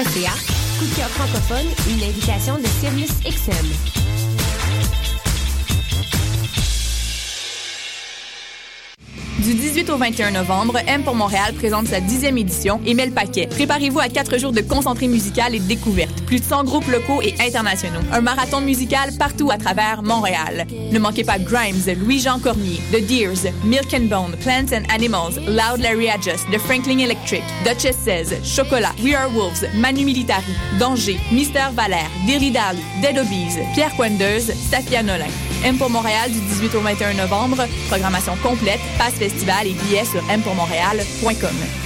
coupdecoeur.ca. 0.00 0.32
Coup 0.78 0.86
francophone, 1.10 1.66
une 1.88 2.02
invitation 2.02 2.56
de 2.56 2.64
Sirius 2.80 3.10
XM. 3.20 3.66
Du 9.42 9.54
18 9.54 9.90
au 9.90 9.96
21 9.96 10.30
novembre, 10.32 10.78
M 10.86 11.02
pour 11.02 11.14
Montréal 11.14 11.54
présente 11.54 11.86
sa 11.86 12.00
dixième 12.00 12.38
édition 12.38 12.80
et 12.86 12.94
met 12.94 13.06
le 13.06 13.12
paquet. 13.12 13.46
Préparez-vous 13.46 14.00
à 14.00 14.08
quatre 14.08 14.38
jours 14.38 14.52
de 14.52 14.60
concentré 14.60 15.08
musical 15.08 15.54
et 15.54 15.58
de 15.58 15.64
découverte. 15.66 16.09
Plus 16.30 16.38
de 16.38 16.44
100 16.44 16.62
groupes 16.62 16.86
locaux 16.86 17.20
et 17.22 17.34
internationaux. 17.40 17.98
Un 18.12 18.20
marathon 18.20 18.60
musical 18.60 19.10
partout 19.18 19.50
à 19.50 19.58
travers 19.58 20.00
Montréal. 20.04 20.64
Ne 20.92 20.98
manquez 21.00 21.24
pas 21.24 21.40
Grimes, 21.40 21.82
Louis-Jean 22.04 22.38
Cormier, 22.38 22.80
The 22.92 23.04
Deers, 23.04 23.50
Milk 23.64 23.92
and 23.92 24.04
Bone, 24.04 24.36
Plants 24.40 24.72
and 24.72 24.84
Animals, 24.94 25.40
Loud 25.48 25.80
Larry 25.80 26.08
Adjust, 26.08 26.46
The 26.52 26.58
Franklin 26.58 27.00
Electric, 27.00 27.42
Duchess 27.64 27.96
Says, 27.96 28.32
Chocolat, 28.44 28.94
We 29.02 29.12
Are 29.12 29.28
Wolves, 29.28 29.64
Manu 29.74 30.04
Militari, 30.04 30.54
Danger, 30.78 31.18
Mister 31.32 31.68
Valère, 31.74 32.08
Dilly 32.26 32.52
Dally, 32.52 32.84
Dead 33.02 33.18
Pierre 33.74 33.96
Quendeuse, 33.96 34.52
Safia 34.70 35.02
Nolin. 35.02 35.26
M 35.64 35.78
pour 35.78 35.90
Montréal 35.90 36.30
du 36.30 36.38
18 36.38 36.76
au 36.76 36.80
21 36.80 37.14
novembre. 37.14 37.66
Programmation 37.88 38.36
complète, 38.40 38.78
passe 38.98 39.14
festival 39.14 39.66
et 39.66 39.72
billets 39.72 40.04
sur 40.04 40.22
mpourmontréal.com. 40.22 41.79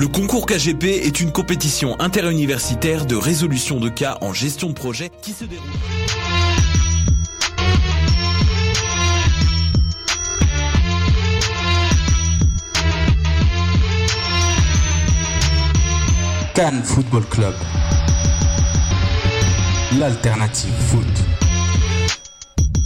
Le 0.00 0.08
concours 0.08 0.46
KGP 0.46 0.84
est 0.84 1.20
une 1.20 1.30
compétition 1.30 1.94
interuniversitaire 2.00 3.04
de 3.04 3.16
résolution 3.16 3.80
de 3.80 3.90
cas 3.90 4.16
en 4.22 4.32
gestion 4.32 4.68
de 4.68 4.72
projet 4.72 5.10
qui 5.20 5.32
se 5.32 5.44
déroule. 5.44 5.68
Cannes 16.54 16.82
Football 16.82 17.24
Club. 17.26 17.54
L'alternative 19.98 20.72
foot. 20.72 21.04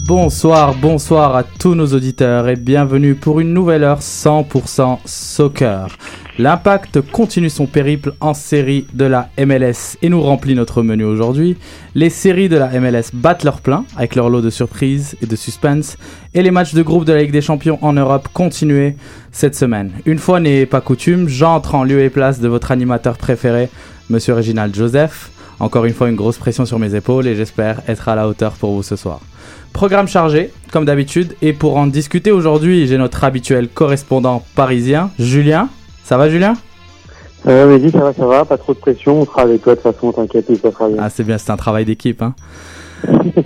Bonsoir, 0.08 0.74
bonsoir 0.74 1.36
à 1.36 1.44
tous 1.44 1.76
nos 1.76 1.86
auditeurs 1.94 2.48
et 2.48 2.56
bienvenue 2.56 3.14
pour 3.14 3.38
une 3.38 3.54
nouvelle 3.54 3.84
heure 3.84 4.00
100% 4.00 4.98
soccer. 5.04 5.96
L'impact 6.36 7.00
continue 7.00 7.48
son 7.48 7.66
périple 7.66 8.12
en 8.18 8.34
série 8.34 8.88
de 8.92 9.04
la 9.04 9.28
MLS 9.38 9.96
et 10.02 10.08
nous 10.08 10.20
remplit 10.20 10.56
notre 10.56 10.82
menu 10.82 11.04
aujourd'hui. 11.04 11.56
Les 11.94 12.10
séries 12.10 12.48
de 12.48 12.56
la 12.56 12.68
MLS 12.80 13.10
battent 13.12 13.44
leur 13.44 13.60
plein 13.60 13.84
avec 13.96 14.16
leur 14.16 14.28
lot 14.28 14.40
de 14.40 14.50
surprises 14.50 15.16
et 15.22 15.26
de 15.26 15.36
suspense 15.36 15.96
et 16.34 16.42
les 16.42 16.50
matchs 16.50 16.74
de 16.74 16.82
groupe 16.82 17.04
de 17.04 17.12
la 17.12 17.22
Ligue 17.22 17.30
des 17.30 17.40
Champions 17.40 17.78
en 17.82 17.92
Europe 17.92 18.28
continuent 18.32 18.94
cette 19.30 19.54
semaine. 19.54 19.92
Une 20.06 20.18
fois 20.18 20.40
n'est 20.40 20.66
pas 20.66 20.80
coutume, 20.80 21.28
j'entre 21.28 21.76
en 21.76 21.84
lieu 21.84 22.00
et 22.00 22.10
place 22.10 22.40
de 22.40 22.48
votre 22.48 22.72
animateur 22.72 23.16
préféré, 23.16 23.68
Monsieur 24.10 24.34
Reginald 24.34 24.74
Joseph. 24.74 25.30
Encore 25.60 25.84
une 25.84 25.94
fois, 25.94 26.08
une 26.08 26.16
grosse 26.16 26.38
pression 26.38 26.66
sur 26.66 26.80
mes 26.80 26.96
épaules 26.96 27.28
et 27.28 27.36
j'espère 27.36 27.80
être 27.86 28.08
à 28.08 28.16
la 28.16 28.26
hauteur 28.26 28.54
pour 28.54 28.72
vous 28.72 28.82
ce 28.82 28.96
soir. 28.96 29.20
Programme 29.72 30.08
chargé, 30.08 30.50
comme 30.72 30.84
d'habitude, 30.84 31.36
et 31.42 31.52
pour 31.52 31.76
en 31.76 31.86
discuter 31.86 32.32
aujourd'hui, 32.32 32.88
j'ai 32.88 32.98
notre 32.98 33.22
habituel 33.22 33.68
correspondant 33.68 34.44
parisien, 34.56 35.10
Julien. 35.20 35.68
Ça 36.04 36.16
va, 36.16 36.28
Julien? 36.28 36.54
Euh, 37.46 37.66
Vas-y, 37.66 37.90
ça 37.90 37.98
va, 37.98 38.12
ça 38.12 38.26
va, 38.26 38.44
pas 38.44 38.56
trop 38.56 38.74
de 38.74 38.78
pression, 38.78 39.22
on 39.22 39.26
sera 39.26 39.42
avec 39.42 39.62
toi 39.62 39.74
de 39.74 39.80
toute 39.80 39.92
façon, 39.92 40.12
t'inquiète, 40.12 40.46
ça 40.62 40.70
sera 40.70 40.88
bien. 40.88 40.96
Ah, 41.00 41.10
c'est 41.10 41.24
bien, 41.24 41.36
c'est 41.36 41.50
un 41.50 41.56
travail 41.56 41.84
d'équipe. 41.84 42.22
Hein. 42.22 42.34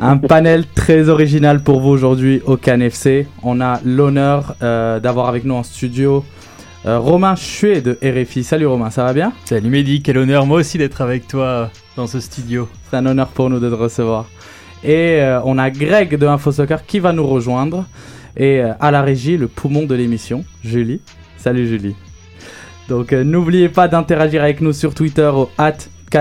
un 0.00 0.18
panel 0.18 0.64
très 0.74 1.08
original 1.08 1.62
pour 1.62 1.80
vous 1.80 1.90
aujourd'hui 1.90 2.42
au 2.46 2.56
CanFC. 2.56 3.26
On 3.42 3.60
a 3.60 3.80
l'honneur 3.84 4.54
euh, 4.62 5.00
d'avoir 5.00 5.28
avec 5.28 5.44
nous 5.44 5.54
en 5.54 5.62
studio 5.62 6.24
euh, 6.86 6.98
Romain 6.98 7.34
Chuet 7.34 7.80
de 7.80 7.98
RFI. 8.02 8.44
Salut 8.44 8.66
Romain, 8.66 8.90
ça 8.90 9.04
va 9.04 9.12
bien? 9.12 9.32
Salut 9.44 9.68
Mehdi, 9.68 10.02
quel 10.02 10.18
honneur 10.18 10.46
moi 10.46 10.58
aussi 10.58 10.78
d'être 10.78 11.00
avec 11.00 11.26
toi 11.26 11.70
dans 11.96 12.06
ce 12.06 12.20
studio. 12.20 12.68
C'est 12.90 12.96
un 12.96 13.06
honneur 13.06 13.28
pour 13.28 13.50
nous 13.50 13.58
de 13.58 13.68
te 13.68 13.74
recevoir. 13.74 14.26
Et 14.84 15.20
euh, 15.20 15.40
on 15.44 15.58
a 15.58 15.70
Greg 15.70 16.16
de 16.16 16.26
InfoSoccer 16.26 16.78
qui 16.86 17.00
va 17.00 17.12
nous 17.12 17.26
rejoindre. 17.26 17.84
Et 18.36 18.60
euh, 18.60 18.72
à 18.80 18.90
la 18.90 19.02
régie, 19.02 19.36
le 19.36 19.48
poumon 19.48 19.86
de 19.86 19.94
l'émission, 19.94 20.44
Julie. 20.62 21.00
Salut 21.36 21.66
Julie. 21.66 21.96
Donc 22.88 23.12
euh, 23.12 23.22
n'oubliez 23.22 23.68
pas 23.68 23.86
d'interagir 23.86 24.42
avec 24.42 24.60
nous 24.60 24.72
sur 24.72 24.94
Twitter 24.94 25.30
au 25.32 25.50
at 25.58 25.76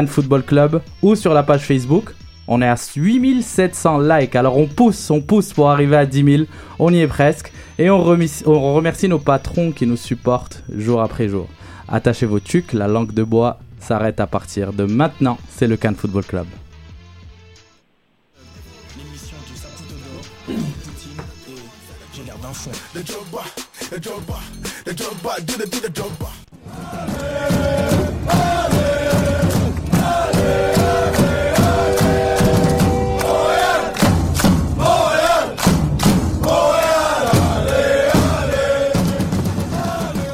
Football 0.07 0.44
Club 0.44 0.81
ou 1.01 1.16
sur 1.16 1.33
la 1.33 1.44
page 1.44 1.61
Facebook. 1.61 2.13
On 2.50 2.61
est 2.61 2.67
à 2.67 2.75
8700 2.75 4.00
likes, 4.00 4.35
alors 4.35 4.57
on 4.57 4.67
pousse, 4.67 5.09
on 5.09 5.22
pousse 5.22 5.51
pour 5.53 5.69
arriver 5.69 5.97
à 5.97 6.05
10 6.05 6.23
000. 6.23 6.44
On 6.79 6.94
y 6.94 7.00
est 7.00 7.07
presque. 7.07 7.51
Et 7.79 7.89
on 7.89 8.01
remercie, 8.01 8.44
on 8.45 8.73
remercie 8.73 9.07
nos 9.07 9.19
patrons 9.19 9.72
qui 9.72 9.85
nous 9.85 9.97
supportent 9.97 10.63
jour 10.75 11.01
après 11.01 11.28
jour. 11.28 11.47
Attachez 11.88 12.25
vos 12.25 12.39
tucs, 12.39 12.73
la 12.73 12.88
langue 12.88 13.13
de 13.13 13.23
bois 13.23 13.59
s'arrête 13.79 14.19
à 14.19 14.28
partir 14.28 14.73
de 14.73 14.84
maintenant. 14.84 15.38
C'est 15.49 15.67
le 15.67 15.78
Cannes 15.78 15.95
Football 15.95 16.25
Club. 16.25 16.47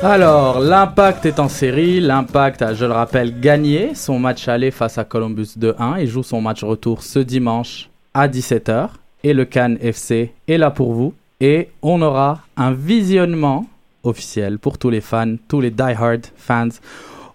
Alors, 0.06 0.60
l'Impact 0.60 1.26
est 1.26 1.40
en 1.40 1.48
série. 1.48 2.02
L'Impact 2.02 2.62
a, 2.62 2.74
je 2.74 2.84
le 2.86 2.92
rappelle, 2.92 3.40
gagné 3.40 3.96
son 3.96 4.20
match 4.20 4.50
aller 4.50 4.70
face 4.70 4.98
à 4.98 5.06
Columbus 5.06 5.56
2-1 5.58 5.98
et 5.98 6.08
joue 6.08 6.24
son 6.24 6.42
match 6.42 6.62
retour 6.62 7.02
ce 7.02 7.20
dimanche 7.20 7.90
à 8.14 8.28
17h. 8.28 8.90
Et 9.24 9.34
le 9.34 9.46
Cannes 9.46 9.78
FC 9.82 10.34
est 10.48 10.58
là 10.58 10.72
pour 10.72 10.92
vous 10.92 11.14
et 11.40 11.70
on 11.82 12.02
aura 12.02 12.42
un 12.58 12.74
visionnement 12.74 13.66
officiel 14.04 14.60
pour 14.60 14.78
tous 14.78 14.90
les 14.90 15.02
fans, 15.02 15.36
tous 15.48 15.62
les 15.62 15.72
die-hard 15.72 16.28
fans 16.36 16.70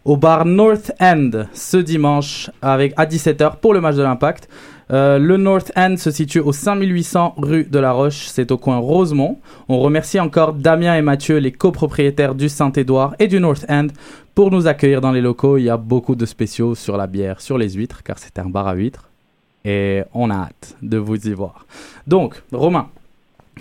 au 0.04 0.16
bar 0.16 0.46
North 0.46 0.92
End 1.00 1.30
ce 1.52 1.76
dimanche 1.76 2.50
avec, 2.62 2.94
à 2.96 3.04
17h 3.04 3.56
pour 3.56 3.74
le 3.74 3.80
match 3.80 3.96
de 3.96 4.02
l'Impact. 4.02 4.48
Euh, 4.90 5.18
le 5.18 5.36
North 5.36 5.70
End 5.76 5.96
se 5.98 6.10
situe 6.10 6.40
au 6.40 6.52
5800 6.52 7.34
rue 7.36 7.64
de 7.64 7.78
la 7.78 7.92
Roche, 7.92 8.26
c'est 8.28 8.50
au 8.50 8.56
coin 8.56 8.78
Rosemont. 8.78 9.38
On 9.68 9.80
remercie 9.80 10.18
encore 10.18 10.54
Damien 10.54 10.96
et 10.96 11.02
Mathieu, 11.02 11.36
les 11.36 11.52
copropriétaires 11.52 12.34
du 12.34 12.48
Saint-Édouard 12.48 13.14
et 13.18 13.26
du 13.26 13.38
North 13.38 13.66
End, 13.68 13.88
pour 14.34 14.50
nous 14.50 14.66
accueillir 14.66 15.02
dans 15.02 15.12
les 15.12 15.20
locaux. 15.20 15.58
Il 15.58 15.64
y 15.64 15.70
a 15.70 15.76
beaucoup 15.76 16.14
de 16.14 16.24
spéciaux 16.24 16.74
sur 16.74 16.96
la 16.96 17.06
bière, 17.06 17.42
sur 17.42 17.58
les 17.58 17.70
huîtres, 17.72 18.02
car 18.02 18.18
c'est 18.18 18.38
un 18.38 18.46
bar 18.46 18.66
à 18.66 18.74
huîtres. 18.74 19.10
Et 19.64 20.04
on 20.14 20.30
a 20.30 20.36
hâte 20.36 20.76
de 20.80 20.96
vous 20.96 21.28
y 21.28 21.34
voir. 21.34 21.66
Donc, 22.06 22.42
Romain, 22.50 22.88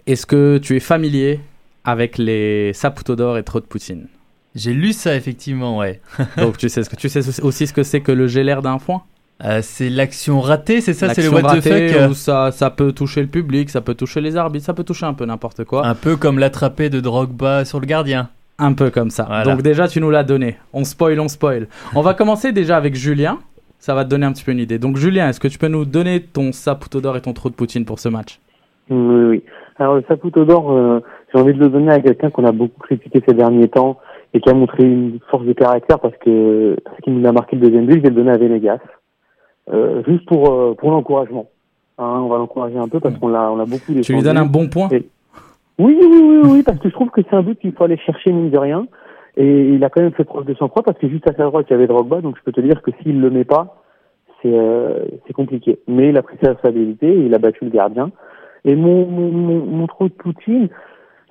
est-ce 0.05 0.25
que 0.25 0.59
tu 0.59 0.77
es 0.77 0.79
familier 0.79 1.41
avec 1.87 2.17
les 2.17 2.73
Saputo 2.73 3.15
d'or 3.15 3.37
et 3.37 3.43
trop 3.43 3.61
de 3.61 3.65
poutine 3.65 4.07
J'ai 4.55 4.73
lu 4.73 4.91
ça 4.91 5.15
effectivement, 5.15 5.77
ouais. 5.77 6.01
Donc 6.37 6.57
tu 6.57 6.67
sais, 6.67 6.83
ce 6.83 6.89
que, 6.89 6.97
tu 6.97 7.07
sais 7.07 7.21
aussi 7.41 7.65
ce 7.65 7.73
que 7.73 7.81
c'est 7.81 8.01
que 8.01 8.11
le 8.11 8.27
gélère 8.27 8.61
d'un 8.61 8.77
foin? 8.77 9.03
Euh, 9.45 9.59
c'est 9.61 9.89
l'action 9.89 10.41
ratée, 10.41 10.81
c'est 10.81 10.93
ça, 10.93 11.13
c'est 11.13 11.21
le 11.21 11.29
what 11.29 11.43
the 11.43 11.61
fuck? 11.61 11.71
euh 11.71 12.13
ça, 12.13 12.51
ça 12.51 12.71
peut 12.71 12.91
toucher 12.91 13.21
le 13.21 13.27
public, 13.27 13.69
ça 13.69 13.81
peut 13.81 13.93
toucher 13.93 14.19
les 14.19 14.35
arbitres, 14.35 14.65
ça 14.65 14.73
peut 14.73 14.83
toucher 14.83 15.05
un 15.05 15.13
peu 15.13 15.25
n'importe 15.25 15.63
quoi. 15.63 15.85
Un 15.85 15.95
peu 15.95 16.17
comme 16.17 16.39
l'attraper 16.39 16.89
de 16.89 16.99
Drogba 16.99 17.63
sur 17.63 17.79
le 17.79 17.85
gardien. 17.85 18.29
Un 18.59 18.73
peu 18.73 18.89
comme 18.89 19.11
ça. 19.11 19.43
Donc 19.45 19.61
déjà, 19.61 19.87
tu 19.87 20.01
nous 20.01 20.09
l'as 20.09 20.23
donné. 20.23 20.57
On 20.73 20.83
spoil, 20.83 21.19
on 21.19 21.27
spoil. 21.27 21.67
on 21.95 22.01
va 22.01 22.15
commencer 22.15 22.51
déjà 22.51 22.75
avec 22.75 22.95
Julien. 22.95 23.37
Ça 23.79 23.93
va 23.93 24.03
te 24.03 24.09
donner 24.09 24.25
un 24.25 24.33
petit 24.33 24.43
peu 24.43 24.51
une 24.51 24.59
idée. 24.59 24.79
Donc 24.79 24.97
Julien, 24.97 25.29
est-ce 25.29 25.39
que 25.39 25.47
tu 25.47 25.59
peux 25.59 25.67
nous 25.67 25.85
donner 25.85 26.21
ton 26.21 26.51
Saputo 26.51 26.99
d'or 26.99 27.15
et 27.15 27.21
ton 27.21 27.33
trou 27.33 27.49
de 27.49 27.55
poutine 27.55 27.85
pour 27.85 27.99
ce 27.99 28.09
match? 28.09 28.39
Oui, 28.89 29.25
oui. 29.25 29.43
Alors 29.77 29.95
le 29.95 30.03
Saputo 30.07 30.43
d'or, 30.43 30.71
euh, 30.71 31.01
j'ai 31.31 31.39
envie 31.39 31.53
de 31.53 31.59
le 31.59 31.69
donner 31.69 31.91
à 31.91 31.99
quelqu'un 31.99 32.29
qu'on 32.29 32.45
a 32.45 32.51
beaucoup 32.51 32.79
critiqué 32.79 33.21
ces 33.27 33.33
derniers 33.33 33.67
temps 33.67 33.97
et 34.33 34.39
qui 34.39 34.49
a 34.49 34.53
montré 34.53 34.83
une 34.83 35.19
force 35.29 35.45
de 35.45 35.53
caractère 35.53 35.99
parce 35.99 36.15
que 36.17 36.77
ce 36.95 37.01
qui 37.01 37.11
nous 37.11 37.27
a 37.27 37.31
marqué 37.31 37.55
le 37.55 37.63
deuxième 37.63 37.85
but, 37.85 37.95
je 37.95 38.01
vais 38.01 38.09
le 38.09 38.15
donner 38.15 38.31
à 38.31 38.37
Venegas. 38.37 38.79
Euh, 39.73 40.01
juste 40.07 40.25
pour 40.25 40.49
euh, 40.49 40.73
pour 40.75 40.91
l'encouragement. 40.91 41.47
Hein, 41.97 42.21
on 42.23 42.27
va 42.29 42.37
l'encourager 42.37 42.77
un 42.77 42.87
peu 42.87 42.99
parce 42.99 43.17
qu'on 43.17 43.27
l'a 43.27 43.51
on 43.51 43.59
a 43.59 43.65
beaucoup. 43.65 43.93
Tu 44.01 44.13
lui 44.13 44.21
donnes 44.21 44.37
un 44.37 44.45
bon 44.45 44.69
point. 44.69 44.87
Oui, 44.91 45.95
oui, 45.99 46.07
oui, 46.09 46.39
oui, 46.43 46.63
parce 46.63 46.79
que 46.79 46.89
je 46.89 46.93
trouve 46.93 47.09
que 47.09 47.21
c'est 47.21 47.35
un 47.35 47.43
but 47.43 47.59
qu'il 47.59 47.73
faut 47.73 47.83
aller 47.83 47.97
chercher 47.97 48.31
mine 48.31 48.49
de 48.49 48.57
rien. 48.57 48.87
Et 49.35 49.69
il 49.69 49.83
a 49.83 49.89
quand 49.89 50.01
même 50.01 50.13
fait 50.13 50.23
preuve 50.23 50.45
de 50.45 50.55
sang-froid 50.55 50.81
parce 50.81 50.97
que 50.97 51.07
juste 51.07 51.27
à 51.29 51.33
sa 51.33 51.43
droite 51.43 51.67
il 51.69 51.73
y 51.73 51.75
avait 51.75 51.85
Drogba, 51.85 52.21
donc 52.21 52.37
je 52.37 52.43
peux 52.43 52.51
te 52.51 52.61
dire 52.61 52.81
que 52.81 52.89
s'il 53.01 53.21
le 53.21 53.29
met 53.29 53.43
pas, 53.43 53.83
c'est 54.41 54.51
euh, 54.51 55.05
c'est 55.27 55.33
compliqué. 55.33 55.79
Mais 55.87 56.09
il 56.09 56.17
a 56.17 56.23
pris 56.23 56.37
sa 56.41 56.49
responsabilité, 56.49 57.13
il 57.13 57.33
a 57.35 57.37
battu 57.37 57.65
le 57.65 57.69
gardien. 57.69 58.09
Et 58.65 58.75
mon 58.75 59.05
mon, 59.05 59.29
mon, 59.31 59.65
mon 59.65 59.87
trop 59.87 60.05
de 60.05 60.13
Poutine, 60.13 60.69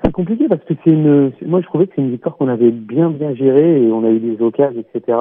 C'est 0.03 0.13
compliqué 0.13 0.49
parce 0.49 0.63
que 0.65 0.75
c'est 0.85 0.91
une. 0.91 1.33
Moi, 1.43 1.61
je 1.61 1.67
trouvais 1.67 1.87
que 1.87 1.95
c'est 1.97 2.03
une 2.03 2.11
victoire 2.11 2.37
qu'on 2.37 2.49
avait 2.49 2.71
bien 2.71 3.11
bien 3.11 3.35
gérée 3.35 3.83
et 3.83 3.91
on 3.91 4.05
a 4.05 4.11
eu 4.11 4.19
des 4.19 4.43
occasions, 4.43 4.83
etc. 4.95 5.19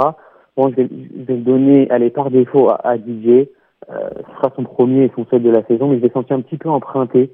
Bon, 0.57 0.69
je 0.69 0.75
vais, 0.75 1.35
donner, 1.37 1.89
allez, 1.89 2.09
par 2.09 2.29
défaut 2.29 2.69
à, 2.69 2.75
à 2.83 2.97
Didier. 2.97 3.51
Euh, 3.89 4.09
ce 4.15 4.35
sera 4.37 4.51
son 4.55 4.63
premier 4.63 5.03
et 5.05 5.11
son 5.15 5.25
seul 5.25 5.43
de 5.43 5.49
la 5.49 5.63
saison, 5.63 5.89
mais 5.89 5.97
je 5.97 6.03
l'ai 6.03 6.09
senti 6.09 6.33
un 6.33 6.41
petit 6.41 6.57
peu 6.57 6.69
emprunté 6.69 7.29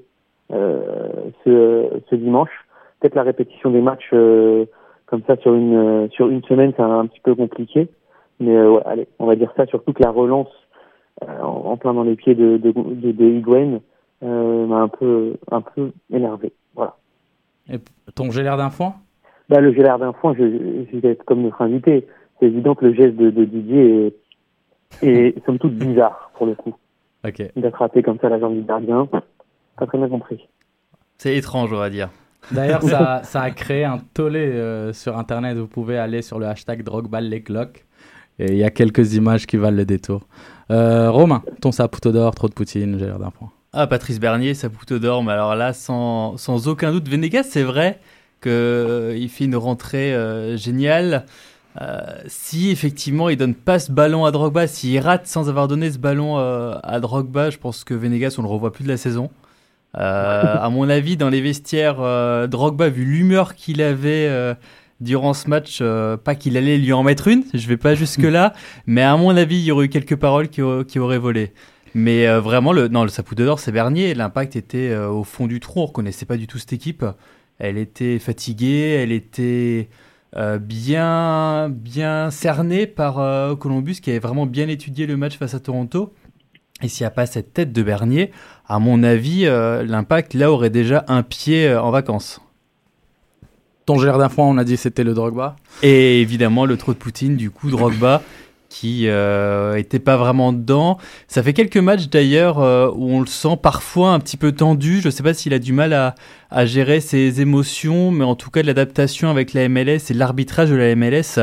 euh, 0.51 1.07
ce, 1.43 1.89
ce 2.09 2.15
dimanche. 2.15 2.49
Peut-être 2.99 3.15
la 3.15 3.23
répétition 3.23 3.71
des 3.71 3.81
matchs 3.81 4.09
euh, 4.13 4.65
comme 5.05 5.21
ça 5.27 5.35
sur 5.37 5.53
une 5.53 6.09
sur 6.11 6.29
une 6.29 6.43
semaine, 6.43 6.73
c'est 6.75 6.83
un, 6.83 7.05
petit 7.05 7.19
peu 7.21 7.35
compliqué. 7.35 7.87
Mais 8.39 8.55
euh, 8.55 8.71
ouais, 8.71 8.81
allez, 8.85 9.07
on 9.19 9.25
va 9.25 9.35
dire 9.35 9.51
ça. 9.55 9.65
Surtout 9.67 9.93
que 9.93 10.03
la 10.03 10.11
relance 10.11 10.51
euh, 11.23 11.41
en, 11.41 11.71
en 11.71 11.77
plein 11.77 11.93
dans 11.93 12.03
les 12.03 12.15
pieds 12.15 12.35
de 12.35 12.57
de, 12.57 12.71
de, 12.71 13.11
de 13.11 13.25
Higuain, 13.25 13.79
euh, 14.23 14.65
m'a 14.67 14.81
un 14.81 14.87
peu 14.87 15.35
un 15.51 15.61
peu 15.61 15.91
énervé. 16.11 16.53
Voilà. 16.75 16.95
Et 17.71 17.79
ton 18.13 18.29
l'air 18.29 18.57
d'un 18.57 18.69
foin? 18.69 18.95
Bah 19.49 19.59
le 19.59 19.71
l'air 19.71 19.97
d'un 19.99 20.13
foin, 20.13 20.33
je, 20.37 20.43
je 20.91 20.97
vais 20.97 21.09
être 21.09 21.23
comme 21.25 21.41
notre 21.41 21.61
invité. 21.61 22.07
C'est 22.39 22.47
évident 22.47 22.75
que 22.75 22.85
le 22.85 22.93
geste 22.93 23.15
de, 23.15 23.29
de 23.29 23.45
Didier 23.45 24.13
est, 25.01 25.07
est 25.07 25.35
somme 25.45 25.59
toute 25.59 25.75
bizarre 25.75 26.31
pour 26.35 26.45
le 26.45 26.55
coup. 26.55 26.75
Ok. 27.25 27.43
D'attraper 27.55 28.03
comme 28.03 28.17
ça 28.19 28.29
la 28.29 28.39
jambe 28.39 28.55
du 28.55 28.63
gardien, 28.63 29.05
pas 29.05 29.87
très 29.87 29.97
bien 29.97 30.09
compris. 30.09 30.47
C'est 31.17 31.35
étrange, 31.35 31.71
on 31.71 31.77
va 31.77 31.89
dire. 31.89 32.09
D'ailleurs, 32.51 32.81
ça, 32.81 33.21
ça, 33.23 33.41
a 33.41 33.51
créé 33.51 33.83
un 33.85 33.99
tollé 34.13 34.39
euh, 34.39 34.91
sur 34.93 35.17
Internet. 35.17 35.57
Vous 35.57 35.67
pouvez 35.67 35.97
aller 35.97 36.21
sur 36.21 36.39
le 36.39 36.47
hashtag 36.47 36.83
Drogba 36.83 37.21
les 37.21 37.43
cloques. 37.43 37.85
Et 38.39 38.53
il 38.53 38.57
y 38.57 38.63
a 38.63 38.71
quelques 38.71 39.15
images 39.15 39.45
qui 39.45 39.57
valent 39.57 39.77
le 39.77 39.85
détour. 39.85 40.21
Euh, 40.71 41.11
Romain, 41.11 41.43
ton 41.61 41.71
saputo 41.71 42.11
d'or, 42.11 42.33
trop 42.33 42.47
de 42.47 42.53
Poutine, 42.53 42.97
j'ai 42.97 43.05
l'air 43.05 43.19
d'un 43.19 43.29
point. 43.29 43.51
Ah, 43.73 43.87
Patrice 43.87 44.19
Bernier, 44.19 44.53
saputo 44.53 44.99
d'or, 44.99 45.23
mais 45.23 45.31
alors 45.31 45.55
là, 45.55 45.71
sans, 45.71 46.35
sans 46.35 46.67
aucun 46.67 46.91
doute. 46.91 47.07
Venegas, 47.07 47.43
c'est 47.49 47.63
vrai 47.63 47.99
qu'il 48.41 48.51
euh, 48.51 49.27
fait 49.29 49.45
une 49.45 49.55
rentrée 49.55 50.13
euh, 50.13 50.57
géniale. 50.57 51.25
Euh, 51.79 52.01
si 52.27 52.69
effectivement 52.69 53.29
il 53.29 53.37
donne 53.37 53.55
pas 53.55 53.79
ce 53.79 53.93
ballon 53.93 54.25
à 54.25 54.31
Drogba, 54.31 54.67
s'il 54.67 54.99
rate 54.99 55.25
sans 55.25 55.47
avoir 55.47 55.69
donné 55.69 55.89
ce 55.89 55.99
ballon 55.99 56.37
euh, 56.37 56.75
à 56.83 56.99
Drogba, 56.99 57.49
je 57.49 57.57
pense 57.57 57.85
que 57.85 57.93
Venegas 57.93 58.35
on 58.37 58.41
le 58.41 58.49
revoit 58.49 58.73
plus 58.73 58.83
de 58.83 58.89
la 58.89 58.97
saison. 58.97 59.29
Euh, 59.97 60.55
à 60.59 60.69
mon 60.69 60.89
avis, 60.89 61.15
dans 61.15 61.29
les 61.29 61.39
vestiaires, 61.39 62.01
euh, 62.01 62.47
Drogba, 62.47 62.89
vu 62.89 63.05
l'humeur 63.05 63.55
qu'il 63.55 63.81
avait 63.81 64.27
euh, 64.27 64.53
durant 64.99 65.33
ce 65.33 65.49
match, 65.49 65.79
euh, 65.79 66.17
pas 66.17 66.35
qu'il 66.35 66.57
allait 66.57 66.77
lui 66.77 66.91
en 66.91 67.03
mettre 67.03 67.29
une, 67.29 67.45
je 67.53 67.67
vais 67.69 67.77
pas 67.77 67.95
jusque 67.95 68.19
là, 68.19 68.51
mais 68.85 69.01
à 69.01 69.15
mon 69.15 69.37
avis, 69.37 69.59
il 69.59 69.63
y 69.63 69.71
aurait 69.71 69.85
eu 69.85 69.89
quelques 69.89 70.17
paroles 70.17 70.49
qui, 70.49 70.61
qui 70.89 70.99
auraient 70.99 71.17
volé. 71.17 71.53
Mais 71.93 72.27
euh, 72.27 72.39
vraiment, 72.39 72.73
le, 72.73 72.87
non, 72.87 73.03
le 73.03 73.35
d'or, 73.35 73.59
c'est 73.59 73.71
Bernier. 73.71 74.13
L'impact 74.13 74.55
était 74.55 74.89
euh, 74.89 75.09
au 75.09 75.23
fond 75.23 75.47
du 75.47 75.59
trou. 75.59 75.81
On 75.81 75.85
reconnaissait 75.87 76.25
pas 76.25 76.37
du 76.37 76.47
tout 76.47 76.57
cette 76.57 76.73
équipe. 76.73 77.05
Elle 77.59 77.77
était 77.77 78.17
fatiguée, 78.17 78.97
elle 79.01 79.11
était 79.11 79.89
euh, 80.35 80.57
bien, 80.57 81.69
bien 81.69 82.31
cernée 82.31 82.87
par 82.87 83.15
Columbus, 83.57 83.95
qui 84.01 84.09
avait 84.09 84.19
vraiment 84.19 84.45
bien 84.45 84.67
étudié 84.67 85.05
le 85.05 85.15
match 85.15 85.37
face 85.37 85.53
à 85.53 85.59
Toronto. 85.59 86.13
Et 86.81 86.87
s'il 86.87 87.03
n'y 87.03 87.07
a 87.07 87.11
pas 87.11 87.27
cette 87.27 87.53
tête 87.53 87.71
de 87.71 87.83
Bernier, 87.83 88.31
à 88.67 88.79
mon 88.79 89.03
avis, 89.03 89.43
l'impact 89.43 90.33
là 90.33 90.51
aurait 90.51 90.71
déjà 90.71 91.05
un 91.07 91.21
pied 91.21 91.71
en 91.71 91.91
vacances. 91.91 92.41
Ton 93.85 94.01
d'un 94.01 94.29
foin, 94.29 94.45
on 94.45 94.57
a 94.57 94.63
dit 94.63 94.77
c'était 94.77 95.03
le 95.03 95.13
Drogba. 95.13 95.55
Et 95.83 96.21
évidemment, 96.21 96.65
le 96.65 96.77
trop 96.77 96.93
de 96.93 96.97
Poutine, 96.97 97.35
du 97.35 97.51
coup, 97.51 97.69
Drogba, 97.69 98.23
qui 98.71 99.09
euh, 99.09 99.75
était 99.75 99.99
pas 99.99 100.15
vraiment 100.15 100.53
dedans. 100.53 100.97
Ça 101.27 101.43
fait 101.43 101.51
quelques 101.51 101.75
matchs 101.75 102.07
d'ailleurs 102.07 102.59
euh, 102.59 102.89
où 102.95 103.11
on 103.11 103.19
le 103.19 103.27
sent 103.27 103.57
parfois 103.61 104.13
un 104.13 104.19
petit 104.19 104.37
peu 104.37 104.53
tendu. 104.53 105.01
Je 105.01 105.09
sais 105.09 105.23
pas 105.23 105.33
s'il 105.33 105.53
a 105.53 105.59
du 105.59 105.73
mal 105.73 105.91
à, 105.91 106.15
à 106.49 106.65
gérer 106.65 107.01
ses 107.01 107.41
émotions, 107.41 108.11
mais 108.11 108.23
en 108.23 108.35
tout 108.35 108.49
cas, 108.49 108.63
l'adaptation 108.63 109.29
avec 109.29 109.53
la 109.53 109.67
MLS 109.67 110.09
et 110.09 110.13
l'arbitrage 110.13 110.69
de 110.69 110.75
la 110.75 110.95
MLS. 110.95 111.37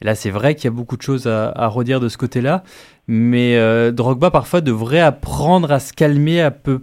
Là, 0.00 0.16
c'est 0.16 0.30
vrai 0.30 0.56
qu'il 0.56 0.64
y 0.64 0.68
a 0.68 0.72
beaucoup 0.72 0.96
de 0.96 1.02
choses 1.02 1.28
à, 1.28 1.52
à 1.54 1.68
redire 1.68 2.00
de 2.00 2.08
ce 2.08 2.18
côté-là. 2.18 2.64
Mais 3.06 3.56
euh, 3.56 3.92
Drogba, 3.92 4.32
parfois, 4.32 4.60
devrait 4.60 5.00
apprendre 5.00 5.70
à 5.70 5.78
se 5.78 5.92
calmer, 5.92 6.40
un 6.40 6.50
peu 6.50 6.82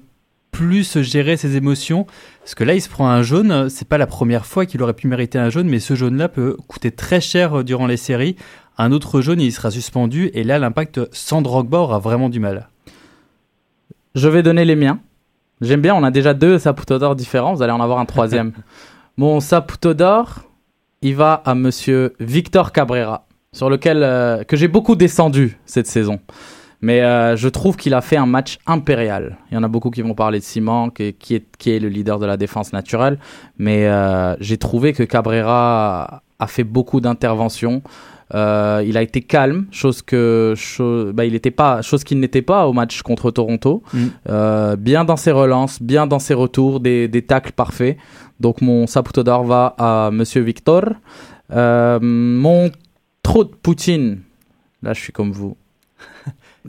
plus 0.52 1.02
gérer 1.02 1.38
ses 1.38 1.56
émotions. 1.56 2.06
Parce 2.42 2.56
que 2.56 2.64
là, 2.64 2.74
il 2.74 2.82
se 2.82 2.90
prend 2.90 3.10
un 3.10 3.22
jaune. 3.22 3.70
C'est 3.70 3.88
pas 3.88 3.98
la 3.98 4.08
première 4.08 4.46
fois 4.46 4.66
qu'il 4.66 4.82
aurait 4.82 4.94
pu 4.94 5.08
mériter 5.08 5.38
un 5.38 5.50
jaune, 5.50 5.68
mais 5.68 5.80
ce 5.80 5.96
jaune-là 5.96 6.30
peut 6.30 6.58
coûter 6.68 6.92
très 6.92 7.22
cher 7.22 7.60
euh, 7.60 7.64
durant 7.64 7.88
les 7.88 7.98
séries. 7.98 8.36
Un 8.78 8.92
autre 8.92 9.22
jaune, 9.22 9.42
il 9.42 9.52
sera 9.52 9.72
suspendu. 9.72 10.32
Et 10.34 10.44
là, 10.44 10.60
l'impact 10.60 11.02
sans 11.12 11.42
Drogba 11.42 11.80
aura 11.80 12.00
vraiment 12.00 12.30
du 12.30 12.40
mal. 12.40 12.70
Je 14.16 14.28
vais 14.28 14.44
donner 14.44 14.66
les 14.66 14.76
miens. 14.76 15.00
J'aime 15.62 15.82
bien, 15.82 15.94
on 15.94 16.04
a 16.04 16.12
déjà 16.12 16.34
deux 16.34 16.58
saputo 16.58 16.98
d'or 17.00 17.16
différents, 17.16 17.54
vous 17.54 17.62
allez 17.62 17.74
en 17.74 17.82
avoir 17.82 18.00
un 18.00 18.06
troisième. 18.06 18.54
Mon 19.18 19.42
saputo 19.42 19.94
d'or, 19.94 20.44
il 21.02 21.16
va 21.16 21.34
à 21.46 21.54
monsieur 21.54 22.14
Victor 22.22 22.72
Cabrera, 22.72 23.28
sur 23.52 23.70
lequel 23.70 24.02
euh, 24.04 24.44
que 24.46 24.56
j'ai 24.56 24.70
beaucoup 24.70 24.96
descendu 24.96 25.58
cette 25.66 25.88
saison. 25.88 26.20
Mais 26.82 27.02
euh, 27.02 27.36
je 27.36 27.50
trouve 27.50 27.76
qu'il 27.76 27.94
a 27.94 28.02
fait 28.02 28.16
un 28.16 28.26
match 28.26 28.58
impérial. 28.66 29.38
Il 29.52 29.56
y 29.56 29.58
en 29.58 29.64
a 29.64 29.68
beaucoup 29.68 29.90
qui 29.90 30.02
vont 30.02 30.14
parler 30.14 30.40
de 30.40 30.44
Simon, 30.44 30.90
qui, 30.90 31.14
qui 31.14 31.36
est, 31.36 31.46
qui 31.58 31.72
est 31.72 31.80
le 31.80 31.90
leader 31.90 32.20
de 32.20 32.26
la 32.26 32.38
défense 32.38 32.72
naturelle. 32.72 33.20
Mais 33.58 33.88
euh, 33.88 34.36
j'ai 34.40 34.58
trouvé 34.58 34.94
que 34.94 35.04
Cabrera 35.04 36.24
a 36.40 36.48
fait 36.48 36.64
beaucoup 36.64 37.02
d'interventions. 37.02 37.82
Euh, 38.36 38.84
il 38.86 38.96
a 38.96 39.02
été 39.02 39.22
calme, 39.22 39.66
chose 39.72 40.02
que 40.02 40.54
chose, 40.56 41.14
bah, 41.14 41.26
il 41.26 41.34
était 41.34 41.52
pas, 41.52 41.82
chose 41.82 42.04
qu'il 42.04 42.20
n'était 42.20 42.44
pas 42.44 42.68
au 42.68 42.74
match 42.74 43.02
contre 43.02 43.32
Toronto. 43.32 43.82
Mm. 43.92 44.06
Euh, 44.30 44.76
bien 44.76 45.04
dans 45.04 45.18
ses 45.18 45.32
relances, 45.32 45.82
bien 45.82 46.06
dans 46.06 46.20
ses 46.20 46.36
retours, 46.36 46.80
des, 46.80 47.08
des 47.08 47.24
tacles 47.24 47.54
parfaits. 47.54 47.98
Donc 48.40 48.62
mon 48.62 48.88
saputo 48.88 49.24
d'or 49.24 49.44
va 49.44 49.76
à 49.78 50.12
Monsieur 50.12 50.42
Victor. 50.42 50.84
Euh, 51.52 52.00
mon 52.02 52.70
trop 53.24 53.44
de 53.44 53.50
Poutine. 53.50 54.20
Là, 54.84 54.94
je 54.94 55.02
suis 55.02 55.12
comme 55.12 55.32
vous. 55.32 55.58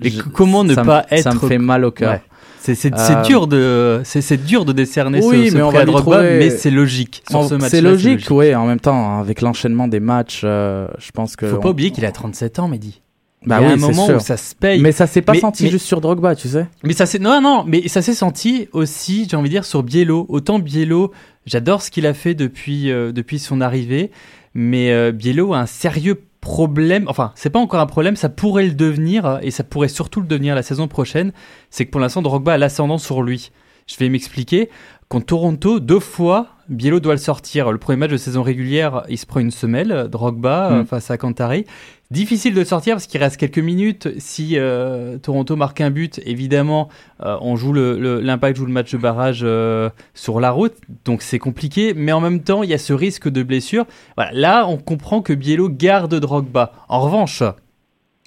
Et 0.02 0.10
Je- 0.10 0.22
comment 0.22 0.64
ne 0.64 0.74
pas 0.74 1.06
être 1.10 1.22
Ça 1.22 1.34
me 1.34 1.38
fait 1.40 1.58
mal 1.58 1.84
au 1.84 1.90
cœur. 1.90 2.12
Ouais. 2.12 2.22
C'est 2.62 2.92
Euh, 2.94 3.22
dur 3.22 3.46
de 3.46 4.02
c'est 4.04 4.36
dur 4.44 4.64
de 4.66 4.72
décerner 4.72 5.20
Oui, 5.22 5.46
ce, 5.46 5.50
ce 5.52 5.56
mais 5.56 5.62
on 5.62 5.70
va 5.70 5.80
à 5.80 5.84
Drogba, 5.86 6.16
trouver- 6.18 6.38
mais 6.38 6.50
c'est 6.50 6.70
logique 6.70 7.22
sur 7.28 7.42
ce 7.44 7.54
match. 7.54 7.70
C'est 7.70 7.80
logique, 7.80 8.26
oui. 8.30 8.54
En 8.54 8.66
même 8.66 8.80
temps, 8.80 9.18
avec 9.18 9.40
l'enchaînement 9.40 9.88
des 9.88 9.98
matchs, 10.00 10.42
euh, 10.44 10.86
je 10.98 11.10
pense 11.10 11.36
que. 11.36 11.46
Faut 11.46 11.56
on- 11.56 11.60
pas 11.60 11.70
oublier 11.70 11.90
qu'il 11.90 12.04
a 12.04 12.12
37 12.12 12.58
ans, 12.58 12.68
Mehdi. 12.68 13.00
Bah 13.46 13.56
Il 13.60 13.62
y 13.62 13.64
a 13.64 13.68
oui, 13.68 13.72
un 13.72 13.76
moment 13.78 14.04
sûr. 14.04 14.16
où 14.16 14.20
ça 14.20 14.36
se 14.36 14.54
paye. 14.54 14.78
Mais 14.82 14.92
ça 14.92 15.06
s'est 15.06 15.22
pas 15.22 15.32
Mais- 15.32 15.40
senti 15.40 15.64
mais- 15.64 15.70
juste 15.70 15.86
sur 15.86 16.02
Drogba, 16.02 16.36
tu 16.36 16.48
sais. 16.48 16.66
Mais 16.84 16.92
ça 16.92 17.06
s'est 17.06 17.18
non 17.18 17.40
non, 17.40 17.64
mais 17.66 17.88
ça 17.88 18.02
s'est 18.02 18.12
senti 18.12 18.68
aussi, 18.74 19.26
j'ai 19.30 19.36
envie 19.38 19.48
de 19.48 19.54
dire 19.54 19.64
sur 19.64 19.82
Biello. 19.82 20.26
Autant 20.28 20.58
Biello, 20.58 21.12
j'adore 21.46 21.80
ce 21.80 21.90
qu'il 21.90 22.06
a 22.06 22.12
fait 22.12 22.34
depuis 22.34 22.90
euh, 22.92 23.10
depuis 23.12 23.38
son 23.38 23.62
arrivée, 23.62 24.10
mais 24.52 25.10
Biello 25.12 25.54
a 25.54 25.60
un 25.60 25.66
sérieux 25.66 26.20
problème. 26.40 27.04
Enfin, 27.08 27.32
c'est 27.34 27.50
pas 27.50 27.58
encore 27.58 27.80
un 27.80 27.86
problème, 27.86 28.16
ça 28.16 28.28
pourrait 28.28 28.64
le 28.66 28.72
devenir 28.74 29.26
euh, 29.26 29.38
et 29.42 29.50
ça 29.50 29.64
pourrait 29.64 29.88
surtout 29.88 30.20
le 30.20 30.26
devenir 30.26 30.54
la 30.54 30.62
saison 30.62 30.88
prochaine. 30.88 31.32
C'est 31.70 31.86
que 31.86 31.90
pour 31.90 32.00
l'instant 32.00 32.22
Drogba 32.22 32.54
a 32.54 32.58
l'ascendant 32.58 32.98
sur 32.98 33.22
lui. 33.22 33.50
Je 33.86 33.96
vais 33.96 34.08
m'expliquer. 34.08 34.70
Contre 35.08 35.26
Toronto, 35.26 35.80
deux 35.80 35.98
fois, 35.98 36.46
Biello 36.68 37.00
doit 37.00 37.14
le 37.14 37.18
sortir. 37.18 37.72
Le 37.72 37.78
premier 37.78 37.96
match 37.98 38.10
de 38.12 38.16
saison 38.16 38.42
régulière, 38.42 39.02
il 39.08 39.18
se 39.18 39.26
prend 39.26 39.40
une 39.40 39.50
semelle, 39.50 40.06
Drogba, 40.08 40.70
Mm. 40.70 40.72
euh, 40.74 40.84
face 40.84 41.10
à 41.10 41.18
Cantari. 41.18 41.64
Difficile 42.10 42.54
de 42.54 42.64
sortir 42.64 42.96
parce 42.96 43.06
qu'il 43.06 43.20
reste 43.20 43.36
quelques 43.36 43.60
minutes. 43.60 44.08
Si 44.18 44.58
euh, 44.58 45.16
Toronto 45.18 45.54
marque 45.54 45.80
un 45.80 45.90
but, 45.90 46.20
évidemment, 46.26 46.88
euh, 47.22 47.38
on 47.40 47.54
joue 47.54 47.72
l'impact 47.72 48.56
joue 48.56 48.66
le 48.66 48.72
match 48.72 48.90
de 48.90 48.98
barrage 48.98 49.42
euh, 49.44 49.90
sur 50.12 50.40
la 50.40 50.50
route, 50.50 50.74
donc 51.04 51.22
c'est 51.22 51.38
compliqué. 51.38 51.94
Mais 51.94 52.10
en 52.10 52.20
même 52.20 52.42
temps, 52.42 52.64
il 52.64 52.70
y 52.70 52.74
a 52.74 52.78
ce 52.78 52.92
risque 52.92 53.28
de 53.28 53.44
blessure. 53.44 53.86
Là, 54.32 54.66
on 54.66 54.76
comprend 54.76 55.22
que 55.22 55.32
Biello 55.32 55.68
garde 55.68 56.16
Drogba. 56.16 56.72
En 56.88 56.98
revanche, 56.98 57.44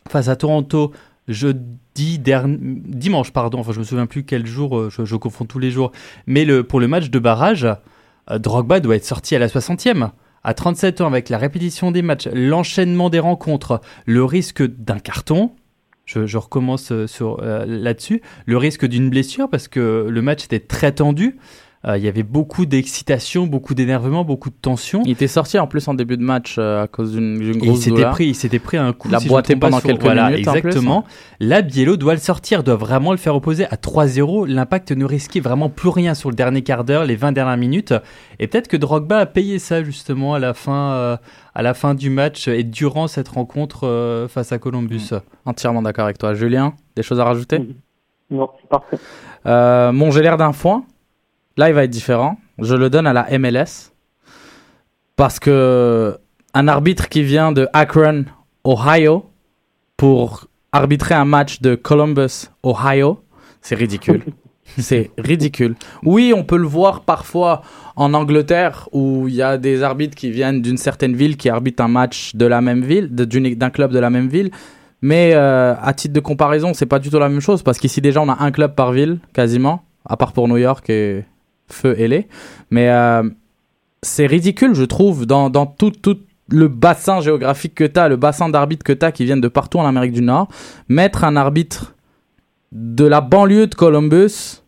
face 0.08 0.30
à 0.30 0.38
Toronto, 0.38 0.94
jeudi 1.28 2.20
dernier, 2.20 2.58
dimanche, 2.62 3.32
pardon. 3.34 3.60
Enfin, 3.60 3.74
je 3.74 3.80
me 3.80 3.84
souviens 3.84 4.06
plus 4.06 4.24
quel 4.24 4.46
jour. 4.46 4.90
je, 4.92 5.04
je 5.04 5.16
confonds 5.18 5.44
tous 5.44 5.60
les 5.60 5.72
jours. 5.72 5.92
Mais 6.26 6.46
le, 6.46 6.64
pour 6.64 6.80
le 6.80 6.88
match 6.88 7.10
de 7.10 7.20
barrage, 7.20 7.68
Drogba 8.32 8.80
doit 8.80 8.96
être 8.96 9.04
sorti 9.04 9.36
à 9.36 9.40
la 9.40 9.48
60e. 9.48 10.12
À 10.44 10.54
37 10.54 11.02
ans, 11.02 11.08
avec 11.08 11.30
la 11.30 11.38
répétition 11.38 11.92
des 11.92 12.02
matchs, 12.02 12.28
l'enchaînement 12.34 13.10
des 13.10 13.20
rencontres, 13.20 13.80
le 14.06 14.26
risque 14.26 14.62
d'un 14.64 15.00
carton, 15.00 15.52
je, 16.06 16.38
recommence 16.38 16.92
euh, 16.92 17.06
euh, 17.22 17.66
là-dessus, 17.66 18.22
le 18.46 18.58
risque 18.58 18.86
d'une 18.86 19.10
blessure 19.10 19.50
parce 19.50 19.70
que 19.70 20.08
le 20.10 20.22
match 20.22 20.46
était 20.46 20.60
très 20.60 20.92
tendu. 20.92 21.38
Euh, 21.86 21.98
Il 21.98 22.04
y 22.04 22.08
avait 22.08 22.24
beaucoup 22.24 22.66
d'excitation, 22.66 23.46
beaucoup 23.46 23.74
d'énervement, 23.74 24.24
beaucoup 24.24 24.50
de 24.50 24.56
tension. 24.56 25.02
Il 25.06 25.12
était 25.12 25.28
sorti 25.28 25.60
en 25.60 25.68
plus 25.68 25.86
en 25.90 25.94
début 25.94 26.16
de 26.16 26.24
match 26.24 26.56
euh, 26.58 26.84
à 26.84 26.88
cause 26.88 27.12
d'une 27.12 27.38
d'une 27.38 27.56
Et 27.56 27.58
il 27.58 27.68
grosse 27.72 27.82
s'était 27.82 28.06
pris, 28.10 28.28
il 28.28 28.36
s'était 28.36 28.60
pris 28.60 28.78
un 28.78 28.94
coup. 28.94 29.10
Il 29.10 29.16
a 29.16 29.20
si 29.20 29.28
pas, 29.28 29.42
pendant 29.60 29.80
sur- 29.80 29.88
quelques 29.90 30.02
voilà, 30.02 30.30
minutes, 30.30 30.48
en 30.48 30.52
plus, 30.54 30.60
hein. 30.60 30.64
Exactement. 30.68 31.04
Là, 31.42 31.62
Biello 31.62 31.98
doit 31.98 32.14
le 32.14 32.20
sortir, 32.22 32.64
doit 32.64 32.78
vraiment 32.78 33.12
le 33.12 33.18
faire 33.18 33.36
opposer 33.36 33.66
à 33.66 33.76
3-0. 33.76 34.46
L'impact 34.48 34.94
ne 34.94 35.04
risquait 35.04 35.42
vraiment 35.42 35.70
plus 35.70 35.90
rien 35.90 36.14
sur 36.14 36.30
le 36.30 36.36
dernier 36.36 36.62
quart 36.62 36.86
d'heure, 36.86 37.04
les 37.04 37.18
20 37.18 37.34
dernières 37.34 37.58
minutes. 37.58 37.94
Et 38.40 38.48
peut-être 38.48 38.70
que 38.70 38.78
Drogba 38.78 39.18
a 39.20 39.26
payé 39.26 39.60
ça 39.60 39.84
justement 39.84 40.36
à 40.36 40.40
la 40.40 40.54
fin, 40.54 40.92
euh, 40.94 41.18
à 41.54 41.62
la 41.64 41.74
fin 41.74 41.96
du 41.96 42.10
match 42.10 42.48
et 42.48 42.64
durant 42.64 43.08
cette 43.08 43.28
rencontre 43.28 43.86
euh, 43.88 44.30
face 44.30 44.54
à 44.54 44.58
Columbus. 44.58 45.10
Entièrement 45.46 45.82
d'accord 45.82 46.06
avec 46.06 46.18
toi. 46.18 46.34
Julien, 46.34 46.76
des 46.96 47.04
choses 47.04 47.20
à 47.20 47.26
rajouter? 47.26 47.60
Non, 48.32 48.50
c'est 48.62 48.70
parfait. 48.70 48.98
Euh, 49.46 49.92
Mon 49.92 50.12
j'ai 50.12 50.22
l'air 50.22 50.38
d'un 50.38 50.54
foin. 50.54 50.86
Là, 51.58 51.70
il 51.70 51.76
va 51.76 51.84
être 51.84 51.92
différent. 51.92 52.38
je 52.60 52.76
le 52.76 52.90
donne 52.90 53.08
à 53.08 53.14
la 53.14 53.28
MLS. 53.38 53.92
Parce 55.16 55.40
que 55.40 56.18
un 56.54 56.68
arbitre 56.68 57.10
qui 57.10 57.24
vient 57.24 57.52
de 57.52 57.68
Akron, 57.74 58.26
Ohio, 58.66 59.30
pour 59.98 60.48
arbitrer 60.72 61.16
un 61.16 61.26
match 61.26 61.62
de 61.62 61.76
Columbus, 61.76 62.50
Ohio, 62.64 63.24
c'est 63.62 63.76
ridicule. 63.76 64.24
c'est 64.78 65.12
ridicule. 65.18 65.76
Oui, 66.04 66.34
on 66.36 66.44
peut 66.44 66.58
le 66.58 66.68
voir 66.68 67.02
parfois 67.02 67.62
en 67.96 68.14
Angleterre 68.14 68.90
où 68.92 69.28
il 69.28 69.36
y 69.36 69.42
a 69.42 69.58
des 69.58 69.84
arbitres 69.84 70.16
qui 70.16 70.32
viennent 70.32 70.62
d'une 70.62 70.78
certaine 70.78 71.16
ville 71.16 71.38
qui 71.38 71.50
arbitrent 71.50 71.84
un 71.84 71.88
match 71.88 72.36
de 72.36 72.46
la 72.46 72.62
même 72.62 72.84
ville, 72.84 73.10
d'un 73.10 73.70
club 73.70 73.92
de 73.92 74.00
la 74.00 74.10
même 74.10 74.28
ville. 74.28 74.52
Mais 75.02 75.32
euh, 75.34 75.76
à 75.80 75.94
titre 75.94 76.14
de 76.14 76.20
comparaison, 76.20 76.74
c'est 76.74 76.86
pas 76.86 77.00
du 77.00 77.10
tout 77.10 77.20
la 77.20 77.30
même 77.30 77.42
chose 77.42 77.62
parce 77.62 77.78
qu'ici 77.78 78.02
déjà 78.02 78.22
on 78.22 78.30
a 78.30 78.42
un 78.42 78.52
club 78.52 78.74
par 78.74 78.94
ville 78.94 79.20
quasiment, 79.34 79.84
à 80.06 80.18
part 80.18 80.32
pour 80.32 80.48
New 80.48 80.58
York 80.58 80.90
et 80.90 81.26
Feu 81.74 81.96
et 81.98 82.08
les. 82.08 82.28
Mais 82.72 82.90
euh, 82.90 83.24
c'est 84.02 84.26
ridicule, 84.26 84.74
je 84.74 84.84
trouve, 84.84 85.26
dans, 85.26 85.50
dans 85.50 85.66
tout, 85.66 85.92
tout 85.92 86.20
le 86.50 86.68
bassin 86.68 87.22
géographique 87.22 87.76
que 87.76 87.84
tu 87.84 88.00
as, 88.00 88.08
le 88.08 88.16
bassin 88.16 88.50
d'arbitres 88.50 88.84
que 88.84 88.94
tu 88.94 89.06
as 89.06 89.12
qui 89.12 89.26
viennent 89.26 89.42
de 89.42 89.48
partout 89.48 89.80
en 89.80 89.86
Amérique 89.86 90.14
du 90.14 90.22
Nord, 90.22 90.48
mettre 90.88 91.24
un 91.24 91.36
arbitre 91.36 91.96
de 92.72 93.06
la 93.06 93.22
banlieue 93.22 93.68
de 93.68 93.76
Columbus 93.76 94.64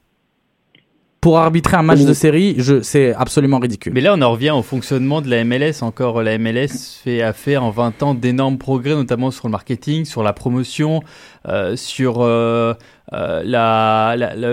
pour 1.26 1.40
arbitrer 1.40 1.76
un 1.76 1.82
match 1.82 2.02
de 2.02 2.14
série, 2.14 2.54
je, 2.60 2.84
c'est 2.84 3.12
absolument 3.16 3.58
ridicule. 3.58 3.94
Mais 3.96 4.02
là, 4.02 4.14
on 4.16 4.22
en 4.22 4.32
revient 4.32 4.52
au 4.52 4.62
fonctionnement 4.62 5.22
de 5.24 5.28
la 5.28 5.44
MLS. 5.44 5.82
Encore, 5.82 6.22
la 6.22 6.38
MLS 6.38 7.02
fait 7.04 7.24
a 7.24 7.34
fait 7.34 7.58
en 7.58 7.72
20 7.72 8.04
ans 8.04 8.14
d'énormes 8.14 8.60
progrès, 8.60 8.94
notamment 8.94 9.32
sur 9.32 9.48
le 9.48 9.52
marketing, 9.52 10.06
sur 10.06 10.22
la 10.22 10.34
promotion, 10.34 11.02
euh, 11.48 11.76
sur 11.76 12.22
euh, 12.22 12.76
euh, 13.14 13.44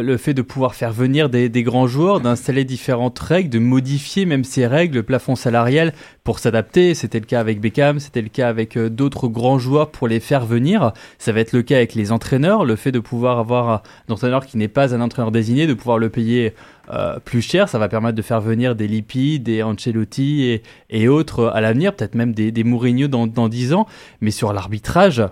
le 0.02 0.16
fait 0.18 0.34
de 0.34 0.42
pouvoir 0.42 0.74
faire 0.74 0.92
venir 0.92 1.30
des, 1.30 1.62
grands 1.62 1.86
joueurs, 1.86 2.20
d'installer 2.20 2.64
différentes 2.64 3.18
règles, 3.18 3.48
de 3.48 3.58
modifier 3.58 4.26
même 4.26 4.44
ces 4.44 4.66
règles, 4.66 4.96
le 4.96 5.02
plafond 5.02 5.36
salarial 5.36 5.92
pour 6.22 6.38
s'adapter. 6.38 6.94
C'était 6.94 7.20
le 7.20 7.26
cas 7.26 7.40
avec 7.40 7.60
Beckham, 7.60 7.98
c'était 7.98 8.20
le 8.20 8.28
cas 8.28 8.48
avec 8.48 8.76
euh, 8.76 8.90
d'autres 8.90 9.28
grands 9.28 9.58
joueurs 9.58 9.90
pour 9.90 10.06
les 10.06 10.20
faire 10.20 10.44
venir. 10.44 10.92
Ça 11.18 11.32
va 11.32 11.40
être 11.40 11.52
le 11.52 11.62
cas 11.62 11.76
avec 11.76 11.94
les 11.94 12.12
entraîneurs, 12.12 12.64
le 12.64 12.76
fait 12.76 12.92
de 12.92 13.00
pouvoir 13.00 13.38
avoir 13.38 13.82
un 14.08 14.12
entraîneur 14.12 14.44
qui 14.44 14.58
n'est 14.58 14.68
pas 14.68 14.94
un 14.94 15.00
entraîneur 15.00 15.32
désigné, 15.32 15.66
de 15.66 15.74
pouvoir 15.74 15.98
le 15.98 16.10
payer 16.10 16.54
euh, 16.90 17.18
plus 17.20 17.42
cher, 17.42 17.68
ça 17.68 17.78
va 17.78 17.88
permettre 17.88 18.16
de 18.16 18.22
faire 18.22 18.40
venir 18.40 18.74
des 18.74 18.88
Lippi, 18.88 19.38
des 19.38 19.62
Ancelotti 19.62 20.60
et, 20.90 21.08
autres 21.08 21.46
à 21.54 21.60
l'avenir, 21.60 21.94
peut-être 21.94 22.16
même 22.16 22.34
des, 22.34 22.50
des 22.50 22.64
Mourinho 22.64 23.08
dans, 23.08 23.26
dans 23.26 23.48
10 23.48 23.72
ans. 23.72 23.86
Mais 24.20 24.32
sur 24.32 24.52
l'arbitrage, 24.52 25.22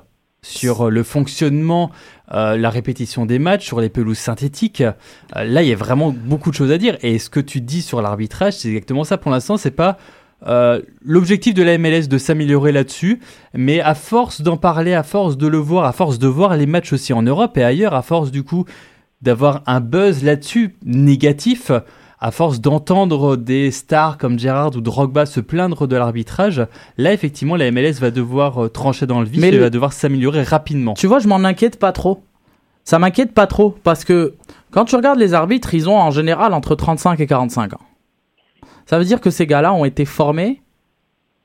sur 0.42 0.90
le 0.90 1.02
fonctionnement, 1.02 1.90
euh, 2.32 2.56
la 2.56 2.70
répétition 2.70 3.26
des 3.26 3.38
matchs, 3.38 3.66
sur 3.66 3.80
les 3.80 3.88
pelouses 3.88 4.18
synthétiques, 4.18 4.82
euh, 4.82 4.92
là 5.34 5.62
il 5.62 5.68
y 5.68 5.72
a 5.72 5.76
vraiment 5.76 6.12
beaucoup 6.12 6.50
de 6.50 6.54
choses 6.54 6.70
à 6.70 6.78
dire. 6.78 6.96
Et 7.02 7.18
ce 7.18 7.28
que 7.30 7.40
tu 7.40 7.60
dis 7.60 7.82
sur 7.82 8.02
l'arbitrage, 8.02 8.54
c'est 8.54 8.68
exactement 8.68 9.04
ça. 9.04 9.18
Pour 9.18 9.30
l'instant, 9.30 9.56
c'est 9.56 9.70
pas 9.70 9.98
euh, 10.46 10.80
l'objectif 11.04 11.54
de 11.54 11.62
la 11.62 11.76
MLS 11.76 12.08
de 12.08 12.18
s'améliorer 12.18 12.72
là-dessus, 12.72 13.20
mais 13.52 13.80
à 13.80 13.94
force 13.94 14.40
d'en 14.40 14.56
parler, 14.56 14.94
à 14.94 15.02
force 15.02 15.36
de 15.36 15.46
le 15.46 15.58
voir, 15.58 15.84
à 15.84 15.92
force 15.92 16.18
de 16.18 16.28
voir 16.28 16.56
les 16.56 16.66
matchs 16.66 16.92
aussi 16.92 17.12
en 17.12 17.22
Europe 17.22 17.58
et 17.58 17.64
ailleurs, 17.64 17.94
à 17.94 18.02
force 18.02 18.30
du 18.30 18.42
coup 18.42 18.64
d'avoir 19.22 19.62
un 19.66 19.80
buzz 19.80 20.22
là-dessus 20.24 20.76
négatif, 20.82 21.72
à 22.22 22.30
force 22.30 22.60
d'entendre 22.60 23.36
des 23.36 23.70
stars 23.70 24.18
comme 24.18 24.38
Gerrard 24.38 24.76
ou 24.76 24.80
Drogba 24.80 25.24
se 25.26 25.40
plaindre 25.40 25.86
de 25.86 25.96
l'arbitrage, 25.96 26.66
là 26.98 27.12
effectivement 27.14 27.56
la 27.56 27.70
MLS 27.70 27.94
va 28.00 28.10
devoir 28.10 28.64
euh, 28.64 28.68
trancher 28.68 29.06
dans 29.06 29.20
le 29.20 29.26
vif 29.26 29.40
Mais 29.40 29.48
et 29.48 29.52
le- 29.52 29.58
va 29.60 29.70
devoir 29.70 29.92
s'améliorer 29.92 30.42
rapidement. 30.42 30.94
Tu 30.94 31.06
vois, 31.06 31.18
je 31.18 31.28
m'en 31.28 31.36
inquiète 31.44 31.78
pas 31.78 31.92
trop. 31.92 32.22
Ça 32.84 32.98
m'inquiète 32.98 33.32
pas 33.32 33.46
trop 33.46 33.70
parce 33.82 34.04
que 34.04 34.34
quand 34.70 34.84
tu 34.84 34.96
regardes 34.96 35.18
les 35.18 35.32
arbitres, 35.34 35.74
ils 35.74 35.88
ont 35.88 35.96
en 35.96 36.10
général 36.10 36.52
entre 36.54 36.74
35 36.74 37.18
et 37.20 37.26
45 37.26 37.74
ans. 37.74 37.80
Ça 38.86 38.98
veut 38.98 39.04
dire 39.04 39.20
que 39.20 39.30
ces 39.30 39.46
gars-là 39.46 39.72
ont 39.72 39.84
été 39.84 40.04
formés. 40.04 40.60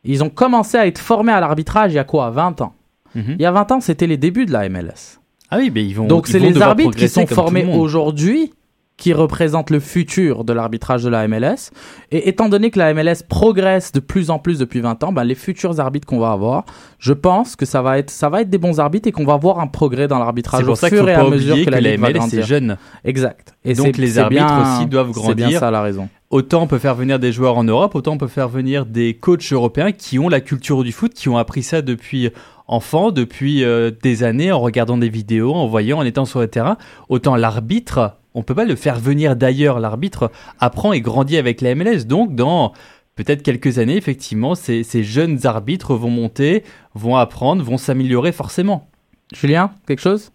Ils 0.04 0.24
ont 0.24 0.30
commencé 0.30 0.78
à 0.78 0.88
être 0.88 1.00
formés 1.00 1.32
à 1.32 1.40
l'arbitrage 1.40 1.92
il 1.92 1.96
y 1.96 2.00
a 2.00 2.04
quoi 2.04 2.30
20 2.32 2.62
ans? 2.62 2.74
Mhm. 3.16 3.36
Il 3.40 3.42
y 3.42 3.46
a 3.46 3.52
20 3.52 3.72
ans, 3.72 3.80
c'était 3.82 4.08
les 4.08 4.18
débuts 4.18 4.46
de 4.46 4.52
la 4.52 4.68
MLS. 4.70 5.20
Ah 5.52 5.58
oui, 5.58 5.72
mais 5.74 5.86
ils 5.86 5.94
vont. 5.94 6.08
Donc 6.08 6.28
c'est 6.28 6.40
les 6.40 6.62
arbitres 6.62 6.96
qui 6.98 7.08
sont 7.08 7.26
formés 7.28 7.66
aujourd'hui 7.78 8.54
qui 8.98 9.12
représentent 9.12 9.72
le 9.72 9.82
futur 9.82 10.46
de 10.46 10.54
l'arbitrage 10.54 11.04
de 11.04 11.10
la 11.10 11.28
MLS. 11.28 11.72
Et 12.12 12.30
étant 12.30 12.48
donné 12.48 12.72
que 12.72 12.80
la 12.80 12.94
MLS 12.94 13.24
progresse 13.28 13.92
de 13.92 14.00
plus 14.00 14.30
en 14.30 14.40
plus 14.40 14.58
depuis 14.60 14.80
20 14.80 15.04
ans, 15.04 15.12
ben, 15.12 15.26
les 15.26 15.36
futurs 15.36 15.82
arbitres 15.82 16.08
qu'on 16.08 16.20
va 16.20 16.32
avoir, 16.32 16.64
je 16.98 17.12
pense 17.12 17.58
que 17.58 17.66
ça 17.66 17.82
va 17.82 17.98
être, 17.98 18.10
ça 18.10 18.30
va 18.30 18.40
être 18.42 18.50
des 18.50 18.58
bons 18.58 18.80
arbitres 18.80 19.10
et 19.10 19.12
qu'on 19.12 19.26
va 19.26 19.36
voir 19.36 19.60
un 19.60 19.68
progrès 19.68 20.08
dans 20.08 20.18
l'arbitrage 20.20 20.66
au 20.68 20.76
ça 20.76 20.88
fur 20.88 21.10
et 21.10 21.14
à 21.14 21.24
mesure 21.26 21.58
que 21.58 21.66
que 21.66 21.70
la 21.72 21.82
MLS 21.98 22.10
est 22.10 22.14
grandir. 22.14 22.46
jeune. 22.46 22.78
Exact. 23.04 23.54
Et 23.66 23.74
Donc 23.74 23.98
les 23.98 24.18
arbitres 24.18 24.46
bien- 24.46 24.78
aussi 24.78 24.86
doivent 24.88 25.12
C'est 25.14 25.36
bien 25.36 25.46
grandir. 25.48 25.60
ça 25.60 25.72
la 25.72 25.82
raison. 25.82 26.08
Autant 26.30 26.64
on 26.64 26.68
peut 26.68 26.80
faire 26.80 26.96
venir 26.96 27.20
des 27.20 27.32
joueurs 27.34 27.58
en 27.58 27.64
Europe, 27.66 27.96
autant 27.96 28.14
on 28.14 28.18
peut 28.18 28.28
faire 28.28 28.48
venir 28.50 28.86
des 28.86 29.14
coachs 29.14 29.52
européens 29.52 29.92
qui 29.92 30.20
ont 30.20 30.30
la 30.30 30.40
culture 30.42 30.84
du 30.84 30.92
foot, 30.94 31.14
qui 31.14 31.28
ont 31.30 31.38
appris 31.38 31.64
ça 31.64 31.82
depuis 31.82 32.30
enfant, 32.68 33.12
depuis 33.12 33.64
euh, 33.64 33.92
des 34.02 34.24
années, 34.24 34.52
en 34.52 34.60
regardant 34.60 34.98
des 34.98 35.10
vidéos, 35.10 35.54
en 35.54 35.68
voyant, 35.68 36.00
en 36.00 36.04
étant 36.04 36.26
sur 36.26 36.40
le 36.40 36.48
terrain. 36.48 36.78
Autant 37.10 37.36
l'arbitre, 37.36 38.16
on 38.36 38.44
peut 38.44 38.54
pas 38.56 38.66
le 38.66 38.76
faire 38.76 39.00
venir 39.00 39.36
d'ailleurs. 39.36 39.80
L'arbitre 39.80 40.30
apprend 40.60 40.94
et 40.94 41.02
grandit 41.02 41.38
avec 41.38 41.62
la 41.62 41.74
MLS. 41.74 42.06
Donc 42.06 42.36
dans 42.36 42.74
peut-être 43.16 43.42
quelques 43.44 43.80
années, 43.80 43.98
effectivement, 43.98 44.54
ces, 44.56 44.84
ces 44.84 45.02
jeunes 45.04 45.40
arbitres 45.46 45.96
vont 45.96 46.10
monter, 46.10 46.64
vont 46.94 47.16
apprendre, 47.16 47.64
vont 47.64 47.78
s'améliorer 47.78 48.32
forcément. 48.32 48.88
Julien, 49.34 49.72
quelque 49.88 50.02
chose? 50.02 50.32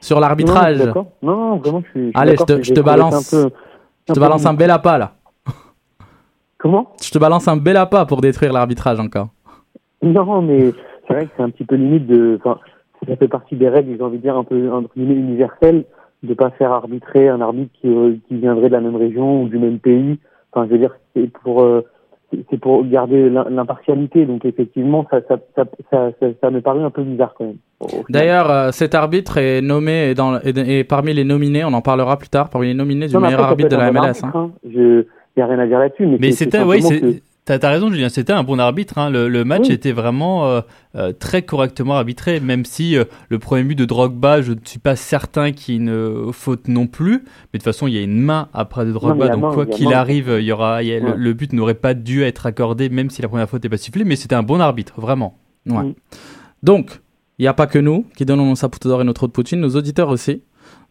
Sur 0.00 0.18
l'arbitrage. 0.20 0.78
Non, 0.94 1.06
non, 1.22 1.56
vraiment, 1.58 1.82
je 1.84 1.90
suis. 1.90 2.00
je 2.00 2.06
suis 2.08 2.12
Allez, 2.14 2.36
je 2.38 2.44
te- 2.44 2.62
je 2.62 2.72
te 2.74 2.80
balance. 2.80 3.32
un 3.34 3.44
peu- 3.44 3.50
Je 4.08 4.12
te 4.14 4.20
balance 4.20 4.44
un 4.46 4.54
bel 4.54 4.70
appât 4.70 4.98
là. 4.98 5.12
Comment? 6.58 6.88
Je 7.02 7.10
te 7.10 7.18
balance 7.18 7.48
un 7.48 7.56
bel 7.56 7.76
appât 7.76 8.06
pour 8.06 8.20
détruire 8.20 8.52
l'arbitrage 8.52 8.98
encore. 9.00 9.28
Non, 10.02 10.42
mais 10.42 10.72
c'est 11.06 11.14
vrai 11.14 11.26
que 11.26 11.30
c'est 11.36 11.42
un 11.42 11.50
petit 11.50 11.64
peu 11.64 11.76
limite 11.76 12.06
de. 12.06 12.38
Enfin, 12.44 12.58
ça 13.06 13.16
fait 13.16 13.28
partie 13.28 13.56
des 13.56 13.68
règles, 13.68 13.96
j'ai 13.96 14.02
envie 14.02 14.16
de 14.18 14.22
dire, 14.22 14.36
un 14.36 14.44
peu 14.44 14.72
entre 14.72 14.90
guillemets 14.96 15.14
universelles, 15.14 15.84
de 16.26 16.34
pas 16.34 16.50
faire 16.50 16.72
arbitrer 16.72 17.28
un 17.28 17.40
arbitre 17.40 17.72
qui, 17.80 17.88
euh, 17.88 18.14
qui 18.28 18.36
viendrait 18.36 18.68
de 18.68 18.74
la 18.74 18.80
même 18.80 18.96
région 18.96 19.42
ou 19.42 19.48
du 19.48 19.58
même 19.58 19.78
pays. 19.78 20.18
Enfin, 20.52 20.66
je 20.66 20.72
veux 20.72 20.78
dire, 20.78 20.94
c'est 21.14 21.30
pour. 21.42 21.62
euh, 21.62 21.82
c'est 22.50 22.58
pour 22.58 22.84
garder 22.84 23.30
l'im- 23.30 23.46
l'impartialité, 23.48 24.26
donc 24.26 24.44
effectivement, 24.44 25.06
ça, 25.10 25.20
ça, 25.28 25.64
ça, 26.40 26.50
me 26.50 26.60
paraît 26.60 26.82
un 26.82 26.90
peu 26.90 27.02
bizarre 27.04 27.34
quand 27.38 27.44
même. 27.44 27.56
D'ailleurs, 28.08 28.50
euh, 28.50 28.70
cet 28.72 28.96
arbitre 28.96 29.38
est 29.38 29.60
nommé 29.62 30.10
et, 30.10 30.14
dans, 30.14 30.40
et, 30.44 30.82
parmi 30.82 31.14
les 31.14 31.22
nominés, 31.22 31.64
on 31.64 31.72
en 31.72 31.82
parlera 31.82 32.18
plus 32.18 32.28
tard, 32.28 32.50
parmi 32.50 32.66
les 32.66 32.74
nominés 32.74 33.06
du 33.06 33.16
meilleur 33.16 33.40
arbitre 33.42 33.68
de 33.70 33.76
la 33.76 33.92
MLS. 33.92 33.98
hein. 33.98 34.02
arbitre, 34.32 34.36
hein. 34.36 34.50
Je, 34.68 35.04
y 35.36 35.40
a 35.40 35.46
rien 35.46 35.58
à 35.60 35.66
dire 35.66 35.78
là-dessus, 35.78 36.06
mais, 36.06 36.32
c'était, 36.32 36.62
oui. 36.64 36.80
T'as 37.46 37.58
t'as 37.60 37.70
raison, 37.70 37.90
Julien. 37.90 38.08
C'était 38.08 38.32
un 38.32 38.42
bon 38.42 38.58
arbitre. 38.58 38.98
hein. 38.98 39.08
Le, 39.08 39.28
le 39.28 39.44
match 39.44 39.68
Oui. 39.68 39.72
était 39.72 39.92
vraiment 39.92 40.46
euh, 40.48 40.60
euh, 40.96 41.12
très 41.12 41.42
correctement 41.42 41.94
arbitré, 41.94 42.40
même 42.40 42.64
si 42.64 42.96
euh, 42.96 43.04
le 43.28 43.38
premier 43.38 43.62
but 43.62 43.76
de 43.76 43.84
Drogba, 43.84 44.42
je 44.42 44.52
ne 44.52 44.58
suis 44.64 44.80
pas 44.80 44.96
certain 44.96 45.52
qu'il 45.52 45.74
y 45.74 45.76
ait 45.78 45.80
une 45.80 46.32
faute 46.32 46.66
non 46.66 46.88
plus. 46.88 47.12
Mais 47.52 47.58
de 47.58 47.58
toute 47.58 47.62
façon, 47.62 47.86
il 47.86 47.94
y 47.94 47.98
a 47.98 48.02
une 48.02 48.20
main 48.20 48.48
après 48.52 48.84
de 48.84 48.90
Drogba, 48.92 49.28
donc 49.28 49.42
main, 49.42 49.52
quoi 49.54 49.64
qu'il 49.64 49.92
arrive, 49.94 50.36
il 50.40 50.44
y 50.44 50.50
aura, 50.50 50.82
il 50.82 50.88
y 50.88 50.92
a- 50.94 50.98
le, 50.98 51.06
Ouais. 51.06 51.14
le 51.16 51.32
but 51.34 51.52
n'aurait 51.52 51.74
pas 51.74 51.94
dû 51.94 52.24
être 52.24 52.46
accordé, 52.46 52.88
même 52.88 53.10
si 53.10 53.22
la 53.22 53.28
première 53.28 53.48
faute 53.48 53.62
n'est 53.62 53.70
pas 53.70 53.76
sifflée. 53.78 54.04
Mais 54.04 54.16
c'était 54.16 54.34
un 54.34 54.42
bon 54.42 54.60
arbitre, 54.60 55.00
vraiment. 55.00 55.38
Ouais. 55.66 55.84
Mm. 55.84 55.94
Donc, 56.64 57.00
il 57.38 57.42
n'y 57.42 57.48
a 57.48 57.54
pas 57.54 57.66
que 57.68 57.78
nous 57.78 58.06
qui 58.16 58.24
donnons 58.24 58.46
nos 58.46 58.56
sapotes 58.56 58.88
d'or 58.88 59.02
et 59.02 59.04
notre 59.04 59.28
de 59.28 59.32
poutine, 59.32 59.60
nos 59.60 59.76
auditeurs 59.76 60.08
aussi. 60.08 60.42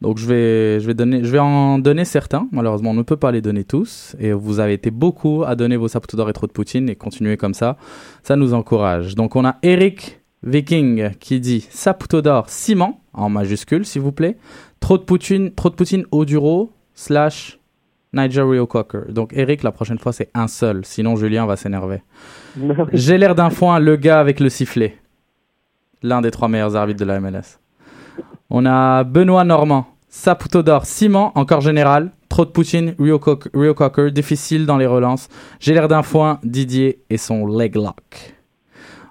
Donc, 0.02 0.18
je 0.18 0.26
vais, 0.26 0.80
je, 0.80 0.88
vais 0.88 0.94
donner, 0.94 1.24
je 1.24 1.30
vais 1.30 1.40
en 1.40 1.80
donner 1.80 2.06
certains. 2.06 2.48
Malheureusement, 2.52 2.92
on 2.92 2.96
ne 2.96 3.02
peut 3.02 3.18
pas 3.18 3.32
les 3.32 3.42
donner 3.42 3.64
tous. 3.64 4.16
Et 4.20 4.34
vous 4.34 4.60
avez 4.60 4.74
été 4.74 4.92
beaucoup 4.92 5.44
à 5.44 5.56
donner 5.56 5.78
vos 5.78 5.88
sapotes 5.88 6.16
d'or 6.16 6.30
et 6.30 6.34
trop 6.34 6.48
de 6.48 6.52
poutine 6.52 6.90
et 6.90 6.96
continuez 6.96 7.38
comme 7.38 7.54
ça. 7.54 7.78
Ça 8.24 8.36
nous 8.36 8.54
encourage. 8.54 9.16
Donc, 9.16 9.36
on 9.36 9.46
a 9.46 9.56
Eric 9.64 10.22
Viking 10.44 11.12
qui 11.20 11.40
dit 11.40 11.68
Saputo 11.70 12.22
d'or 12.22 12.50
ciment, 12.50 13.02
en 13.14 13.30
majuscule, 13.30 13.86
s'il 13.86 14.02
vous 14.02 14.12
plaît. 14.12 14.38
Trop 14.80 14.98
de 14.98 15.04
poutine, 15.04 15.52
trop 15.52 15.70
de 15.70 15.76
poutine 15.76 16.06
au 16.12 16.26
duro, 16.26 16.72
slash 16.94 17.60
Nigeria 18.14 18.66
Cocker. 18.66 19.12
Donc, 19.12 19.32
Eric, 19.34 19.64
la 19.64 19.72
prochaine 19.72 20.00
fois, 20.00 20.14
c'est 20.14 20.30
un 20.34 20.48
seul. 20.48 20.86
Sinon, 20.86 21.16
Julien 21.16 21.46
va 21.46 21.56
s'énerver. 21.56 22.02
J'ai 22.94 23.18
l'air 23.18 23.36
d'un 23.36 23.50
foin, 23.50 23.80
le 23.80 23.96
gars 23.98 24.20
avec 24.20 24.40
le 24.40 24.50
sifflet. 24.50 24.98
L'un 26.04 26.22
des 26.22 26.32
trois 26.32 26.48
meilleurs 26.48 26.76
arbitres 26.76 27.00
de 27.00 27.06
la 27.06 27.20
MLS. 27.20 27.60
On 28.50 28.66
a 28.66 29.04
Benoît 29.04 29.44
Normand, 29.44 29.88
Saputo 30.10 30.62
d'or, 30.64 30.86
Ciment, 30.86 31.32
encore 31.38 31.62
général, 31.62 32.12
trop 32.30 32.46
de 32.46 32.52
Poutine, 32.52 32.96
Rio, 33.00 33.20
Cock- 33.20 33.50
Rio 33.54 33.74
Cocker, 33.74 34.12
difficile 34.12 34.66
dans 34.66 34.78
les 34.78 34.86
relances. 34.86 35.30
J'ai 35.60 35.74
l'air 35.74 35.88
d'un 35.88 36.04
foin, 36.04 36.40
Didier 36.44 37.00
et 37.10 37.18
son 37.18 37.48
leg 37.48 37.76
lock. 37.76 38.36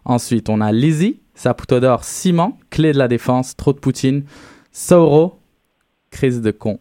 Ensuite, 0.04 0.48
on 0.48 0.60
a 0.60 0.70
Lizzie, 0.72 1.20
Saputo 1.34 1.80
d'or, 1.80 2.04
Ciment, 2.04 2.58
clé 2.70 2.92
de 2.92 2.98
la 2.98 3.08
défense, 3.08 3.56
trop 3.56 3.72
de 3.72 3.78
Poutine, 3.78 4.24
Sauro, 4.70 5.38
crise 6.10 6.40
de 6.40 6.50
con. 6.50 6.78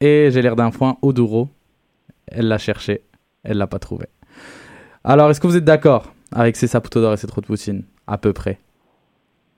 Et 0.00 0.28
j'ai 0.30 0.42
l'air 0.42 0.56
d'un 0.56 0.70
foin, 0.70 0.98
Oduro, 1.00 1.48
elle 2.26 2.48
l'a 2.48 2.58
cherché, 2.58 3.02
elle 3.42 3.56
l'a 3.56 3.66
pas 3.66 3.78
trouvé. 3.78 4.06
Alors, 5.02 5.30
est-ce 5.30 5.40
que 5.40 5.46
vous 5.46 5.56
êtes 5.56 5.64
d'accord 5.64 6.12
avec 6.32 6.56
ces 6.56 6.66
Saputo 6.66 7.00
d'or 7.00 7.14
et 7.14 7.16
ces 7.16 7.26
trop 7.26 7.40
de 7.40 7.46
Poutine 7.46 7.84
À 8.06 8.18
peu 8.18 8.32
près? 8.32 8.58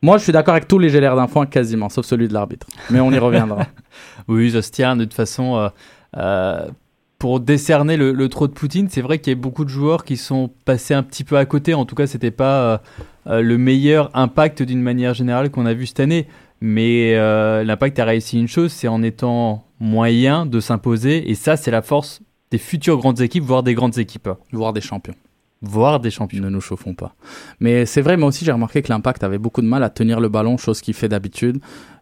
Moi, 0.03 0.19
je 0.19 0.25
suis 0.25 0.33
d'accord 0.33 0.55
avec 0.55 0.69
tous 0.69 0.79
les 0.79 0.89
l'air 1.01 1.17
d'un 1.17 1.27
foin 1.27 1.47
quasiment, 1.47 1.89
sauf 1.89 2.07
celui 2.07 2.29
de 2.29 2.35
l'arbitre. 2.35 2.67
Mais 2.91 3.01
on 3.01 3.11
y 3.11 3.19
reviendra. 3.19 3.67
Oui, 4.29 4.51
ça 4.51 4.61
se 4.61 4.71
tient. 4.71 4.97
De 4.97 5.05
toute 5.05 5.15
façon, 5.15 5.57
euh, 5.57 5.69
euh, 6.17 6.67
pour 7.19 7.41
décerner 7.41 7.97
le, 7.97 8.13
le 8.13 8.29
trop 8.29 8.47
de 8.47 8.53
Poutine, 8.53 8.89
c'est 8.91 9.01
vrai 9.01 9.19
qu'il 9.19 9.33
y 9.33 9.37
a 9.37 9.41
beaucoup 9.41 9.65
de 9.65 9.71
joueurs 9.71 10.05
qui 10.05 10.17
sont 10.17 10.51
passés 10.65 10.95
un 10.95 11.03
petit 11.03 11.25
peu 11.25 11.39
à 11.39 11.47
côté. 11.47 11.75
En 11.75 11.85
tout 11.85 11.95
cas, 11.95 12.07
c'était 12.07 12.31
pas 12.31 12.61
euh, 12.61 12.79
euh, 13.27 13.41
le 13.41 13.59
meilleur 13.59 14.11
impact 14.15 14.63
d'une 14.63 14.83
manière 14.83 15.15
générale 15.15 15.51
qu'on 15.51 15.67
a 15.67 15.75
vu 15.75 15.87
cette 15.87 16.01
année. 16.01 16.27
Mais 16.61 17.15
euh, 17.15 17.65
l'impact 17.65 17.99
a 17.99 18.05
réussi 18.05 18.39
une 18.39 18.49
chose, 18.49 18.73
c'est 18.73 18.89
en 18.89 19.03
étant 19.03 19.65
moyen 19.81 20.47
de 20.47 20.61
s'imposer. 20.61 21.31
Et 21.31 21.35
ça, 21.35 21.57
c'est 21.57 21.71
la 21.71 21.83
force 21.83 22.21
des 22.51 22.59
futures 22.59 22.99
grandes 22.99 23.21
équipes, 23.21 23.45
voire 23.45 23.63
des 23.63 23.75
grandes 23.75 23.99
équipes, 23.99 24.29
Voire 24.53 24.73
des 24.73 24.81
champions. 24.81 25.15
Voire 25.63 26.01
des 26.01 26.11
champions. 26.11 26.43
Ne 26.43 26.51
nous 26.51 26.61
chauffons 26.61 26.95
pas. 26.95 27.15
Mais 27.61 27.87
c'est 27.87 28.01
vrai, 28.03 28.17
moi 28.17 28.29
aussi 28.29 28.45
j'ai 28.45 28.53
remarqué 28.53 28.83
que 28.83 28.89
l'Impact 28.89 29.25
avait 29.25 29.39
beaucoup 29.39 29.63
de 29.63 29.67
mal 29.67 29.83
à 29.83 29.91
tenir 29.91 30.21
le 30.21 30.29
ballon, 30.29 30.57
chose 30.57 30.81
qu'il 30.81 30.95
fait 30.95 31.09
d'habitude. 31.09 31.59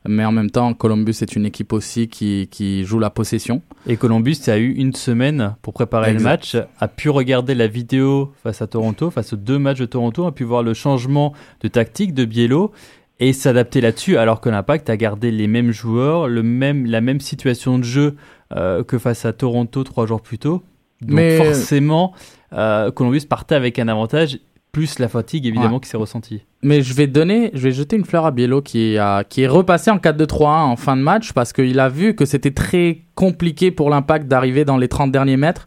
Mais 0.06 0.24
en 0.26 0.32
même 0.32 0.50
temps, 0.50 0.74
Columbus 0.74 1.14
est 1.22 1.34
une 1.34 1.46
équipe 1.46 1.72
aussi 1.72 2.08
qui, 2.08 2.48
qui 2.50 2.84
joue 2.84 2.98
la 2.98 3.08
possession. 3.08 3.62
Et 3.86 3.96
Columbus 3.96 4.36
a 4.48 4.58
eu 4.58 4.70
une 4.72 4.92
semaine 4.92 5.54
pour 5.62 5.72
préparer 5.72 6.10
Exact. 6.10 6.52
le 6.52 6.58
match, 6.60 6.68
a 6.78 6.88
pu 6.88 7.08
regarder 7.08 7.54
la 7.54 7.68
vidéo 7.68 8.32
face 8.42 8.60
à 8.60 8.66
Toronto, 8.66 9.10
face 9.10 9.32
aux 9.32 9.36
deux 9.36 9.58
matchs 9.58 9.78
de 9.78 9.86
Toronto, 9.86 10.26
a 10.26 10.32
pu 10.32 10.44
voir 10.44 10.62
le 10.62 10.74
changement 10.74 11.32
de 11.62 11.68
tactique 11.68 12.12
de 12.12 12.26
Biello 12.26 12.70
et 13.18 13.32
s'adapter 13.32 13.80
là-dessus, 13.80 14.18
alors 14.18 14.42
que 14.42 14.50
l'Impact 14.50 14.90
a 14.90 14.96
gardé 14.98 15.30
les 15.30 15.46
mêmes 15.46 15.70
joueurs, 15.70 16.28
le 16.28 16.42
même, 16.42 16.84
la 16.84 17.00
même 17.00 17.20
situation 17.20 17.78
de 17.78 17.84
jeu 17.84 18.16
euh, 18.54 18.84
que 18.84 18.98
face 18.98 19.24
à 19.24 19.32
Toronto 19.32 19.84
trois 19.84 20.04
jours 20.06 20.20
plus 20.20 20.38
tôt. 20.38 20.62
Donc 21.00 21.16
Mais- 21.16 21.36
forcément, 21.38 22.12
euh, 22.54 22.90
Columbus 22.90 23.22
partait 23.28 23.54
avec 23.54 23.78
un 23.78 23.88
avantage, 23.88 24.38
plus 24.72 24.98
la 24.98 25.08
fatigue 25.08 25.46
évidemment 25.46 25.74
Ouais. 25.74 25.80
qui 25.80 25.88
s'est 25.88 25.96
ressentie. 25.96 26.42
Mais 26.62 26.82
je 26.82 26.94
vais 26.94 27.06
donner, 27.06 27.50
je 27.54 27.60
vais 27.60 27.70
jeter 27.72 27.96
une 27.96 28.04
fleur 28.04 28.26
à 28.26 28.30
Biello 28.32 28.60
qui, 28.62 28.98
a, 28.98 29.22
qui 29.22 29.42
est 29.42 29.46
repassé 29.46 29.90
en 29.90 29.98
4-2-3-1 29.98 30.46
en 30.46 30.76
fin 30.76 30.96
de 30.96 31.02
match 31.02 31.32
parce 31.32 31.52
qu'il 31.52 31.78
a 31.78 31.88
vu 31.88 32.14
que 32.16 32.24
c'était 32.24 32.50
très 32.50 33.02
compliqué 33.14 33.70
pour 33.70 33.88
l'Impact 33.90 34.26
d'arriver 34.26 34.64
dans 34.64 34.76
les 34.76 34.88
30 34.88 35.12
derniers 35.12 35.36
mètres. 35.36 35.66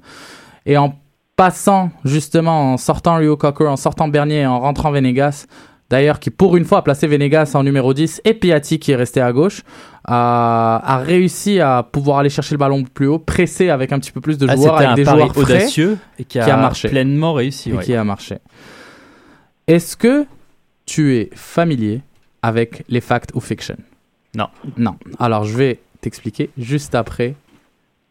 Et 0.66 0.78
en 0.78 0.96
passant, 1.38 1.92
justement, 2.04 2.74
en 2.74 2.78
sortant 2.78 3.16
Rio 3.18 3.38
Cocker, 3.38 3.68
en 3.68 3.78
sortant 3.78 4.08
Bernier 4.10 4.40
et 4.42 4.46
en 4.46 4.60
rentrant 4.60 4.92
Venegas, 4.92 5.46
d'ailleurs, 5.90 6.20
qui 6.20 6.30
pour 6.30 6.58
une 6.58 6.66
fois 6.66 6.80
a 6.80 6.82
placé 6.82 7.08
Venegas 7.08 7.52
en 7.54 7.64
numéro 7.64 7.94
10 7.94 8.22
et 8.26 8.34
Piatti 8.34 8.80
qui 8.80 8.92
est 8.92 8.96
resté 8.96 9.22
à 9.22 9.32
gauche, 9.32 9.62
a, 10.08 10.82
a 10.84 10.98
réussi 11.00 11.60
à 11.60 11.84
pouvoir 11.84 12.20
aller 12.20 12.30
chercher 12.30 12.56
le 12.56 12.60
ballon 12.60 12.84
plus 12.84 13.08
haut, 13.08 13.20
pressé 13.20 13.70
avec 13.70 13.92
un 13.92 14.00
petit 14.00 14.12
peu 14.12 14.22
plus 14.22 14.38
de 14.38 14.48
Ah, 14.50 14.56
joueurs, 14.56 14.78
C'était 14.78 14.86
avec 14.88 14.92
un 14.92 14.96
des 14.96 15.04
pari 15.04 15.18
joueurs 15.20 15.34
frais 15.34 15.42
audacieux 15.58 15.98
et 16.18 16.24
qui 16.24 16.40
a, 16.40 16.46
qui 16.46 16.52
a 16.52 16.58
marché. 16.58 16.88
pleinement 16.90 17.34
réussi. 17.34 17.70
et 17.70 17.74
ouais. 17.74 17.84
qui 17.84 17.94
a 17.94 18.04
marché. 18.04 18.38
Est-ce 19.68 19.98
que 19.98 20.26
tu 20.86 21.16
es 21.18 21.30
familier 21.36 22.02
avec 22.42 22.84
les 22.88 23.02
facts 23.02 23.32
ou 23.34 23.42
fiction? 23.42 23.76
Non. 24.36 24.48
Non. 24.78 24.96
Alors 25.20 25.44
je 25.44 25.58
vais 25.58 25.80
t'expliquer 26.02 26.52
juste 26.58 26.96
après 26.96 27.36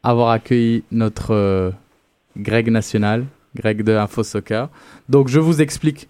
avoir 0.03 0.31
accueilli 0.31 0.85
notre 0.93 1.35
euh, 1.35 1.71
Greg 2.37 2.69
national, 2.71 3.25
Greg 3.55 3.83
de 3.83 3.95
Info 3.97 4.23
Soccer. 4.23 4.69
Donc 5.09 5.29
je 5.29 5.41
vous 5.41 5.63
explique 5.63 6.09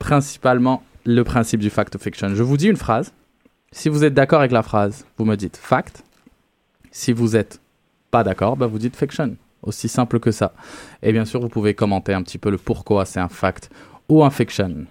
principalement 0.00 0.82
le 1.04 1.22
principe 1.22 1.60
du 1.60 1.70
fact 1.70 1.94
ou 1.94 1.98
fiction. 1.98 2.34
Je 2.34 2.42
vous 2.42 2.56
dis 2.56 2.66
une 2.68 2.76
phrase. 2.76 3.12
Si 3.70 3.88
vous 3.88 4.04
êtes 4.04 4.14
d'accord 4.14 4.40
avec 4.40 4.52
la 4.52 4.62
phrase, 4.62 5.04
vous 5.18 5.24
me 5.24 5.36
dites 5.36 5.56
fact. 5.56 6.02
Si 6.90 7.12
vous 7.12 7.36
êtes 7.36 7.60
pas 8.10 8.24
d'accord, 8.24 8.56
bah 8.56 8.66
vous 8.66 8.78
dites 8.78 8.96
fiction. 8.96 9.36
Aussi 9.62 9.88
simple 9.88 10.20
que 10.20 10.30
ça. 10.30 10.52
Et 11.02 11.12
bien 11.12 11.24
sûr, 11.24 11.40
vous 11.40 11.48
pouvez 11.48 11.74
commenter 11.74 12.14
un 12.14 12.22
petit 12.22 12.38
peu 12.38 12.50
le 12.50 12.58
pourquoi 12.58 13.04
c'est 13.04 13.20
un 13.20 13.28
fact 13.28 13.70
ou 14.08 14.24
un 14.24 14.30
fiction. 14.30 14.86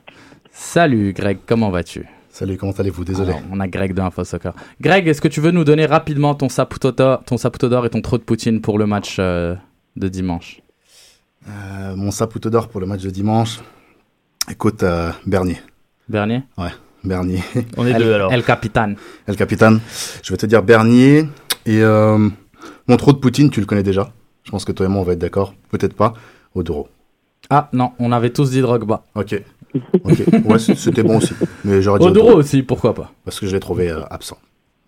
Salut 0.51 1.13
Greg, 1.13 1.39
comment 1.45 1.69
vas-tu? 1.69 2.05
Salut, 2.29 2.55
comment 2.57 2.71
allez-vous? 2.73 3.03
Désolé. 3.03 3.31
Alors, 3.31 3.41
On 3.51 3.59
a 3.59 3.67
Greg 3.67 3.93
de 3.93 4.01
Info 4.01 4.23
Soccer. 4.23 4.53
Greg, 4.79 5.07
est-ce 5.07 5.21
que 5.21 5.27
tu 5.27 5.41
veux 5.41 5.49
nous 5.49 5.63
donner 5.63 5.87
rapidement 5.87 6.35
ton 6.35 6.49
saputo 6.49 6.91
d'or, 6.91 7.85
et 7.85 7.89
ton 7.89 8.01
trop 8.01 8.19
de 8.19 8.23
Poutine 8.23 8.61
pour 8.61 8.77
le 8.77 8.85
match 8.85 9.15
euh, 9.17 9.55
de 9.95 10.07
dimanche? 10.07 10.61
Euh, 11.49 11.95
mon 11.95 12.11
saputo 12.11 12.51
d'or 12.51 12.67
pour 12.67 12.79
le 12.79 12.85
match 12.85 13.01
de 13.01 13.09
dimanche. 13.09 13.59
Écoute, 14.51 14.83
euh, 14.83 15.11
Bernier. 15.25 15.57
Bernier? 16.07 16.43
Bernier. 17.03 17.41
On 17.77 17.85
est 17.85 17.91
El, 17.95 18.01
deux 18.03 18.13
alors. 18.13 18.33
El 18.33 18.43
Capitan. 18.43 18.93
El 19.27 19.35
Capitan. 19.35 19.77
Je 20.23 20.33
vais 20.33 20.37
te 20.37 20.45
dire 20.45 20.63
Bernier. 20.63 21.27
Et 21.65 21.81
euh, 21.81 22.29
mon 22.87 22.97
trop 22.97 23.13
de 23.13 23.17
Poutine, 23.17 23.49
tu 23.49 23.59
le 23.59 23.65
connais 23.65 23.83
déjà. 23.83 24.11
Je 24.43 24.51
pense 24.51 24.65
que 24.65 24.71
toi 24.71 24.85
et 24.85 24.89
moi, 24.89 25.01
on 25.01 25.03
va 25.03 25.13
être 25.13 25.19
d'accord. 25.19 25.53
Peut-être 25.69 25.93
pas. 25.93 26.13
Oduro. 26.55 26.87
Ah 27.49 27.69
non, 27.73 27.91
on 27.99 28.11
avait 28.11 28.29
tous 28.31 28.51
dit 28.51 28.61
Drogba. 28.61 29.03
Ok. 29.15 29.41
Ok. 30.03 30.23
Ouais, 30.45 30.59
c'était 30.59 31.03
bon 31.03 31.17
aussi. 31.17 31.33
Mais 31.65 31.81
j'aurais 31.81 31.99
dit 31.99 32.05
Oduro 32.05 32.27
Oduro. 32.27 32.39
aussi, 32.39 32.63
pourquoi 32.63 32.93
pas 32.93 33.11
Parce 33.25 33.39
que 33.39 33.45
je 33.47 33.53
l'ai 33.53 33.59
trouvé 33.59 33.89
euh, 33.89 34.01
absent. 34.09 34.37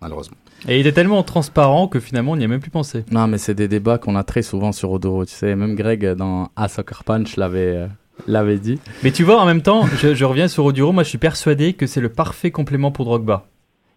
Malheureusement. 0.00 0.36
Et 0.68 0.78
il 0.80 0.86
était 0.86 0.92
tellement 0.92 1.22
transparent 1.22 1.88
que 1.88 2.00
finalement 2.00 2.32
on 2.32 2.36
n'y 2.36 2.44
a 2.44 2.48
même 2.48 2.60
plus 2.60 2.70
pensé. 2.70 3.04
Non, 3.10 3.26
mais 3.26 3.38
c'est 3.38 3.54
des 3.54 3.68
débats 3.68 3.98
qu'on 3.98 4.16
a 4.16 4.24
très 4.24 4.42
souvent 4.42 4.72
sur 4.72 4.90
Oduro. 4.90 5.24
Tu 5.26 5.34
sais, 5.34 5.54
même 5.54 5.74
Greg 5.74 6.06
dans 6.14 6.50
A 6.56 6.68
Soccer 6.68 7.04
Punch 7.04 7.36
l'avait 7.36 7.76
euh, 7.76 7.86
l'avait 8.26 8.58
dit. 8.58 8.78
Mais 9.02 9.10
tu 9.10 9.24
vois, 9.24 9.40
en 9.40 9.46
même 9.46 9.62
temps, 9.62 9.86
je, 9.98 10.14
je 10.14 10.24
reviens 10.24 10.48
sur 10.48 10.64
Oduro, 10.64 10.92
moi 10.92 11.02
je 11.02 11.08
suis 11.08 11.18
persuadé 11.18 11.72
que 11.72 11.86
c'est 11.86 12.00
le 12.00 12.08
parfait 12.08 12.50
complément 12.50 12.90
pour 12.90 13.04
Drogba. 13.04 13.46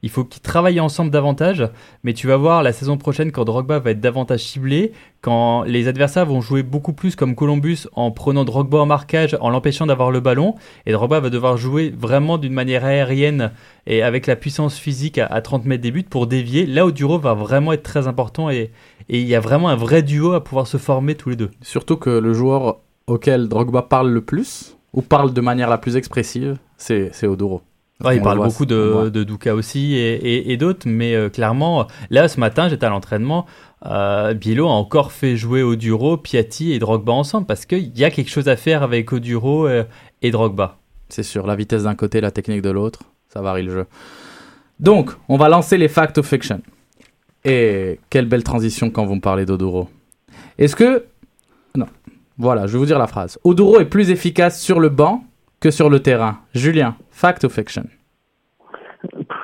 Il 0.04 0.10
faut 0.10 0.26
qu'ils 0.26 0.42
travaillent 0.42 0.82
ensemble 0.82 1.12
davantage, 1.12 1.66
mais 2.04 2.14
tu 2.14 2.28
vas 2.28 2.36
voir 2.36 2.62
la 2.62 2.74
saison 2.74 2.98
prochaine 2.98 3.32
quand 3.32 3.46
Drogba 3.46 3.80
va 3.80 3.92
être 3.92 4.02
davantage 4.02 4.42
ciblé, 4.42 4.92
quand 5.22 5.64
les 5.64 5.88
adversaires 5.88 6.26
vont 6.26 6.42
jouer 6.42 6.62
beaucoup 6.62 6.92
plus 6.92 7.16
comme 7.16 7.36
Columbus 7.36 7.88
en 7.94 8.12
prenant 8.12 8.44
Drogba 8.44 8.80
en 8.80 8.86
marquage, 8.86 9.38
en 9.40 9.50
l'empêchant 9.50 9.86
d'avoir 9.86 10.12
le 10.12 10.20
ballon, 10.20 10.56
et 10.86 10.92
Drogba 10.92 11.22
va 11.22 11.30
devoir 11.30 11.56
jouer 11.56 11.94
vraiment 11.98 12.38
d'une 12.38 12.52
manière 12.52 12.84
aérienne 12.84 13.52
et 13.88 14.04
avec 14.04 14.28
la 14.28 14.36
puissance 14.36 14.78
physique 14.78 15.20
à, 15.20 15.26
à 15.28 15.40
30 15.40 15.64
mètres 15.64 15.84
des 15.84 15.92
buts 15.92 16.04
pour 16.04 16.28
dévier. 16.28 16.66
Là, 16.66 16.86
Oduro 16.86 17.18
va 17.18 17.34
vraiment 17.34 17.72
être 17.72 17.84
très 17.84 18.06
important 18.06 18.50
et 18.50 18.72
et 19.10 19.20
il 19.20 19.28
y 19.28 19.36
a 19.36 19.40
vraiment 19.40 19.70
un 19.70 19.76
vrai 19.76 20.02
duo 20.02 20.34
à 20.34 20.44
pouvoir 20.44 20.68
se 20.68 20.78
former 20.78 21.16
tous 21.16 21.30
les 21.30 21.36
deux. 21.36 21.52
Surtout 21.62 21.98
que 21.98 22.10
le 22.10 22.34
joueur 22.34 22.78
auquel 23.08 23.48
Drogba 23.48 23.82
parle 23.84 24.10
le 24.12 24.22
plus, 24.22 24.78
ou 24.94 25.02
parle 25.02 25.34
de 25.34 25.42
manière 25.42 25.70
la 25.70 25.78
plus 25.78 25.96
expressive, 25.96 26.58
c'est 26.78 27.12
Oduro. 27.28 27.62
Ouais, 28.04 28.18
il 28.18 28.22
parle 28.22 28.38
voit, 28.38 28.48
beaucoup 28.48 28.66
de, 28.66 29.10
de 29.10 29.24
Douka 29.24 29.56
aussi 29.56 29.94
et, 29.96 30.14
et- 30.16 30.52
et 30.52 30.58
d'autres, 30.58 30.88
mais 30.90 31.16
euh, 31.16 31.30
clairement, 31.30 31.88
là 32.10 32.28
ce 32.28 32.40
matin 32.40 32.68
j'étais 32.68 32.86
à 32.86 32.90
l'entraînement, 32.90 33.46
euh, 33.86 34.34
Biello 34.34 34.68
a 34.68 34.72
encore 34.72 35.12
fait 35.14 35.38
jouer 35.38 35.64
Oduro, 35.64 36.18
Piatti 36.18 36.74
et 36.74 36.80
Drogba 36.80 37.14
ensemble 37.14 37.46
parce 37.46 37.66
qu'il 37.66 37.98
y 37.98 38.04
a 38.04 38.10
quelque 38.12 38.30
chose 38.30 38.50
à 38.50 38.56
faire 38.58 38.84
avec 38.84 39.14
Oduro 39.14 39.68
euh, 39.68 39.84
et 40.22 40.32
Drogba. 40.32 40.80
C'est 41.08 41.24
sûr, 41.24 41.46
la 41.48 41.56
vitesse 41.56 41.84
d'un 41.84 41.96
côté, 41.96 42.20
la 42.20 42.32
technique 42.32 42.62
de 42.62 42.72
l'autre, 42.72 43.04
ça 43.30 43.42
varie 43.42 43.64
le 43.64 43.72
jeu. 43.72 43.86
Donc, 44.80 45.12
on 45.30 45.38
va 45.38 45.48
lancer 45.48 45.78
les 45.78 45.88
facts 45.88 46.18
of 46.18 46.28
fiction. 46.28 46.62
Et 47.46 48.00
quelle 48.10 48.26
belle 48.26 48.44
transition 48.44 48.90
quand 48.90 49.06
vous 49.06 49.16
me 49.16 49.22
parlez 49.22 49.46
d'Oduro. 49.46 49.88
Est-ce 50.58 50.76
que... 50.76 51.06
Non. 51.76 51.88
Voilà, 52.38 52.66
je 52.68 52.74
vais 52.74 52.80
vous 52.80 52.86
dire 52.86 53.00
la 53.00 53.08
phrase. 53.08 53.40
Oduro 53.44 53.80
est 53.80 53.90
plus 53.90 54.10
efficace 54.10 54.60
sur 54.62 54.80
le 54.80 54.90
banc 54.90 55.22
que 55.60 55.72
sur 55.72 55.90
le 55.90 56.00
terrain. 56.02 56.40
Julien, 56.54 56.96
fact 57.12 57.44
of 57.44 57.54
fiction. 57.54 57.84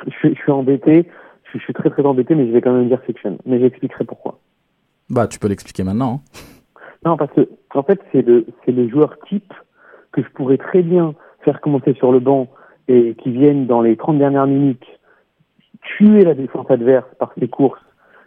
Je, 0.08 0.12
suis- 0.20 0.36
je 0.36 0.40
suis 0.42 0.52
embêté, 0.52 1.08
je, 1.44 1.50
suis- 1.50 1.60
je 1.60 1.64
suis 1.66 1.74
très 1.74 1.90
très 1.90 2.04
embêté, 2.04 2.36
mais 2.36 2.48
je 2.48 2.52
vais 2.52 2.62
quand 2.62 2.72
même 2.74 2.88
dire 2.88 3.02
fiction. 3.06 3.38
Mais 3.46 3.60
j'expliquerai 3.60 4.06
pourquoi. 4.06 4.40
Bah, 5.10 5.28
tu 5.28 5.40
peux 5.40 5.48
l'expliquer 5.48 5.84
maintenant. 5.84 6.22
hein. 6.26 6.40
Non, 7.06 7.16
parce 7.18 7.32
que 7.34 7.48
en 7.74 7.84
fait, 7.84 8.00
c'est 8.12 8.22
le 8.22 8.46
c'est 8.66 8.72
le 8.72 8.90
joueur 8.90 9.18
type 9.28 9.54
que 10.12 10.22
je 10.22 10.28
pourrais 10.30 10.58
très 10.58 10.82
bien 10.82 11.14
faire 11.46 11.62
commencer 11.62 11.94
sur 11.94 12.12
le 12.12 12.20
banc 12.20 12.48
et 12.88 13.16
qui 13.22 13.32
viennent 13.32 13.68
dans 13.68 13.82
les 13.82 13.96
30 13.96 14.18
dernières 14.18 14.48
minutes 14.48 14.84
tuer 15.82 16.24
la 16.26 16.34
défense 16.34 16.70
adverse 16.70 17.08
par 17.20 17.32
ses 17.40 17.48
courses 17.48 17.80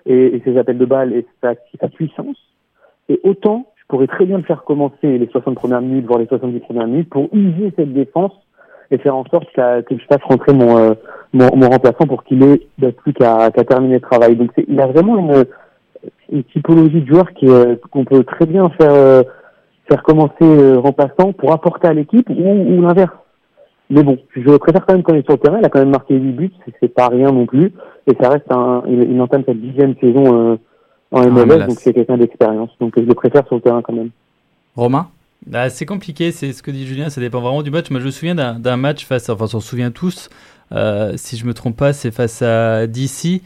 et, 0.07 0.37
et 0.37 0.43
ses 0.45 0.57
appels 0.57 0.79
de 0.79 0.87
balles 0.87 1.13
et 1.13 1.27
sa, 1.43 1.53
sa 1.81 1.89
puissance. 1.89 2.37
Et 3.11 3.21
autant, 3.25 3.67
je 3.93 3.97
pourrais 3.97 4.07
très 4.07 4.25
bien 4.25 4.39
le 4.39 4.45
faire 4.45 4.65
commencer 4.65 5.19
les 5.19 5.29
60 5.29 5.55
premières 5.55 5.83
minutes, 5.83 6.07
voire 6.07 6.19
les 6.19 6.27
70 6.27 6.61
premières 6.61 6.87
minutes, 6.87 7.11
pour 7.11 7.29
user 7.35 7.75
cette 7.77 7.93
défense 7.93 8.33
et 8.91 8.97
faire 8.97 9.15
en 9.15 9.25
sorte 9.27 9.47
que 9.55 9.99
je 9.99 10.05
fasse 10.07 10.23
rentrer 10.23 10.55
mon, 10.55 10.79
euh, 10.79 10.95
mon, 11.35 11.55
mon 11.55 11.69
remplaçant 11.69 12.07
pour 12.07 12.25
qu'il 12.25 12.43
ait 12.43 12.63
bah, 12.79 12.91
plus 12.91 13.13
qu'à 13.13 13.51
terminer 13.51 13.97
le 13.97 14.01
travail. 14.01 14.37
Donc 14.37 14.51
il 14.67 14.81
a 14.81 14.87
vraiment 14.87 15.45
une, 16.31 16.43
typologie 16.45 17.03
de 17.03 17.07
joueur 17.07 17.27
euh, 17.43 17.77
qu'on 17.91 18.07
peut 18.07 18.25
très 18.25 18.47
bien 18.47 18.71
faire 18.81 18.95
euh, 18.95 19.23
faire 19.91 20.03
commencer 20.03 20.33
euh, 20.41 20.79
remplaçant 20.79 21.35
pour 21.35 21.53
apporter 21.53 21.89
à 21.89 21.93
l'équipe 21.93 22.31
ou, 22.31 22.81
l'inverse. 22.81 23.13
Mais 23.91 24.03
bon, 24.03 24.17
je 24.35 24.57
préfère 24.57 24.87
quand 24.87 24.95
même 24.95 25.03
il 25.07 25.17
est 25.17 25.25
sur 25.25 25.35
le 25.35 25.39
terrain. 25.39 25.59
Il 25.59 25.67
a 25.67 25.69
quand 25.69 25.81
même 25.81 25.91
marqué 25.91 26.15
8 26.15 26.33
buts, 26.33 26.53
c'est- 26.81 26.89
pas 26.89 27.09
rien 27.09 27.31
non 27.31 27.45
plus. 27.45 27.75
Et 28.07 28.15
ça 28.19 28.31
reste 28.31 28.51
un, 28.51 28.85
il, 28.89 29.03
il 29.03 29.21
entame 29.21 29.45
sa 29.47 29.53
dixième 29.53 29.95
saison 30.01 30.59
en 31.13 31.23
MLS, 31.31 31.47
MLS. 31.47 31.67
donc 31.69 31.79
c'est 31.81 31.93
quelqu'un 31.93 32.17
d'expérience. 32.19 32.71
Donc 32.81 32.95
je 32.97 33.03
le 33.03 33.15
préfère 33.15 33.47
sur 33.47 33.57
le 33.57 33.61
terrain 33.63 33.83
quand 33.83 33.93
même. 33.93 34.11
Romain? 34.77 35.09
Ah, 35.53 35.71
c'est 35.71 35.87
compliqué, 35.87 36.31
c'est 36.33 36.53
ce 36.53 36.63
que 36.63 36.71
dit 36.71 36.87
Julien, 36.87 37.11
ça 37.11 37.21
dépend 37.21 37.41
vraiment 37.41 37.63
du 37.63 37.71
match. 37.71 37.91
Moi 37.91 38.01
je 38.01 38.07
me 38.07 38.11
souviens 38.11 38.35
d'un 38.35 38.77
match 38.77 39.05
face, 39.07 39.29
à- 39.29 39.33
enfin 39.35 39.45
on 39.45 39.49
s'en 39.49 39.61
souvient 39.61 39.91
tous, 39.91 40.31
euh, 40.73 41.13
si 41.17 41.37
je 41.37 41.45
me 41.47 41.53
trompe 41.55 41.77
pas, 41.77 41.93
c'est 41.93 42.11
face 42.13 42.43
à 42.43 42.87
DC. 42.87 43.43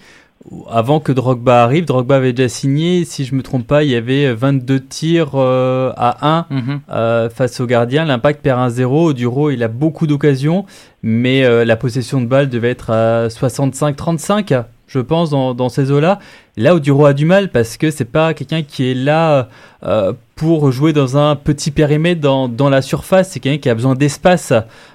Avant 0.70 1.00
que 1.00 1.10
Drogba 1.10 1.64
arrive, 1.64 1.86
Drogba 1.86 2.16
avait 2.16 2.32
déjà 2.34 2.48
signé. 2.48 3.04
Si 3.04 3.24
je 3.24 3.34
me 3.34 3.42
trompe 3.42 3.66
pas, 3.66 3.82
il 3.82 3.90
y 3.90 3.96
avait 3.96 4.32
22 4.32 4.78
tirs 4.78 5.30
euh, 5.34 5.90
à 5.96 6.18
1 6.28 6.46
Euh, 6.92 7.28
face 7.30 7.58
au 7.58 7.66
gardien, 7.66 8.04
l'impact 8.04 8.42
perd 8.42 8.60
1-0. 8.60 9.12
Duro, 9.14 9.50
il 9.50 9.62
a 9.64 9.68
beaucoup 9.68 10.06
d'occasions, 10.06 10.64
mais 11.02 11.44
euh, 11.44 11.64
la 11.64 11.74
possession 11.76 12.20
de 12.20 12.26
balle 12.26 12.48
devait 12.48 12.70
être 12.70 12.90
à 12.90 13.28
65-35. 13.28 14.62
Je 14.86 15.00
pense, 15.00 15.30
dans, 15.30 15.54
dans 15.54 15.68
ces 15.68 15.90
eaux-là. 15.90 16.18
Là 16.56 16.74
où 16.74 16.80
Duro 16.80 17.06
a 17.06 17.12
du 17.12 17.26
mal 17.26 17.50
parce 17.50 17.76
que 17.76 17.90
c'est 17.90 18.04
pas 18.06 18.32
quelqu'un 18.32 18.62
qui 18.62 18.90
est 18.90 18.94
là 18.94 19.48
euh, 19.82 20.12
pour 20.36 20.70
jouer 20.72 20.92
dans 20.92 21.16
un 21.16 21.36
petit 21.36 21.70
périmètre 21.70 22.20
dans, 22.20 22.48
dans 22.48 22.70
la 22.70 22.82
surface. 22.82 23.30
C'est 23.30 23.40
quelqu'un 23.40 23.60
qui 23.60 23.68
a 23.68 23.74
besoin 23.74 23.94
d'espace. 23.94 24.52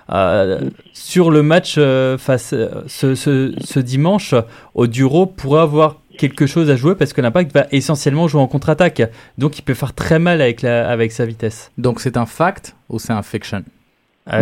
Euh, 0.09 0.69
sur 0.93 1.29
le 1.29 1.43
match 1.43 1.75
euh, 1.77 2.17
face 2.17 2.55
ce, 2.87 3.15
ce, 3.15 3.53
ce 3.59 3.79
dimanche, 3.79 4.33
Oduro 4.75 5.25
pourrait 5.25 5.61
avoir 5.61 5.97
quelque 6.17 6.45
chose 6.45 6.69
à 6.69 6.75
jouer 6.75 6.95
parce 6.95 7.13
que 7.13 7.21
l'impact 7.21 7.53
va 7.53 7.67
essentiellement 7.71 8.27
jouer 8.27 8.41
en 8.41 8.47
contre-attaque. 8.47 9.03
Donc 9.37 9.59
il 9.59 9.61
peut 9.61 9.73
faire 9.73 9.93
très 9.93 10.19
mal 10.19 10.41
avec, 10.41 10.61
la, 10.61 10.89
avec 10.89 11.11
sa 11.11 11.25
vitesse. 11.25 11.71
Donc 11.77 11.99
c'est 11.99 12.17
un 12.17 12.25
fact 12.25 12.75
ou 12.89 12.97
c'est 12.99 13.13
un 13.13 13.23
fiction? 13.23 13.63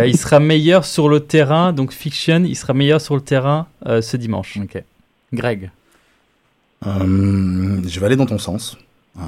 Il 0.06 0.18
sera 0.18 0.40
meilleur 0.40 0.86
sur 0.86 1.10
le 1.10 1.22
terrain, 1.22 1.74
donc 1.74 1.94
fiction, 1.94 2.44
il 2.44 2.56
sera 2.56 2.74
meilleur 2.74 3.02
sur 3.02 3.16
le 3.16 3.22
terrain 3.22 3.66
ce 3.86 4.18
dimanche. 4.18 4.58
Ok. 4.62 4.84
Greg. 5.34 5.72
Euh, 6.86 7.82
je 7.86 8.00
vais 8.00 8.06
aller 8.06 8.16
dans 8.16 8.26
ton 8.26 8.38
sens. 8.38 8.78
Euh, 9.18 9.22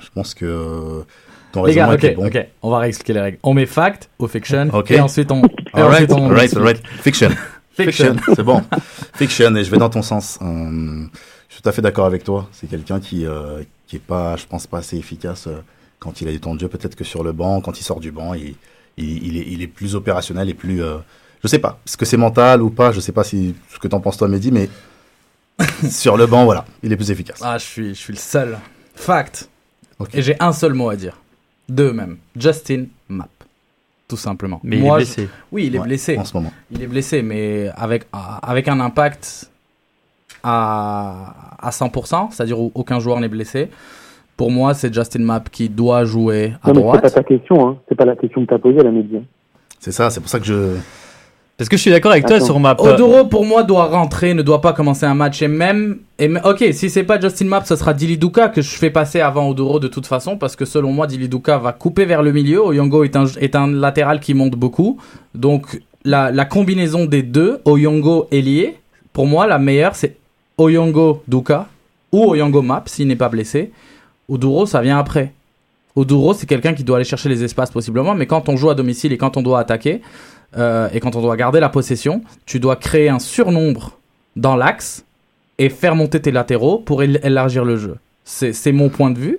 je 0.00 0.08
pense 0.14 0.34
que 0.34 1.04
ton 1.52 1.64
Les 1.64 1.74
gars, 1.74 1.86
raisonnement 1.86 2.24
ok, 2.24 2.32
est 2.32 2.34
bon. 2.34 2.40
ok, 2.40 2.48
on 2.62 2.70
va 2.70 2.78
réexpliquer 2.78 3.12
les 3.12 3.20
règles. 3.20 3.38
On 3.42 3.54
met 3.54 3.66
fact 3.66 4.10
ou 4.18 4.26
fiction 4.26 4.68
Ok. 4.72 4.90
et 4.90 5.00
ensuite 5.00 5.30
on. 5.30 5.42
et 5.42 5.50
Alright, 5.74 6.10
ensuite 6.10 6.12
on 6.12 6.36
explique. 6.36 6.56
alright. 6.58 6.86
Fiction. 7.02 7.30
Fiction. 7.72 8.14
Fiction, 8.16 8.34
c'est 8.34 8.42
bon. 8.42 8.62
Fiction, 9.14 9.54
et 9.54 9.62
je 9.62 9.70
vais 9.70 9.78
dans 9.78 9.88
ton 9.90 10.02
sens. 10.02 10.38
Euh, 10.42 11.04
je 11.48 11.54
suis 11.54 11.62
tout 11.62 11.68
à 11.68 11.72
fait 11.72 11.82
d'accord 11.82 12.06
avec 12.06 12.24
toi. 12.24 12.48
C'est 12.50 12.66
quelqu'un 12.68 12.98
qui, 12.98 13.24
qui 13.86 13.96
est 13.96 14.00
pas, 14.00 14.36
je 14.36 14.46
pense, 14.46 14.66
pas 14.66 14.78
assez 14.78 14.96
efficace 14.98 15.48
quand 16.00 16.20
il 16.20 16.26
a 16.26 16.32
du 16.32 16.40
temps 16.40 16.56
de 16.56 16.60
jeu. 16.60 16.66
Peut-être 16.66 16.96
que 16.96 17.04
sur 17.04 17.22
le 17.22 17.30
banc, 17.30 17.60
quand 17.60 17.78
il 17.78 17.84
sort 17.84 18.00
du 18.00 18.10
banc, 18.10 18.34
il, 18.34 18.56
il, 18.96 19.24
il 19.28 19.36
est, 19.36 19.44
il 19.46 19.62
est 19.62 19.68
plus 19.68 19.94
opérationnel 19.94 20.48
et 20.48 20.54
plus. 20.54 20.80
Je 21.44 21.46
sais 21.48 21.60
pas. 21.60 21.78
Est-ce 21.86 21.96
que 21.96 22.04
c'est 22.04 22.16
mental 22.16 22.62
ou 22.62 22.70
pas? 22.70 22.90
Je 22.90 22.98
sais 22.98 23.12
pas 23.12 23.22
si 23.22 23.54
ce 23.72 23.78
que 23.78 23.86
t'en 23.86 24.00
penses 24.00 24.16
toi, 24.16 24.26
Mehdi, 24.26 24.50
mais 24.50 24.68
sur 25.90 26.16
le 26.16 26.26
banc, 26.26 26.44
voilà, 26.44 26.64
il 26.82 26.92
est 26.92 26.96
plus 26.96 27.10
efficace. 27.10 27.40
Ah, 27.42 27.58
je 27.58 27.64
suis, 27.64 27.88
je 27.90 27.98
suis 27.98 28.12
le 28.12 28.18
seul. 28.18 28.58
Fact. 28.94 29.48
Et 30.14 30.22
j'ai 30.22 30.36
un 30.40 30.52
seul 30.52 30.74
mot 30.74 30.90
à 30.90 30.96
dire. 30.96 31.16
Deux 31.68 31.92
même. 31.92 32.18
Justin 32.36 32.84
Map. 33.08 33.28
Tout 34.06 34.16
simplement. 34.16 34.60
Mais 34.62 34.76
Moi, 34.78 35.00
il 35.00 35.02
est 35.02 35.04
je- 35.06 35.14
blessé. 35.14 35.28
Oui, 35.52 35.66
il 35.66 35.74
est 35.74 35.78
Ouais, 35.78 35.84
blessé. 35.86 36.16
en 36.16 36.24
ce 36.24 36.34
moment. 36.36 36.52
Il 36.70 36.82
est 36.82 36.86
blessé, 36.86 37.20
mais 37.22 37.68
avec, 37.76 38.06
avec 38.42 38.68
un 38.68 38.80
impact 38.80 39.50
à, 40.42 41.34
à 41.60 41.70
100%, 41.70 42.30
c'est-à-dire 42.30 42.58
où 42.60 42.70
aucun 42.74 43.00
joueur 43.00 43.20
n'est 43.20 43.28
blessé. 43.28 43.68
Pour 44.36 44.50
moi, 44.50 44.72
c'est 44.74 44.92
Justin 44.94 45.20
Map 45.24 45.40
qui 45.50 45.68
doit 45.68 46.04
jouer 46.04 46.54
à 46.62 46.68
Non, 46.68 46.74
mais 46.74 46.80
c'est 46.80 47.00
pas 47.02 47.08
droite. 47.08 47.14
ta 47.14 47.22
question, 47.24 47.68
hein. 47.68 47.78
C'est 47.88 47.94
pas 47.96 48.04
la 48.04 48.16
question 48.16 48.40
que 48.44 48.50
t'as 48.50 48.58
posée, 48.58 48.82
la 48.82 48.90
média. 48.92 49.20
C'est 49.80 49.92
ça, 49.92 50.10
c'est 50.10 50.20
pour 50.20 50.28
ça 50.30 50.38
que 50.38 50.46
je. 50.46 50.76
Parce 51.58 51.68
que 51.68 51.76
je 51.76 51.82
suis 51.82 51.90
d'accord 51.90 52.12
avec 52.12 52.24
toi 52.24 52.38
sur 52.40 52.60
ma 52.60 52.76
Odoro, 52.94 53.24
pour 53.24 53.44
moi, 53.44 53.64
doit 53.64 53.86
rentrer, 53.86 54.32
ne 54.32 54.42
doit 54.42 54.60
pas 54.60 54.72
commencer 54.72 55.06
un 55.06 55.14
match. 55.14 55.42
Et 55.42 55.48
même, 55.48 55.98
et 56.20 56.28
me- 56.28 56.40
ok, 56.48 56.64
si 56.72 56.88
c'est 56.88 57.02
pas 57.02 57.20
Justin 57.20 57.46
Map, 57.46 57.64
ce 57.64 57.74
sera 57.74 57.92
Dili 57.94 58.16
Duka 58.16 58.48
que 58.48 58.62
je 58.62 58.70
fais 58.76 58.90
passer 58.90 59.20
avant 59.20 59.48
Odoro 59.48 59.80
de 59.80 59.88
toute 59.88 60.06
façon, 60.06 60.36
parce 60.36 60.54
que 60.54 60.64
selon 60.64 60.92
moi, 60.92 61.08
Dili 61.08 61.28
Duka 61.28 61.58
va 61.58 61.72
couper 61.72 62.04
vers 62.04 62.22
le 62.22 62.30
milieu. 62.30 62.62
Oyongo 62.64 63.02
est 63.02 63.16
un, 63.16 63.24
est 63.40 63.56
un 63.56 63.66
latéral 63.66 64.20
qui 64.20 64.34
monte 64.34 64.52
beaucoup. 64.52 64.98
Donc, 65.34 65.82
la, 66.04 66.30
la 66.30 66.44
combinaison 66.44 67.06
des 67.06 67.24
deux, 67.24 67.58
Oyongo 67.64 68.28
ailier, 68.30 68.76
pour 69.12 69.26
moi, 69.26 69.48
la 69.48 69.58
meilleure, 69.58 69.96
c'est 69.96 70.14
Oyongo 70.58 71.22
Duka 71.26 71.66
ou 72.12 72.24
Oyongo 72.30 72.62
Map 72.62 72.84
s'il 72.86 73.08
n'est 73.08 73.16
pas 73.16 73.28
blessé. 73.28 73.72
Oduro, 74.28 74.64
ça 74.64 74.80
vient 74.80 74.98
après. 74.98 75.32
Oduro, 75.96 76.34
c'est 76.34 76.46
quelqu'un 76.46 76.72
qui 76.74 76.84
doit 76.84 76.98
aller 76.98 77.04
chercher 77.04 77.28
les 77.28 77.42
espaces 77.42 77.72
possiblement, 77.72 78.14
mais 78.14 78.26
quand 78.26 78.48
on 78.48 78.56
joue 78.56 78.70
à 78.70 78.76
domicile 78.76 79.12
et 79.12 79.16
quand 79.18 79.36
on 79.36 79.42
doit 79.42 79.58
attaquer, 79.58 80.02
euh, 80.56 80.88
et 80.92 81.00
quand 81.00 81.14
on 81.16 81.20
doit 81.22 81.36
garder 81.36 81.60
la 81.60 81.68
possession, 81.68 82.22
tu 82.46 82.60
dois 82.60 82.76
créer 82.76 83.08
un 83.08 83.18
surnombre 83.18 83.98
dans 84.36 84.56
l'axe 84.56 85.04
et 85.58 85.68
faire 85.68 85.94
monter 85.94 86.20
tes 86.20 86.30
latéraux 86.30 86.78
pour 86.78 87.02
él- 87.02 87.20
élargir 87.22 87.64
le 87.64 87.76
jeu. 87.76 87.96
C'est 88.24 88.72
mon 88.72 88.88
point 88.88 89.10
de 89.10 89.18
vue. 89.18 89.38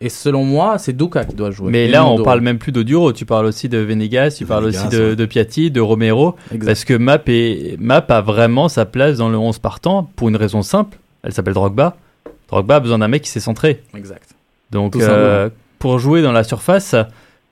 Et 0.00 0.08
selon 0.08 0.44
moi, 0.44 0.76
c'est 0.76 0.92
Duka 0.94 1.24
qui 1.24 1.34
doit 1.36 1.50
jouer. 1.52 1.70
Mais 1.70 1.86
là, 1.88 2.04
on 2.04 2.22
parle 2.22 2.40
même 2.40 2.58
plus 2.58 2.72
d'Oduro. 2.72 3.12
Tu 3.12 3.24
parles 3.24 3.46
aussi 3.46 3.68
de 3.68 3.78
Venegas, 3.78 4.32
tu 4.36 4.44
parles 4.44 4.64
Venegas, 4.64 4.86
aussi 4.88 4.96
de, 4.96 5.02
ouais. 5.10 5.16
de 5.16 5.24
Piatti, 5.24 5.70
de 5.70 5.80
Romero. 5.80 6.34
Exact. 6.52 6.66
Parce 6.66 6.84
que 6.84 6.94
Map, 6.94 7.20
est, 7.28 7.76
Map 7.80 8.04
a 8.08 8.20
vraiment 8.20 8.68
sa 8.68 8.84
place 8.84 9.16
dans 9.18 9.28
le 9.30 9.38
11 9.38 9.60
partant 9.60 10.10
pour 10.16 10.28
une 10.28 10.36
raison 10.36 10.62
simple. 10.62 10.98
Elle 11.22 11.32
s'appelle 11.32 11.54
Drogba. 11.54 11.96
Drogba 12.48 12.76
a 12.76 12.80
besoin 12.80 12.98
d'un 12.98 13.08
mec 13.08 13.22
qui 13.22 13.30
s'est 13.30 13.40
centré. 13.40 13.82
Exact. 13.96 14.30
Donc, 14.70 14.96
euh, 14.96 15.48
pour 15.78 15.98
jouer 16.00 16.20
dans 16.20 16.32
la 16.32 16.44
surface, 16.44 16.94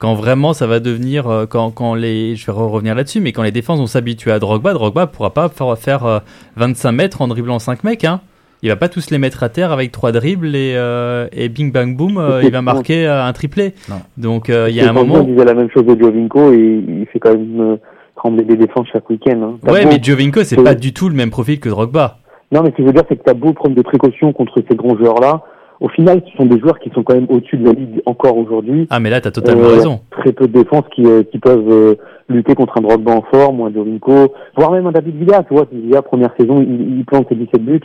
quand 0.02 0.14
vraiment 0.14 0.52
ça 0.52 0.66
va 0.66 0.80
devenir, 0.80 1.28
euh, 1.28 1.46
quand, 1.46 1.70
quand 1.70 1.94
les, 1.94 2.34
je 2.34 2.44
vais 2.46 2.52
re- 2.52 2.68
revenir 2.68 2.96
là-dessus, 2.96 3.20
mais 3.20 3.30
quand 3.30 3.44
les 3.44 3.52
défenses 3.52 3.78
vont 3.78 3.86
s'habituer 3.86 4.32
à 4.32 4.40
Drogba, 4.40 4.72
Drogba 4.72 5.06
pourra 5.06 5.30
pas 5.30 5.48
faire, 5.48 5.78
faire 5.78 6.04
euh, 6.04 6.18
25 6.56 6.90
mètres 6.90 7.22
en 7.22 7.28
dribblant 7.28 7.60
5 7.60 7.84
mecs. 7.84 8.04
Hein. 8.04 8.20
Il 8.64 8.68
va 8.68 8.74
pas 8.76 8.88
tous 8.88 9.10
les 9.12 9.18
mettre 9.18 9.44
à 9.44 9.48
terre 9.48 9.70
avec 9.70 9.92
trois 9.92 10.10
dribbles 10.10 10.56
et, 10.56 10.74
euh, 10.76 11.28
et 11.32 11.48
bing 11.48 11.70
bang 11.72 11.96
boom, 11.96 12.18
euh, 12.18 12.42
il 12.42 12.50
va 12.50 12.62
marquer 12.62 13.06
euh, 13.06 13.24
un 13.24 13.32
triplé. 13.32 13.74
Non. 13.88 13.96
Donc 14.18 14.50
euh, 14.50 14.66
il 14.70 14.74
y 14.76 14.80
a 14.80 14.88
un 14.90 14.92
moment. 14.92 15.20
disait 15.22 15.44
la 15.44 15.54
même 15.54 15.70
chose 15.70 15.84
de 15.86 15.96
Jovinko 16.00 16.52
et 16.52 16.82
il 16.86 17.06
fait 17.12 17.20
quand 17.20 17.30
même 17.34 17.60
euh, 17.60 17.76
trembler 18.16 18.42
des 18.44 18.56
défenses 18.56 18.86
chaque 18.92 19.08
week-end. 19.08 19.40
Hein. 19.64 19.70
Ouais, 19.70 19.84
beau- 19.84 19.90
mais 19.90 20.02
Jovinko, 20.02 20.42
c'est 20.44 20.58
Euh, 20.58 20.64
pas 20.64 20.74
du 20.74 20.92
tout 20.92 21.08
le 21.08 21.14
même 21.14 21.30
profil 21.30 21.58
que 21.60 21.68
Drogba. 21.68 22.18
Non, 22.52 22.62
mais 22.62 22.70
ce 22.70 22.76
que 22.76 22.82
je 22.82 22.86
veux 22.88 22.92
dire, 22.92 23.04
c'est 23.08 23.16
que 23.16 23.22
t'as 23.24 23.34
beau 23.34 23.52
prendre 23.52 23.74
des 23.76 23.82
précautions 23.82 24.32
contre 24.32 24.62
ces 24.68 24.76
grands 24.76 24.96
joueurs-là. 24.96 25.42
Au 25.82 25.88
final, 25.88 26.22
ce 26.30 26.36
sont 26.36 26.46
des 26.46 26.60
joueurs 26.60 26.78
qui 26.78 26.90
sont 26.94 27.02
quand 27.02 27.14
même 27.14 27.26
au-dessus 27.28 27.56
de 27.56 27.64
la 27.66 27.72
ligue 27.72 28.00
encore 28.06 28.36
aujourd'hui. 28.38 28.86
Ah, 28.88 29.00
mais 29.00 29.10
là, 29.10 29.20
t'as 29.20 29.32
totalement 29.32 29.64
Euh, 29.64 29.74
raison. 29.74 30.00
Très 30.12 30.32
peu 30.32 30.46
de 30.46 30.52
défenses 30.52 30.84
qui, 30.94 31.04
euh, 31.04 31.24
qui 31.24 31.38
peuvent 31.38 31.68
euh, 31.68 31.96
lutter 32.28 32.54
contre 32.54 32.78
un 32.78 32.82
Drogba 32.82 33.10
en 33.12 33.22
forme 33.22 33.60
ou 33.60 33.66
un 33.66 33.72
Jovinko, 33.72 34.32
voire 34.56 34.70
même 34.70 34.86
un 34.86 34.92
David 34.92 35.16
Villa. 35.16 35.42
Tu 35.42 35.54
vois, 35.54 35.66
Villa, 35.72 36.00
première 36.00 36.30
saison, 36.38 36.62
il, 36.62 36.98
il 36.98 37.04
plante 37.04 37.26
ses 37.28 37.34
17 37.34 37.64
buts. 37.64 37.80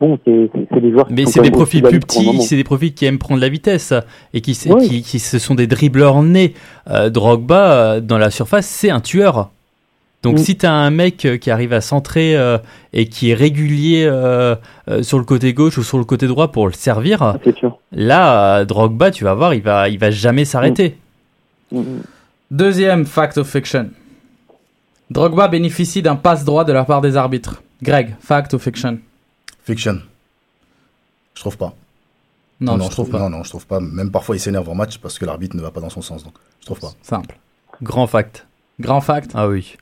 Bon, 0.00 0.16
c'est 0.24 0.80
des 0.80 0.92
joueurs 0.92 1.08
qui 1.08 1.14
Mais 1.14 1.24
c'est 1.26 1.40
des 1.42 1.50
profils 1.50 1.82
plus 1.82 1.98
petits, 1.98 2.40
c'est 2.42 2.54
des 2.54 2.62
profils 2.64 2.94
qui 2.94 3.04
aiment 3.06 3.18
prendre 3.18 3.40
la 3.40 3.48
vitesse 3.48 3.92
et 4.32 4.40
qui, 4.40 4.56
Oui. 4.70 4.86
qui, 4.88 5.02
qui, 5.02 5.18
ce 5.18 5.38
sont 5.40 5.56
des 5.56 5.66
dribbleurs 5.66 6.22
nés. 6.22 6.54
Euh, 6.88 7.10
Drogba, 7.10 7.72
euh, 7.72 8.00
dans 8.00 8.18
la 8.18 8.30
surface, 8.30 8.66
c'est 8.66 8.90
un 8.90 9.00
tueur. 9.00 9.50
Donc 10.22 10.34
Mm. 10.34 10.38
si 10.38 10.56
t'as 10.56 10.72
un 10.72 10.90
mec 10.90 11.24
euh, 11.24 11.36
qui 11.36 11.50
arrive 11.50 11.72
à 11.72 11.80
centrer 11.80 12.36
euh, 12.36 12.58
et 12.92 13.08
qui 13.08 13.30
est 13.30 13.34
régulier 13.34 14.04
euh, 14.04 14.56
euh, 14.88 15.02
sur 15.04 15.18
le 15.18 15.24
côté 15.24 15.54
gauche 15.54 15.78
ou 15.78 15.84
sur 15.84 15.96
le 15.98 16.04
côté 16.04 16.26
droit 16.26 16.50
pour 16.50 16.66
le 16.66 16.72
servir, 16.72 17.22
Ah, 17.22 17.38
sûr. 17.56 17.78
là, 17.92 18.58
euh, 18.58 18.64
Drogba, 18.64 19.10
tu 19.12 19.22
vas 19.24 19.34
voir, 19.34 19.54
il 19.54 19.62
va, 19.62 19.88
il 19.88 19.98
va 19.98 20.10
jamais 20.10 20.44
s'arrêter. 20.44 20.98
Mm, 21.70 21.78
mm. 21.80 22.02
Deuxième 22.50 23.06
fact 23.06 23.38
of 23.38 23.48
fiction. 23.48 23.90
Drogba 25.10 25.48
bénéficie 25.48 26.02
d'un 26.02 26.16
passe 26.16 26.44
droit 26.44 26.64
de 26.64 26.72
la 26.72 26.84
part 26.84 27.00
des 27.00 27.16
arbitres. 27.16 27.62
Greg, 27.82 28.16
fact 28.20 28.52
ou 28.54 28.58
fiction 28.58 28.98
Fiction. 29.64 30.00
Je 31.34 31.40
trouve 31.40 31.56
pas. 31.56 31.74
Non, 32.60 32.78
je 32.80 32.88
trouve 32.90 33.08
pas. 33.08 33.20
Non, 33.20 33.30
non, 33.30 33.44
je 33.44 33.50
trouve 33.50 33.66
pas. 33.66 33.78
Même 33.78 34.10
parfois, 34.10 34.34
il 34.34 34.40
s'énerve 34.40 34.68
en 34.68 34.74
match 34.74 34.98
parce 34.98 35.16
que 35.18 35.24
l'arbitre 35.24 35.56
ne 35.56 35.62
va 35.62 35.70
pas 35.70 35.80
dans 35.80 35.90
son 35.90 36.02
sens. 36.02 36.24
Donc, 36.24 36.34
je 36.60 36.66
trouve 36.66 36.80
pas. 36.80 36.90
Simple. 37.02 37.38
Grand 37.82 38.08
fact. 38.08 38.46
Grand 38.80 39.00
fact. 39.00 39.30
Ah 39.34 39.46
oui. 39.48 39.76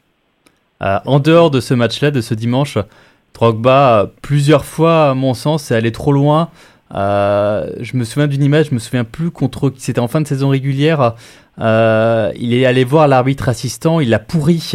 Euh, 0.83 0.99
en 1.07 1.21
dehors 1.21 1.51
de 1.51 1.61
ce 1.61 1.75
match-là, 1.75 2.11
de 2.11 2.21
ce 2.21 2.35
dimanche, 2.35 2.79
Drogba, 3.35 4.11
plusieurs 4.23 4.65
fois, 4.65 5.11
à 5.11 5.15
mon 5.15 5.35
sens, 5.35 5.71
est 5.71 5.75
allé 5.75 5.93
trop 5.93 6.13
loin. 6.13 6.49
Euh, 6.95 7.71
je 7.81 7.97
me 7.97 8.05
souviens 8.05 8.29
d'une 8.29 8.43
image, 8.43 8.69
je 8.71 8.75
me 8.75 8.79
souviens 8.79 9.05
plus 9.05 9.31
contre 9.31 9.71
qui 9.71 9.81
c'était 9.81 10.01
en 10.01 10.09
fin 10.09 10.21
de 10.21 10.27
saison 10.27 10.49
régulière. 10.49 11.15
Euh, 11.59 12.33
il 12.39 12.55
est 12.55 12.67
allé 12.67 12.85
voir 12.85 13.09
l'arbitre 13.09 13.49
assistant, 13.49 14.01
il 14.01 14.11
l'a 14.11 14.19
pourri 14.19 14.73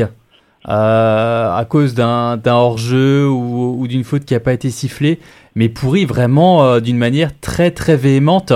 à 0.63 1.65
cause 1.67 1.95
d'un 1.95 2.39
hors-jeu 2.45 3.27
ou, 3.27 3.77
ou 3.79 3.87
d'une 3.87 4.03
faute 4.03 4.25
qui 4.25 4.35
n'a 4.35 4.39
pas 4.39 4.53
été 4.53 4.69
sifflée, 4.69 5.19
mais 5.55 5.69
pourri 5.69 6.05
vraiment 6.05 6.79
d'une 6.79 6.97
manière 6.97 7.31
très 7.39 7.71
très 7.71 7.95
véhémente. 7.95 8.53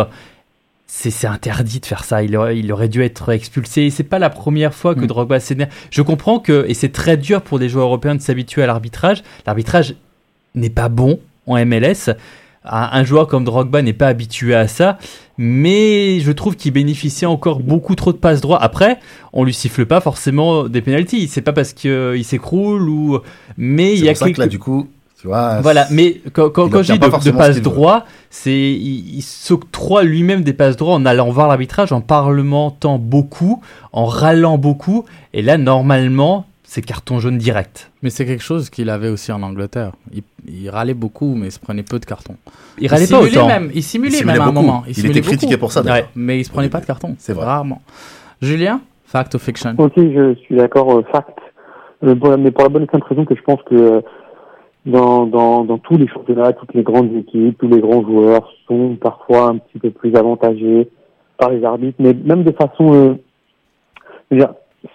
C'est 0.87 1.25
interdit 1.27 1.79
de 1.79 1.85
faire 1.85 2.03
ça. 2.03 2.21
Il 2.23 2.35
aurait, 2.37 2.57
il 2.59 2.71
aurait 2.71 2.87
dû 2.89 3.01
être 3.03 3.29
expulsé. 3.31 3.89
C'est 3.89 4.03
pas 4.03 4.19
la 4.19 4.29
première 4.29 4.73
fois 4.73 4.93
que 4.95 5.01
Mm. 5.01 5.07
Drogba 5.07 5.39
s'énerve. 5.39 5.69
Je 5.89 6.01
comprends 6.01 6.39
que, 6.39 6.65
et 6.67 6.73
c'est 6.73 6.89
très 6.91 7.17
dur 7.17 7.41
pour 7.41 7.57
les 7.59 7.69
joueurs 7.69 7.87
européens 7.87 8.15
de 8.15 8.21
s'habituer 8.21 8.61
à 8.63 8.67
l'arbitrage. 8.67 9.23
L'arbitrage 9.47 9.95
n'est 10.53 10.69
pas 10.69 10.87
bon 10.89 11.19
en 11.47 11.57
MLS. 11.65 12.11
Un 12.67 13.03
joueur 13.03 13.27
comme 13.27 13.43
Drogba 13.43 13.83
n'est 13.83 13.93
pas 13.93 14.07
habitué 14.07 14.55
à 14.55 14.67
ça, 14.67 14.97
mais 15.37 16.19
je 16.19 16.31
trouve 16.31 16.55
qu'il 16.55 16.71
bénéficie 16.73 17.27
encore 17.27 17.59
beaucoup 17.59 17.93
trop 17.93 18.11
de 18.11 18.17
passes 18.17 18.41
droits. 18.41 18.59
Après, 18.59 18.97
on 19.33 19.43
lui 19.43 19.53
siffle 19.53 19.85
pas 19.85 20.01
forcément 20.01 20.67
des 20.67 20.81
pénalties. 20.81 21.27
C'est 21.27 21.41
pas 21.43 21.53
parce 21.53 21.73
qu'il 21.73 22.25
s'ocroule 22.25 22.89
ou, 22.89 23.19
mais 23.57 23.93
il 23.93 24.03
y 24.03 24.09
a 24.09 24.13
pour 24.13 24.17
ça 24.19 24.25
que 24.25 24.29
là, 24.31 24.35
quelques- 24.45 24.49
du 24.51 24.57
coup, 24.59 24.87
tu 25.25 25.29
vois. 25.29 25.59
voilà, 25.61 25.87
mais 25.89 26.21
quand, 26.33 26.51
quand, 26.51 26.69
quand 26.69 26.83
je 26.83 26.93
dis 26.93 26.99
de, 26.99 27.05
de 27.05 27.09
forcément 27.09 27.39
ce 27.41 27.47
passe 27.47 27.61
droit, 27.61 28.05
c'est 28.29 28.51
il, 28.51 29.15
il 29.17 29.21
s'octroie 29.23 30.03
lui-même 30.03 30.43
des 30.43 30.53
passes 30.53 30.77
droits 30.77 30.93
en 30.93 31.03
allant 31.05 31.29
voir 31.31 31.47
l'arbitrage, 31.47 31.91
en 31.91 32.01
parlementant 32.01 32.99
beaucoup, 32.99 33.61
en 33.91 34.05
râlant 34.05 34.59
beaucoup, 34.59 35.03
et 35.33 35.41
là 35.41 35.57
normalement 35.57 36.45
c'est 36.63 36.81
carton 36.81 37.19
jaune 37.19 37.37
direct. 37.39 37.91
Mais 38.03 38.09
c'est 38.11 38.25
quelque 38.25 38.43
chose 38.43 38.69
qu'il 38.69 38.89
avait 38.89 39.09
aussi 39.09 39.31
en 39.31 39.41
Angleterre. 39.41 39.93
Il, 40.13 40.21
il 40.47 40.69
râlait 40.69 40.93
beaucoup, 40.93 41.33
mais 41.35 41.47
il 41.47 41.51
se 41.51 41.59
prenait 41.59 41.83
peu 41.83 41.97
de 41.99 42.05
cartons. 42.05 42.35
Il 42.79 42.87
râlait 42.87 43.07
pas 43.07 43.19
simulait 43.21 43.37
autant. 43.37 43.47
Même, 43.47 43.71
il 43.73 43.81
simulait, 43.83 44.11
Il 44.13 44.17
simulait 44.17 44.33
même 44.33 44.41
à 44.41 44.45
un 44.49 44.51
moment. 44.51 44.83
Il 44.87 45.05
était 45.07 45.21
critiqué 45.21 45.47
beaucoup. 45.53 45.59
pour 45.61 45.71
ça, 45.71 45.81
d'ailleurs. 45.83 46.05
Ouais. 46.05 46.11
Mais 46.15 46.39
il 46.39 46.43
se 46.45 46.49
prenait 46.51 46.69
pas 46.69 46.81
de 46.81 46.85
carton. 46.85 47.15
C'est 47.17 47.33
vrai. 47.33 47.45
Rarement. 47.45 47.81
Julien, 48.41 48.81
fact 49.05 49.33
ou 49.35 49.39
fiction? 49.39 49.73
Ok, 49.77 49.93
je 49.95 50.35
suis 50.43 50.55
d'accord, 50.55 50.91
euh, 50.97 51.03
fact. 51.11 51.37
Euh, 52.03 52.13
pour 52.15 52.29
la- 52.29 52.37
mais 52.37 52.51
pour 52.51 52.63
la 52.63 52.69
bonne 52.69 52.83
et 52.83 52.87
simple 52.91 53.07
raison 53.07 53.23
que 53.25 53.35
je 53.35 53.41
pense 53.41 53.59
que 53.69 53.75
euh, 53.75 54.01
dans, 54.85 55.25
dans, 55.25 55.65
dans 55.65 55.77
tous 55.77 55.97
les 55.97 56.07
championnats, 56.07 56.53
toutes 56.53 56.73
les 56.73 56.83
grandes 56.83 57.13
équipes, 57.15 57.57
tous 57.57 57.67
les 57.67 57.81
grands 57.81 58.03
joueurs 58.03 58.51
sont 58.67 58.95
parfois 59.01 59.47
un 59.49 59.57
petit 59.57 59.79
peu 59.79 59.89
plus 59.89 60.15
avantagés 60.15 60.89
par 61.37 61.49
les 61.49 61.63
arbitres, 61.63 61.97
mais 61.99 62.13
même 62.13 62.43
de 62.43 62.51
façon, 62.51 62.93
euh, 62.93 63.13
je 64.29 64.35
veux 64.35 64.41
dire, 64.41 64.53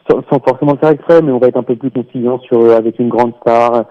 sans, 0.09 0.23
sans 0.31 0.41
forcément 0.41 0.73
le 0.73 0.79
faire 0.79 0.91
exprès, 0.91 1.21
mais 1.23 1.33
on 1.33 1.39
va 1.39 1.49
être 1.49 1.57
un 1.57 1.65
peu 1.65 1.77
plus 1.77 1.91
conciliant 1.91 2.39
sur 2.41 2.61
euh, 2.61 2.77
avec 2.77 2.99
une 2.99 3.09
grande 3.09 3.35
star 3.41 3.85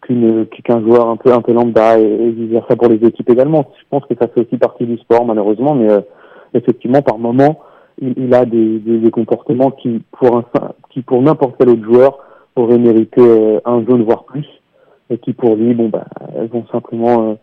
qu'une 0.00 0.46
qu'un 0.64 0.80
joueur 0.80 1.08
un 1.08 1.16
peu 1.16 1.32
un 1.32 1.42
peu 1.42 1.52
lambda 1.52 1.98
et, 2.00 2.02
et 2.02 2.30
vice 2.30 2.50
versa 2.50 2.74
pour 2.74 2.88
les 2.88 3.06
équipes 3.06 3.30
également. 3.30 3.70
Je 3.78 3.84
pense 3.88 4.04
que 4.06 4.14
ça 4.20 4.26
fait 4.28 4.40
aussi 4.40 4.56
partie 4.56 4.84
du 4.84 4.98
sport 4.98 5.24
malheureusement, 5.24 5.74
mais 5.74 5.90
euh, 5.90 6.00
effectivement 6.54 7.02
par 7.02 7.18
moment 7.18 7.60
il, 8.00 8.14
il 8.16 8.34
a 8.34 8.44
des, 8.44 8.78
des, 8.80 8.98
des 8.98 9.10
comportements 9.10 9.70
qui 9.70 10.02
pour 10.12 10.36
un 10.38 10.44
qui 10.90 11.02
pour 11.02 11.22
n'importe 11.22 11.54
quel 11.58 11.68
autre 11.68 11.84
joueur 11.84 12.18
auraient 12.56 12.78
mérité 12.78 13.20
euh, 13.20 13.60
un 13.64 13.84
jaune 13.84 14.02
voire 14.02 14.24
plus 14.24 14.46
et 15.12 15.18
qui 15.18 15.32
pour 15.32 15.56
lui 15.56 15.74
bon 15.74 15.88
bah 15.88 16.06
elles 16.36 16.48
vont 16.48 16.64
simplement 16.72 17.30
euh, 17.30 17.34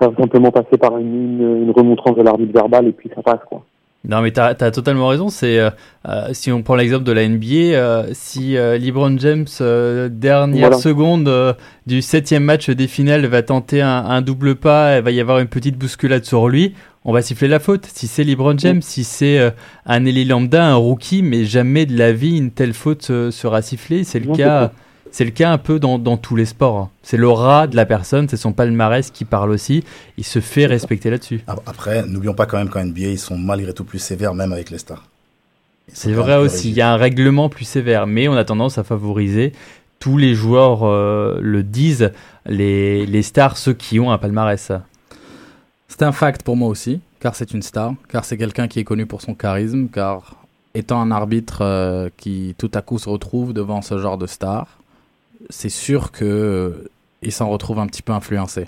ça 0.00 0.08
va 0.08 0.16
simplement 0.16 0.50
passer 0.50 0.76
par 0.78 0.98
une, 0.98 1.40
une, 1.40 1.62
une 1.62 1.70
remontrance 1.70 2.16
de 2.16 2.22
l'arbitre 2.22 2.52
verbal 2.52 2.86
et 2.88 2.92
puis 2.92 3.10
ça 3.14 3.22
passe 3.22 3.40
quoi. 3.48 3.64
Non, 4.04 4.20
mais 4.20 4.32
tu 4.32 4.40
as, 4.40 4.54
totalement 4.72 5.06
raison. 5.06 5.28
C'est 5.28 5.60
euh, 5.60 5.70
euh, 6.08 6.28
si 6.32 6.50
on 6.50 6.62
prend 6.62 6.74
l'exemple 6.74 7.04
de 7.04 7.12
la 7.12 7.28
NBA, 7.28 7.46
euh, 7.76 8.06
si 8.12 8.56
euh, 8.56 8.76
LeBron 8.76 9.16
James 9.18 9.46
dernière 10.10 10.60
Voilà. 10.70 10.76
seconde 10.78 11.56
du 11.86 12.02
septième 12.02 12.42
match 12.42 12.68
des 12.68 12.88
finales 12.88 13.26
va 13.26 13.42
tenter 13.42 13.80
un, 13.80 14.04
un 14.04 14.20
double 14.20 14.56
pas, 14.56 14.98
il 14.98 15.04
va 15.04 15.12
y 15.12 15.20
avoir 15.20 15.38
une 15.38 15.46
petite 15.46 15.78
bousculade 15.78 16.24
sur 16.24 16.48
lui. 16.48 16.74
On 17.04 17.12
va 17.12 17.22
siffler 17.22 17.46
la 17.48 17.60
faute. 17.60 17.86
Si 17.86 18.08
c'est 18.08 18.24
LeBron 18.24 18.58
James, 18.58 18.82
si 18.82 19.04
c'est 19.04 19.52
un 19.86 20.04
Eli 20.04 20.24
Lambda, 20.24 20.64
un 20.66 20.74
rookie, 20.74 21.22
mais 21.22 21.44
jamais 21.44 21.86
de 21.86 21.96
la 21.96 22.12
vie 22.12 22.38
une 22.38 22.50
telle 22.50 22.72
faute 22.72 23.02
sera 23.02 23.62
sifflée. 23.62 24.02
C'est 24.02 24.18
le 24.20 24.26
Non, 24.26 24.34
cas. 24.34 24.72
C'est 25.14 25.24
le 25.26 25.30
cas 25.30 25.52
un 25.52 25.58
peu 25.58 25.78
dans, 25.78 25.98
dans 25.98 26.16
tous 26.16 26.36
les 26.36 26.46
sports. 26.46 26.76
hein. 26.78 26.90
C'est 27.02 27.18
l'aura 27.18 27.66
de 27.66 27.76
la 27.76 27.84
personne, 27.86 28.28
c'est 28.28 28.36
son 28.38 28.52
palmarès 28.52 29.10
qui 29.10 29.24
parle 29.26 29.50
aussi. 29.50 29.84
Il 30.16 30.24
se 30.24 30.40
fait 30.40 30.64
respecter 30.66 31.10
là-dessus. 31.10 31.44
Ah, 31.46 31.56
Après, 31.66 32.02
n'oublions 32.06 32.32
pas 32.34 32.46
quand 32.46 32.56
même 32.56 32.70
qu'en 32.70 32.82
NBA, 32.84 33.00
ils 33.08 33.18
sont 33.18 33.36
malgré 33.36 33.74
tout 33.74 33.84
plus 33.84 33.98
sévères, 33.98 34.34
même 34.34 34.52
avec 34.52 34.70
les 34.70 34.78
stars. 34.78 35.04
C'est 35.92 36.12
vrai 36.12 36.36
aussi, 36.36 36.70
il 36.70 36.74
y 36.74 36.80
a 36.80 36.90
un 36.90 36.96
règlement 36.96 37.48
plus 37.50 37.66
sévère, 37.66 38.06
mais 38.06 38.26
on 38.26 38.32
a 38.34 38.44
tendance 38.44 38.78
à 38.78 38.84
favoriser, 38.84 39.52
tous 39.98 40.16
les 40.16 40.34
joueurs 40.34 40.84
euh, 40.84 41.38
le 41.42 41.62
disent, 41.62 42.10
les, 42.46 43.04
les 43.04 43.22
stars, 43.22 43.56
ceux 43.58 43.74
qui 43.74 44.00
ont 44.00 44.10
un 44.10 44.18
palmarès. 44.18 44.72
C'est 45.88 46.02
un 46.02 46.12
fact 46.12 46.42
pour 46.42 46.56
moi 46.56 46.68
aussi, 46.68 47.00
car 47.20 47.34
c'est 47.34 47.52
une 47.52 47.62
star, 47.62 47.92
car 48.08 48.24
c'est 48.24 48.38
quelqu'un 48.38 48.66
qui 48.66 48.80
est 48.80 48.84
connu 48.84 49.04
pour 49.06 49.20
son 49.20 49.34
charisme, 49.34 49.88
car 49.92 50.36
étant 50.74 51.00
un 51.02 51.10
arbitre 51.10 51.58
euh, 51.60 52.08
qui 52.16 52.54
tout 52.56 52.70
à 52.72 52.80
coup 52.80 52.98
se 52.98 53.08
retrouve 53.10 53.52
devant 53.52 53.82
ce 53.82 53.98
genre 53.98 54.16
de 54.16 54.26
star, 54.26 54.78
c'est 55.50 55.68
sûr 55.68 56.12
que 56.12 56.24
euh, 56.24 56.90
il 57.22 57.32
s'en 57.32 57.48
retrouve 57.48 57.78
un 57.78 57.86
petit 57.86 58.02
peu 58.02 58.12
influencé. 58.12 58.66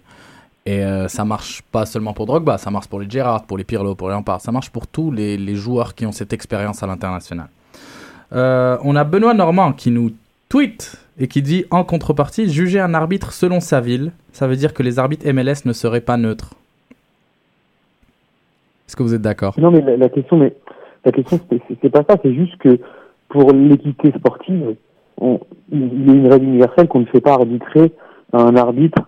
Et 0.67 0.83
euh, 0.83 1.09
ça 1.09 1.25
marche 1.25 1.63
pas 1.73 1.85
seulement 1.85 2.15
pour 2.15 2.27
Drogba, 2.27 2.57
ça 2.57 2.71
marche 2.71 2.89
pour 2.89 2.99
les 2.99 3.09
Gerrard, 3.09 3.45
pour 3.45 3.59
les 3.59 3.65
Pirlo, 3.65 3.95
pour 3.95 4.09
les 4.09 4.15
Lampard, 4.15 4.41
ça 4.41 4.51
marche 4.51 4.71
pour 4.71 4.87
tous 4.87 5.11
les, 5.11 5.55
joueurs 5.55 5.95
qui 5.95 6.07
ont 6.07 6.13
cette 6.13 6.33
expérience 6.33 6.83
à 6.83 6.87
l'international. 6.87 7.49
Euh, 8.33 8.79
on 8.83 8.97
a 8.97 9.05
Benoît 9.05 9.35
Normand 9.35 9.73
qui 9.73 9.91
nous 9.91 10.13
tweet 10.49 10.97
et 11.19 11.29
qui 11.29 11.43
dit 11.43 11.67
en 11.71 11.85
contrepartie, 11.85 12.49
juger 12.49 12.81
un 12.81 12.95
arbitre 12.95 13.33
selon 13.33 13.61
sa 13.61 13.81
ville, 13.81 14.13
ça 14.33 14.47
veut 14.47 14.57
dire 14.57 14.73
que 14.73 14.83
les 14.83 14.99
arbitres 14.99 15.31
MLS 15.31 15.67
ne 15.67 15.73
seraient 15.73 16.01
pas 16.01 16.17
neutres. 16.17 16.55
Est-ce 18.89 18.97
que 18.97 19.03
vous 19.03 19.15
êtes 19.15 19.23
d'accord? 19.23 19.55
Non, 19.59 19.71
mais 19.71 19.97
la, 19.97 20.09
question, 20.09 20.39
mais 20.39 20.55
la 21.05 21.13
question, 21.13 21.41
c'est 21.83 21.91
pas 21.91 22.05
ça. 22.09 22.17
C'est 22.23 22.35
juste 22.35 22.57
que 22.59 22.79
pour 23.29 23.53
l'équité 23.53 24.13
sportive, 24.13 24.77
on, 25.21 25.41
il 25.73 26.07
y 26.07 26.11
a 26.11 26.15
une 26.15 26.29
règle 26.29 26.47
universelle 26.47 26.89
qu'on 26.89 27.01
ne 27.01 27.07
fait 27.07 27.21
pas 27.21 27.35
arbitrer 27.35 27.93
un 28.33 28.57
arbitre 28.57 29.03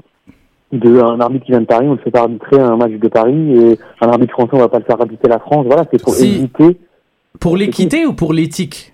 de 0.73 1.01
un 1.01 1.21
arbitre 1.21 1.45
qui 1.47 1.53
vient 1.53 1.61
de 1.61 1.67
Paris, 1.67 1.87
on 1.89 1.93
ne 1.93 1.99
fait 1.99 2.11
pas 2.11 2.21
arbitrer 2.23 2.59
un 2.61 2.77
match 2.77 2.93
de 2.93 3.09
Paris 3.09 3.55
et 3.57 3.79
un 4.01 4.09
arbitre 4.09 4.33
français, 4.33 4.51
on 4.55 4.59
va 4.59 4.69
pas 4.69 4.79
le 4.79 4.85
faire 4.85 5.01
arbitrer 5.01 5.29
la 5.29 5.39
France. 5.39 5.65
Voilà, 5.67 5.85
c'est 5.91 6.03
pour 6.03 6.13
Si. 6.15 6.27
éviter 6.37 6.77
Pour 7.41 7.57
l'équité 7.57 8.05
ou 8.07 8.13
pour 8.15 8.33
l'éthique? 8.33 8.93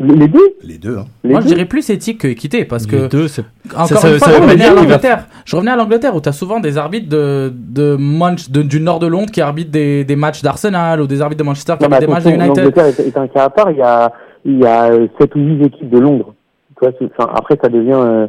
Les 0.00 0.14
les 0.16 0.26
deux. 0.28 0.54
Les 0.64 0.76
deux, 0.76 0.98
hein. 0.98 1.04
Les 1.22 1.30
Moi, 1.30 1.40
je 1.40 1.46
dirais 1.46 1.66
plus 1.66 1.88
éthique 1.88 2.18
que 2.22 2.26
équité 2.28 2.64
parce 2.64 2.84
Les 2.84 2.90
que 2.90 3.06
deux, 3.06 3.28
c'est 3.28 3.44
encore 3.72 3.86
ça- 3.86 3.94
une 3.94 4.00
ça 4.00 4.00
fois, 4.00 4.10
veut 4.10 4.14
je 4.16 4.20
pas 4.20 4.26
revenais 4.40 4.56
dire 4.56 4.72
à 4.72 4.74
l'Angleterre. 4.74 5.26
Je 5.44 5.54
revenais 5.54 5.70
à 5.70 5.76
l'Angleterre 5.76 6.16
où 6.16 6.20
tu 6.20 6.28
as 6.28 6.32
souvent 6.32 6.58
des 6.58 6.76
arbitres 6.78 7.08
de, 7.08 7.52
de, 7.54 7.96
Manch- 7.96 8.50
de- 8.50 8.62
du 8.62 8.80
nord 8.80 8.98
de 8.98 9.06
Londres 9.06 9.30
qui 9.30 9.40
arbitrent 9.40 9.70
des, 9.70 10.02
des 10.04 10.16
matchs 10.16 10.42
d'Arsenal 10.42 11.00
ou 11.00 11.06
des 11.06 11.22
arbitres 11.22 11.38
de 11.38 11.44
Manchester 11.46 11.74
qui 11.78 11.84
Non, 11.84 11.92
arbitrent 11.92 12.08
des 12.08 12.12
matchs 12.12 12.24
de 12.24 12.30
United. 12.30 12.56
l'Angleterre 12.56 12.86
est, 12.86 12.98
est 13.06 13.16
un 13.16 13.28
cas 13.28 13.44
à 13.44 13.50
part. 13.50 13.70
Il 13.70 13.76
y 13.78 13.82
a 13.82 14.12
il 14.44 14.58
y 14.60 14.66
a 14.66 14.90
euh, 14.90 15.08
sept 15.20 15.34
ou 15.34 15.38
huit 15.40 15.64
équipes 15.64 15.90
de 15.90 15.98
Londres. 15.98 16.34
Tu 16.80 16.86
vois, 16.86 16.92
enfin, 17.18 17.30
après, 17.34 17.56
ça 17.62 17.68
devient 17.68 17.92
euh, 17.96 18.26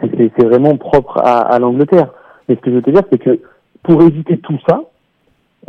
c'est- 0.00 0.44
vraiment 0.44 0.76
propre 0.76 1.18
à, 1.18 1.40
à 1.40 1.58
l'Angleterre. 1.58 2.08
Mais 2.48 2.56
ce 2.56 2.60
que 2.60 2.70
je 2.70 2.76
veux 2.76 2.82
te 2.82 2.90
dire, 2.90 3.02
c'est 3.10 3.18
que 3.18 3.38
pour 3.82 4.02
éviter 4.02 4.38
tout 4.38 4.58
ça, 4.68 4.82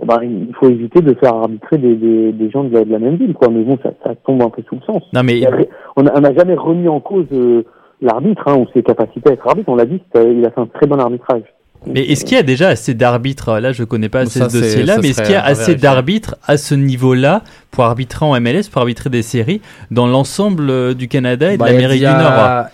eh 0.01 0.05
ben, 0.05 0.19
il 0.23 0.53
faut 0.55 0.69
éviter 0.69 1.01
de 1.01 1.13
faire 1.15 1.35
arbitrer 1.35 1.77
des, 1.77 1.95
des, 1.95 2.31
des 2.31 2.49
gens 2.49 2.63
de 2.63 2.73
la, 2.73 2.83
de 2.85 2.91
la 2.91 2.99
même 2.99 3.15
ville, 3.15 3.33
quoi. 3.33 3.49
Mais 3.49 3.63
bon, 3.63 3.77
ça, 3.83 3.91
ça 4.03 4.15
tombe 4.15 4.41
un 4.41 4.49
peu 4.49 4.63
sous 4.63 4.75
le 4.75 4.81
sens. 4.81 5.03
Non, 5.13 5.21
mais 5.23 5.45
après, 5.45 5.69
on 5.95 6.03
n'a 6.03 6.33
jamais 6.33 6.55
remis 6.55 6.87
en 6.87 6.99
cause 6.99 7.27
euh, 7.31 7.63
l'arbitre 8.01 8.43
hein, 8.47 8.57
ou 8.57 8.65
ses 8.73 8.81
capacités 8.83 9.29
à 9.29 9.33
être 9.33 9.47
arbitre. 9.47 9.69
On 9.69 9.75
l'a 9.75 9.85
dit, 9.85 10.01
c'est- 10.13 10.33
il 10.33 10.43
a 10.45 10.49
fait 10.51 10.61
un 10.61 10.65
très 10.67 10.87
bon 10.87 10.99
arbitrage. 10.99 11.43
Mais 11.85 12.01
est-ce 12.05 12.23
qu'il 12.25 12.35
y 12.35 12.39
a 12.39 12.43
déjà 12.43 12.69
assez 12.69 12.93
d'arbitres 12.93 13.59
Là, 13.59 13.71
je 13.73 13.83
connais 13.83 14.09
pas 14.09 14.21
assez 14.21 14.39
Ça, 14.39 14.49
ce 14.49 14.57
dossier-là, 14.57 14.97
mais 15.01 15.09
est-ce 15.09 15.21
qu'il 15.21 15.31
y 15.31 15.35
a 15.35 15.43
assez 15.43 15.75
d'arbitres 15.75 16.35
à 16.47 16.57
ce 16.57 16.75
niveau-là 16.75 17.41
pour 17.71 17.83
arbitrer 17.83 18.25
en 18.25 18.39
MLS, 18.39 18.63
pour 18.71 18.81
arbitrer 18.81 19.09
des 19.09 19.21
séries 19.21 19.61
dans 19.91 20.07
l'ensemble 20.07 20.69
euh, 20.69 20.93
du 20.93 21.07
Canada 21.07 21.49
et 21.51 21.53
de 21.53 21.59
Bah, 21.59 21.67
l'Amérique 21.71 21.99
du 22.01 22.05
a- 22.05 22.17
Nord 22.21 22.65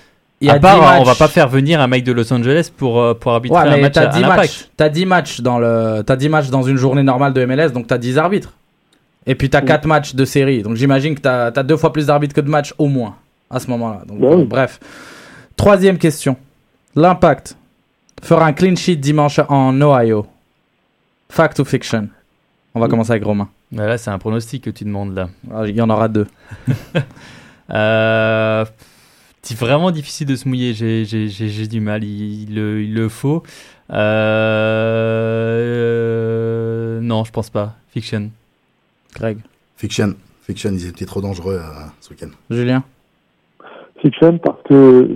il 0.42 0.48
y 0.48 0.50
a 0.52 0.54
À 0.54 0.60
part, 0.60 0.80
10 0.96 1.02
on 1.02 1.04
va 1.04 1.16
pas 1.16 1.28
faire 1.28 1.50
venir 1.50 1.82
un 1.82 1.88
mec 1.88 2.06
de 2.06 2.14
Los 2.14 2.32
Angeles 2.32 2.70
pour, 2.78 3.02
euh, 3.02 3.14
pour 3.14 3.34
arbitrer 3.34 3.58
Ouais, 3.58 3.68
un 3.68 3.76
mais 3.76 3.82
match 3.82 3.94
t'as 3.94 4.04
à 4.04 4.08
10 4.08 4.22
l'impact. 4.22 4.38
matchs. 4.40 4.66
T'as 4.78 4.88
10 4.90 5.06
matchs 5.06 5.42
dans 5.42 5.60
le, 5.60 6.02
t'as 6.06 6.16
10 6.16 6.30
matchs 6.30 6.48
dans 6.50 6.64
une 6.64 6.78
journée 6.78 7.04
normale 7.04 7.34
de 7.34 7.44
MLS, 7.46 7.72
donc 7.74 7.88
t'as 7.88 7.98
10 7.98 8.18
arbitres. 8.18 8.54
Et 9.28 9.36
puis 9.36 9.50
t'as 9.50 9.60
Oui. 9.60 9.66
4 9.68 9.86
matchs 9.86 10.16
de 10.16 10.24
série, 10.24 10.64
donc 10.64 10.76
j'imagine 10.78 11.14
que 11.16 11.20
t'as, 11.20 11.52
t'as 11.52 11.64
deux 11.64 11.76
fois 11.76 11.92
plus 11.92 12.06
d'arbitres 12.06 12.34
que 12.34 12.40
de 12.40 12.50
matchs 12.50 12.74
au 12.78 12.88
moins 12.88 13.16
à 13.52 13.60
ce 13.60 13.68
moment-là. 13.72 14.04
Donc 14.08 14.20
Bah 14.22 14.28
euh, 14.32 14.36
oui. 14.38 14.46
bref. 14.46 14.80
Troisième 15.58 15.98
question. 15.98 16.38
L'impact 16.96 17.58
fera 18.22 18.46
un 18.46 18.54
clean 18.54 18.76
sheet 18.76 18.98
dimanche 18.98 19.40
en 19.50 19.80
Ohio. 19.82 20.26
Fact 21.30 21.60
ou 21.60 21.66
fiction? 21.66 22.10
On 22.74 22.80
va 22.80 22.88
commencer 22.88 23.12
avec 23.12 23.24
Romain. 23.24 23.50
Ouais, 23.72 23.86
Là, 23.88 23.98
c'est 23.98 24.10
un 24.10 24.18
pronostic 24.20 24.64
que 24.64 24.70
tu 24.70 24.84
demandes 24.84 25.16
là. 25.16 25.30
Ah, 25.54 25.64
Il 25.68 25.76
y 25.76 25.82
en 25.82 25.90
aura 25.90 26.08
deux. 26.08 26.28
Euh, 27.72 28.66
c'est 29.44 29.56
vraiment 29.56 29.92
difficile 29.92 30.26
de 30.26 30.36
se 30.36 30.48
mouiller. 30.48 30.74
J'ai, 30.74 31.06
j'ai, 31.06 31.28
j'ai, 31.28 31.50
j'ai 31.50 31.68
du 31.68 31.80
mal. 31.80 32.04
Il, 32.04 32.50
il 32.50 32.56
le, 32.56 32.82
il 32.82 32.96
le 32.96 33.10
faut. 33.10 33.44
Euh, 35.60 37.00
non, 37.02 37.24
je 37.24 37.32
pense 37.32 37.50
pas. 37.52 37.76
Fiction. 37.90 38.32
Greg. 39.16 39.38
Fiction. 39.78 40.16
Fiction, 40.44 40.72
ils 40.74 40.88
étaient 40.88 41.06
trop 41.06 41.22
dangereux 41.22 41.60
euh, 41.62 41.86
ce 42.02 42.10
week-end. 42.10 42.30
Julien. 42.50 42.84
Fiction 44.02 44.40
parce 44.40 44.62
que 44.68 45.08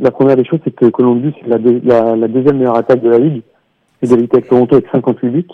la 0.00 0.10
première 0.10 0.36
des 0.36 0.44
choses, 0.44 0.60
c'est 0.64 0.74
que 0.74 0.86
Columbus 0.86 1.34
est 1.44 1.48
la, 1.48 2.16
la, 2.16 2.28
deuxième 2.28 2.56
meilleure 2.56 2.76
attaque 2.76 3.02
de 3.02 3.10
la 3.10 3.18
ligue, 3.18 3.42
égalité 4.02 4.38
avec 4.38 4.48
Toronto 4.48 4.74
avec 4.74 4.88
58 4.90 5.28
buts, 5.28 5.46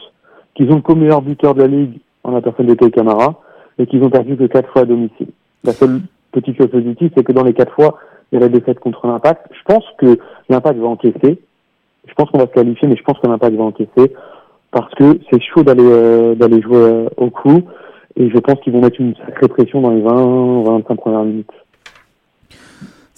qu'ils 0.55 0.71
ont 0.71 0.77
le 0.77 0.83
co-meilleur 0.83 1.23
buteur 1.23 1.55
de 1.55 1.63
la 1.63 1.69
ligue 1.69 1.99
en 2.25 2.33
la 2.33 2.41
personne 2.41 2.67
de 2.67 2.75
Kei 2.75 2.91
Kamara, 2.91 3.41
et 3.79 3.87
qu'ils 3.87 4.03
ont 4.03 4.11
perdu 4.11 4.37
que 4.37 4.45
quatre 4.45 4.71
fois 4.71 4.83
à 4.83 4.85
domicile. 4.85 5.29
La 5.65 5.73
seule 5.73 6.01
petite 6.33 6.57
chose 6.57 6.71
positive, 6.71 7.11
c'est 7.17 7.25
que 7.25 7.33
dans 7.33 7.45
les 7.45 7.55
quatre 7.55 7.73
fois, 7.75 7.99
il 8.31 8.37
y 8.37 8.39
a 8.39 8.41
la 8.41 8.49
défaite 8.49 8.81
contre 8.81 9.07
l'Impact. 9.07 9.47
Je 9.53 9.63
pense 9.75 9.85
que 9.99 10.19
l'Impact 10.49 10.79
va 10.79 10.89
encaisser. 10.89 11.41
Je 12.07 12.15
pense 12.15 12.31
qu'on 12.31 12.39
va 12.39 12.47
se 12.47 12.53
qualifier, 12.53 12.89
mais 12.89 12.97
je 12.97 13.03
pense 13.03 13.19
que 13.19 13.27
l'Impact 13.27 13.57
va 13.57 13.65
encaisser 13.65 14.13
parce 14.71 14.93
que 14.95 15.19
c'est 15.31 15.41
chaud 15.43 15.63
d'aller 15.63 15.85
euh, 15.85 16.35
d'aller 16.35 16.61
jouer 16.61 16.77
euh, 16.77 17.09
au 17.17 17.31
coup, 17.31 17.63
et 18.17 18.29
je 18.31 18.39
pense 18.39 18.61
qu'ils 18.61 18.73
vont 18.73 18.81
mettre 18.81 19.01
une 19.01 19.15
sacrée 19.17 19.49
pression 19.49 19.81
dans 19.81 19.91
les 19.91 20.03
20-25 20.03 20.97
premières 20.97 21.25
minutes. 21.25 21.51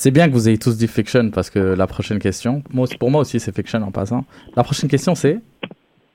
C'est 0.01 0.13
bien 0.13 0.29
que 0.29 0.33
vous 0.33 0.49
ayez 0.49 0.59
tous 0.59 0.77
dit 0.79 0.87
fiction 0.87 1.31
parce 1.31 1.51
que 1.51 1.59
la 1.59 1.87
prochaine 1.89 2.21
question, 2.21 2.63
moi 2.73 2.87
pour 3.01 3.11
moi 3.11 3.21
aussi 3.23 3.41
c'est 3.41 3.55
fiction 3.55 3.83
en 3.83 3.91
passant. 3.91 4.25
La 4.57 4.63
prochaine 4.63 4.89
question 4.89 5.15
c'est? 5.17 5.41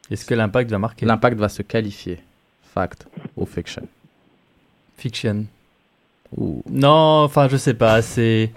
Est-ce 0.09 0.25
que 0.25 0.33
l'impact 0.33 0.71
va 0.71 0.79
marquer? 0.79 1.05
L'impact 1.05 1.37
va 1.37 1.49
se 1.49 1.61
qualifier. 1.63 2.19
Fact 2.73 3.05
ou 3.35 3.45
fiction? 3.45 3.83
Fiction. 4.97 5.45
Non, 6.71 7.23
enfin, 7.23 7.47
je 7.49 7.57
sais 7.57 7.73
pas. 7.75 8.01
C'est. 8.01 8.51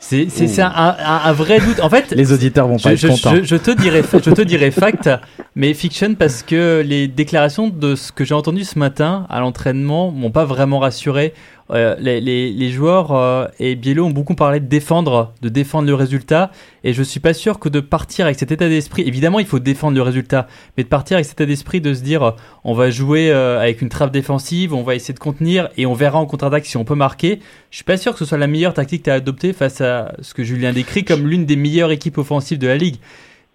C'est, 0.00 0.28
c'est, 0.28 0.48
c'est 0.48 0.60
un, 0.60 0.70
un- 0.76 1.20
un 1.24 1.32
vrai 1.32 1.60
doute. 1.60 1.80
En 1.80 1.88
fait, 1.88 2.10
Les 2.10 2.30
auditeurs 2.30 2.68
vont 2.68 2.76
pas 2.76 2.90
je, 2.94 2.94
être 2.94 3.00
je- 3.00 3.22
contents. 3.22 3.36
je- 3.36 3.44
je 3.44 3.56
te 3.56 3.70
dirais, 3.70 4.02
je 4.12 4.30
te 4.30 4.42
dirais 4.42 4.70
fact, 4.70 5.08
mais 5.54 5.72
fiction 5.72 6.14
parce 6.14 6.42
que 6.42 6.82
les 6.84 7.08
déclarations 7.08 7.68
de 7.68 7.94
ce 7.94 8.12
que 8.12 8.22
j'ai 8.22 8.34
entendu 8.34 8.64
ce 8.64 8.78
matin 8.78 9.24
à 9.30 9.40
l'entraînement 9.40 10.10
m'ont 10.10 10.30
pas 10.30 10.44
vraiment 10.44 10.78
rassuré. 10.80 11.32
Euh, 11.70 11.96
les, 11.98 12.20
les, 12.20 12.52
les 12.52 12.70
joueurs 12.70 13.12
euh, 13.12 13.46
et 13.58 13.74
Biello 13.74 14.04
ont 14.04 14.10
beaucoup 14.10 14.34
parlé 14.34 14.60
de 14.60 14.66
défendre, 14.66 15.32
de 15.40 15.48
défendre 15.48 15.88
le 15.88 15.94
résultat. 15.94 16.50
Et 16.82 16.92
je 16.92 17.02
suis 17.02 17.20
pas 17.20 17.32
sûr 17.32 17.58
que 17.58 17.68
de 17.68 17.80
partir 17.80 18.26
avec 18.26 18.38
cet 18.38 18.52
état 18.52 18.68
d'esprit, 18.68 19.02
évidemment 19.02 19.38
il 19.38 19.46
faut 19.46 19.58
défendre 19.58 19.96
le 19.96 20.02
résultat, 20.02 20.46
mais 20.76 20.84
de 20.84 20.88
partir 20.88 21.16
avec 21.16 21.24
cet 21.24 21.40
état 21.40 21.46
d'esprit 21.46 21.80
de 21.80 21.94
se 21.94 22.02
dire 22.02 22.22
euh, 22.22 22.30
on 22.64 22.74
va 22.74 22.90
jouer 22.90 23.30
euh, 23.30 23.60
avec 23.60 23.80
une 23.80 23.88
trave 23.88 24.10
défensive, 24.10 24.74
on 24.74 24.82
va 24.82 24.94
essayer 24.94 25.14
de 25.14 25.18
contenir 25.18 25.68
et 25.76 25.86
on 25.86 25.94
verra 25.94 26.18
en 26.18 26.26
contre-attaque 26.26 26.66
si 26.66 26.76
on 26.76 26.84
peut 26.84 26.94
marquer. 26.94 27.40
Je 27.70 27.76
suis 27.76 27.84
pas 27.84 27.96
sûr 27.96 28.12
que 28.12 28.18
ce 28.18 28.24
soit 28.24 28.38
la 28.38 28.46
meilleure 28.46 28.74
tactique 28.74 29.08
à 29.08 29.14
adopter 29.14 29.52
face 29.52 29.80
à 29.80 30.14
ce 30.20 30.34
que 30.34 30.44
Julien 30.44 30.72
décrit 30.72 31.04
comme 31.04 31.26
l'une 31.26 31.46
des 31.46 31.56
meilleures 31.56 31.92
équipes 31.92 32.18
offensives 32.18 32.58
de 32.58 32.66
la 32.66 32.76
ligue. 32.76 32.96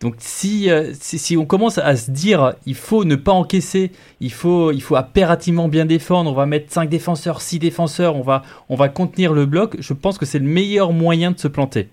Donc 0.01 0.15
si, 0.19 0.69
euh, 0.71 0.93
si, 0.97 1.19
si 1.19 1.35
on 1.35 1.45
commence 1.45 1.77
à 1.77 1.95
se 1.97 2.09
dire 2.09 2.53
il 2.65 2.75
faut 2.75 3.03
ne 3.03 3.15
pas 3.15 3.33
encaisser, 3.33 3.91
il 4.21 4.31
faut, 4.31 4.71
il 4.71 4.81
faut 4.81 4.95
impérativement 4.95 5.67
bien 5.67 5.85
défendre, 5.85 6.31
on 6.31 6.33
va 6.33 6.45
mettre 6.45 6.71
5 6.71 6.87
défenseurs, 6.89 7.41
6 7.41 7.59
défenseurs, 7.59 8.15
on 8.15 8.21
va, 8.21 8.43
on 8.69 8.75
va 8.75 8.87
contenir 8.87 9.33
le 9.33 9.45
bloc, 9.45 9.75
je 9.79 9.91
pense 9.93 10.17
que 10.17 10.25
c'est 10.25 10.39
le 10.39 10.45
meilleur 10.45 10.93
moyen 10.93 11.31
de 11.31 11.39
se 11.39 11.49
planter. 11.49 11.89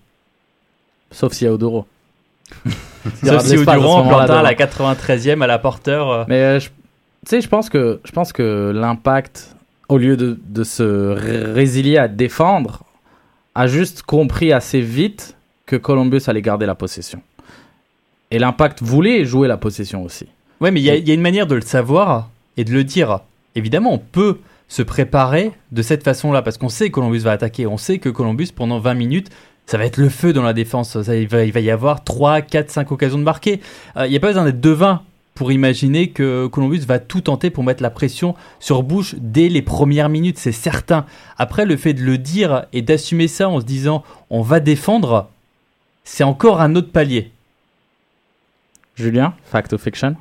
Sauf 1.11 1.33
s'il 1.33 1.47
y 1.49 1.51
a 1.51 1.53
Odoro. 1.55 1.87
Sauf 3.25 3.43
si 3.45 3.57
Oduro 3.57 3.95
en 3.95 4.09
à 4.39 4.43
la 4.43 4.55
93e 4.55 5.43
à 5.43 5.47
la 5.49 5.59
porteur. 5.59 6.11
euh, 6.11 6.25
Mais 6.29 6.41
euh, 6.43 6.61
je- 6.61 6.69
tu 6.69 7.31
sais, 7.31 7.41
je 7.41 7.49
pense 7.49 7.69
que 7.69 7.99
je 8.05 8.13
pense 8.13 8.33
que 8.33 8.71
l'impact, 8.73 9.57
au 9.89 9.99
lieu 9.99 10.17
de, 10.17 10.39
de 10.47 10.63
se 10.63 10.83
ré- 11.13 11.43
résilier 11.53 11.99
à 11.99 12.07
défendre, 12.07 12.85
a 13.57 13.67
juste 13.67 14.03
compris 14.03 14.53
assez 14.53 14.81
vite 14.81 15.37
que 15.67 15.75
Columbus 15.75 16.23
allait 16.29 16.43
garder 16.43 16.67
la 16.67 16.77
possession. 16.77 17.21
Et 18.31 18.39
l'impact 18.39 18.83
voulait 18.83 19.25
jouer 19.25 19.49
la 19.49 19.57
possession 19.57 20.03
aussi. 20.03 20.27
Ouais, 20.61 20.71
mais 20.71 20.81
il 20.81 20.85
y, 20.85 20.91
a- 20.91 20.97
il 20.97 21.07
y 21.07 21.11
a 21.11 21.15
une 21.15 21.21
manière 21.21 21.47
de 21.47 21.55
le 21.55 21.61
savoir 21.61 22.31
et 22.57 22.65
de 22.65 22.73
le 22.73 22.83
dire. 22.85 23.21
Évidemment, 23.55 23.93
on 23.93 23.99
peut 23.99 24.39
se 24.69 24.83
préparer 24.83 25.53
de 25.71 25.83
cette 25.83 26.03
façon-là 26.03 26.43
parce 26.43 26.59
qu'on 26.59 26.69
sait 26.69 26.89
que 26.89 26.95
Columbus 26.95 27.19
va 27.21 27.33
attaquer. 27.33 27.67
On 27.67 27.77
sait 27.77 27.99
que 27.99 28.09
Columbus, 28.09 28.49
pendant 28.55 28.81
20 28.81 28.95
minutes, 28.95 29.29
ça 29.67 29.79
va 29.79 29.85
être 29.87 29.97
le 29.97 30.09
feu 30.09 30.33
dans 30.33 30.43
la 30.43 30.53
défense. 30.53 31.01
Ça, 31.03 31.15
il, 31.17 31.29
va, 31.29 31.45
il 31.45 31.53
va 31.53 31.61
y 31.61 31.71
avoir 31.71 32.03
3, 32.05 32.41
4, 32.41 32.71
5 32.71 32.91
occasions 32.91 33.19
de 33.19 33.23
marquer. 33.23 33.61
Euh, 33.97 34.07
il 34.07 34.11
n'y 34.11 34.17
a 34.17 34.21
pas 34.21 34.29
besoin 34.29 34.45
d'être 34.45 34.61
devin 34.61 35.03
pour 35.35 35.53
imaginer 35.53 36.09
que 36.11 36.47
Columbus 36.47 36.79
va 36.81 36.99
tout 36.99 37.21
tenter 37.21 37.51
pour 37.51 37.63
mettre 37.63 37.83
la 37.83 37.91
pression 37.91 38.35
sur 38.59 38.83
Bush 38.83 39.15
dès 39.19 39.49
les 39.51 39.61
premières 39.63 40.09
minutes, 40.09 40.39
c'est 40.39 40.51
certain. 40.51 41.05
Après, 41.37 41.67
le 41.67 41.77
fait 41.77 41.93
de 41.93 42.03
le 42.03 42.17
dire 42.17 42.65
et 42.73 42.81
d'assumer 42.81 43.29
ça 43.29 43.49
en 43.51 43.61
se 43.61 43.67
disant 43.67 44.03
on 44.31 44.41
va 44.41 44.61
défendre, 44.61 45.29
c'est 46.05 46.25
encore 46.25 46.63
un 46.63 46.75
autre 46.75 46.91
palier. 46.91 47.31
Julien, 48.97 49.35
fact 49.45 49.73
or 49.73 49.79
fiction? 49.79 50.17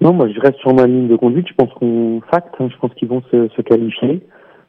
Non, 0.00 0.12
moi 0.12 0.28
je 0.28 0.40
reste 0.40 0.58
sur 0.58 0.72
ma 0.74 0.86
ligne 0.86 1.08
de 1.08 1.16
conduite. 1.16 1.48
Je 1.48 1.54
pense 1.54 1.72
qu'on 1.74 2.20
fact, 2.30 2.54
hein, 2.60 2.68
je 2.70 2.76
pense 2.78 2.94
qu'ils 2.94 3.08
vont 3.08 3.22
se, 3.30 3.48
se 3.48 3.62
qualifier. 3.62 4.22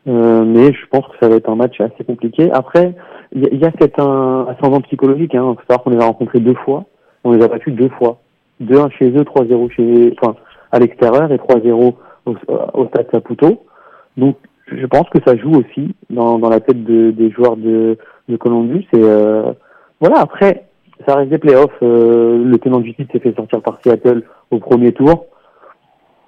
Euh, 0.08 0.44
mais 0.46 0.72
je 0.72 0.86
pense 0.91 1.06
que 1.08 1.15
ça 1.20 1.30
va 1.30 1.36
être 1.36 1.50
un 1.50 1.56
match 1.56 1.80
assez 1.82 2.04
compliqué. 2.04 2.52
Après, 2.52 2.94
il 3.32 3.48
y, 3.54 3.58
y 3.58 3.65
a 3.65 3.72
cet 3.80 4.00
un, 4.00 4.46
ascendant 4.48 4.82
psychologique. 4.82 5.34
Hein. 5.34 5.54
Il 5.54 5.56
faut 5.56 5.68
savoir 5.68 5.84
qu'on 5.84 5.89
les 5.91 6.00
a 6.00 6.06
rencontrés 6.06 6.39
deux 6.39 6.54
fois. 6.54 6.86
On 7.24 7.32
les 7.32 7.44
a 7.44 7.48
battus 7.48 7.74
deux 7.74 7.89
fois. 7.89 8.20
2-1 8.62 8.91
chez 8.91 9.10
eux, 9.10 9.24
3-0 9.24 9.72
chez, 9.72 10.13
enfin, 10.20 10.36
à 10.72 10.80
l'extérieur 10.80 11.32
et 11.32 11.38
3-0 11.38 11.96
au, 12.26 12.36
au 12.74 12.88
stade 12.88 13.08
Saputo. 13.12 13.65
Donc, 14.18 14.38
je 14.68 14.86
pense 14.86 15.10
que 15.10 15.20
ça 15.26 15.36
joue 15.36 15.52
aussi 15.52 15.96
dans, 16.10 16.39
dans 16.39 16.50
la 16.50 16.60
tête 16.60 16.84
de, 16.84 17.12
des 17.12 17.32
joueurs 17.32 17.58
de, 17.58 17.98
de 18.30 18.38
Columbus. 18.38 18.86
Et 18.94 19.02
euh, 19.02 19.52
voilà, 20.00 20.20
après, 20.20 20.65
ça 21.08 21.16
reste 21.16 21.30
des 21.30 21.38
playoffs. 21.38 21.72
Euh, 21.82 22.44
le 22.44 22.58
tenant 22.58 22.80
du 22.80 22.94
titre 22.94 23.12
s'est 23.12 23.20
fait 23.20 23.36
sortir 23.36 23.62
par 23.62 23.80
Seattle 23.84 24.24
au 24.52 24.60
premier 24.60 24.92
tour. 24.94 25.26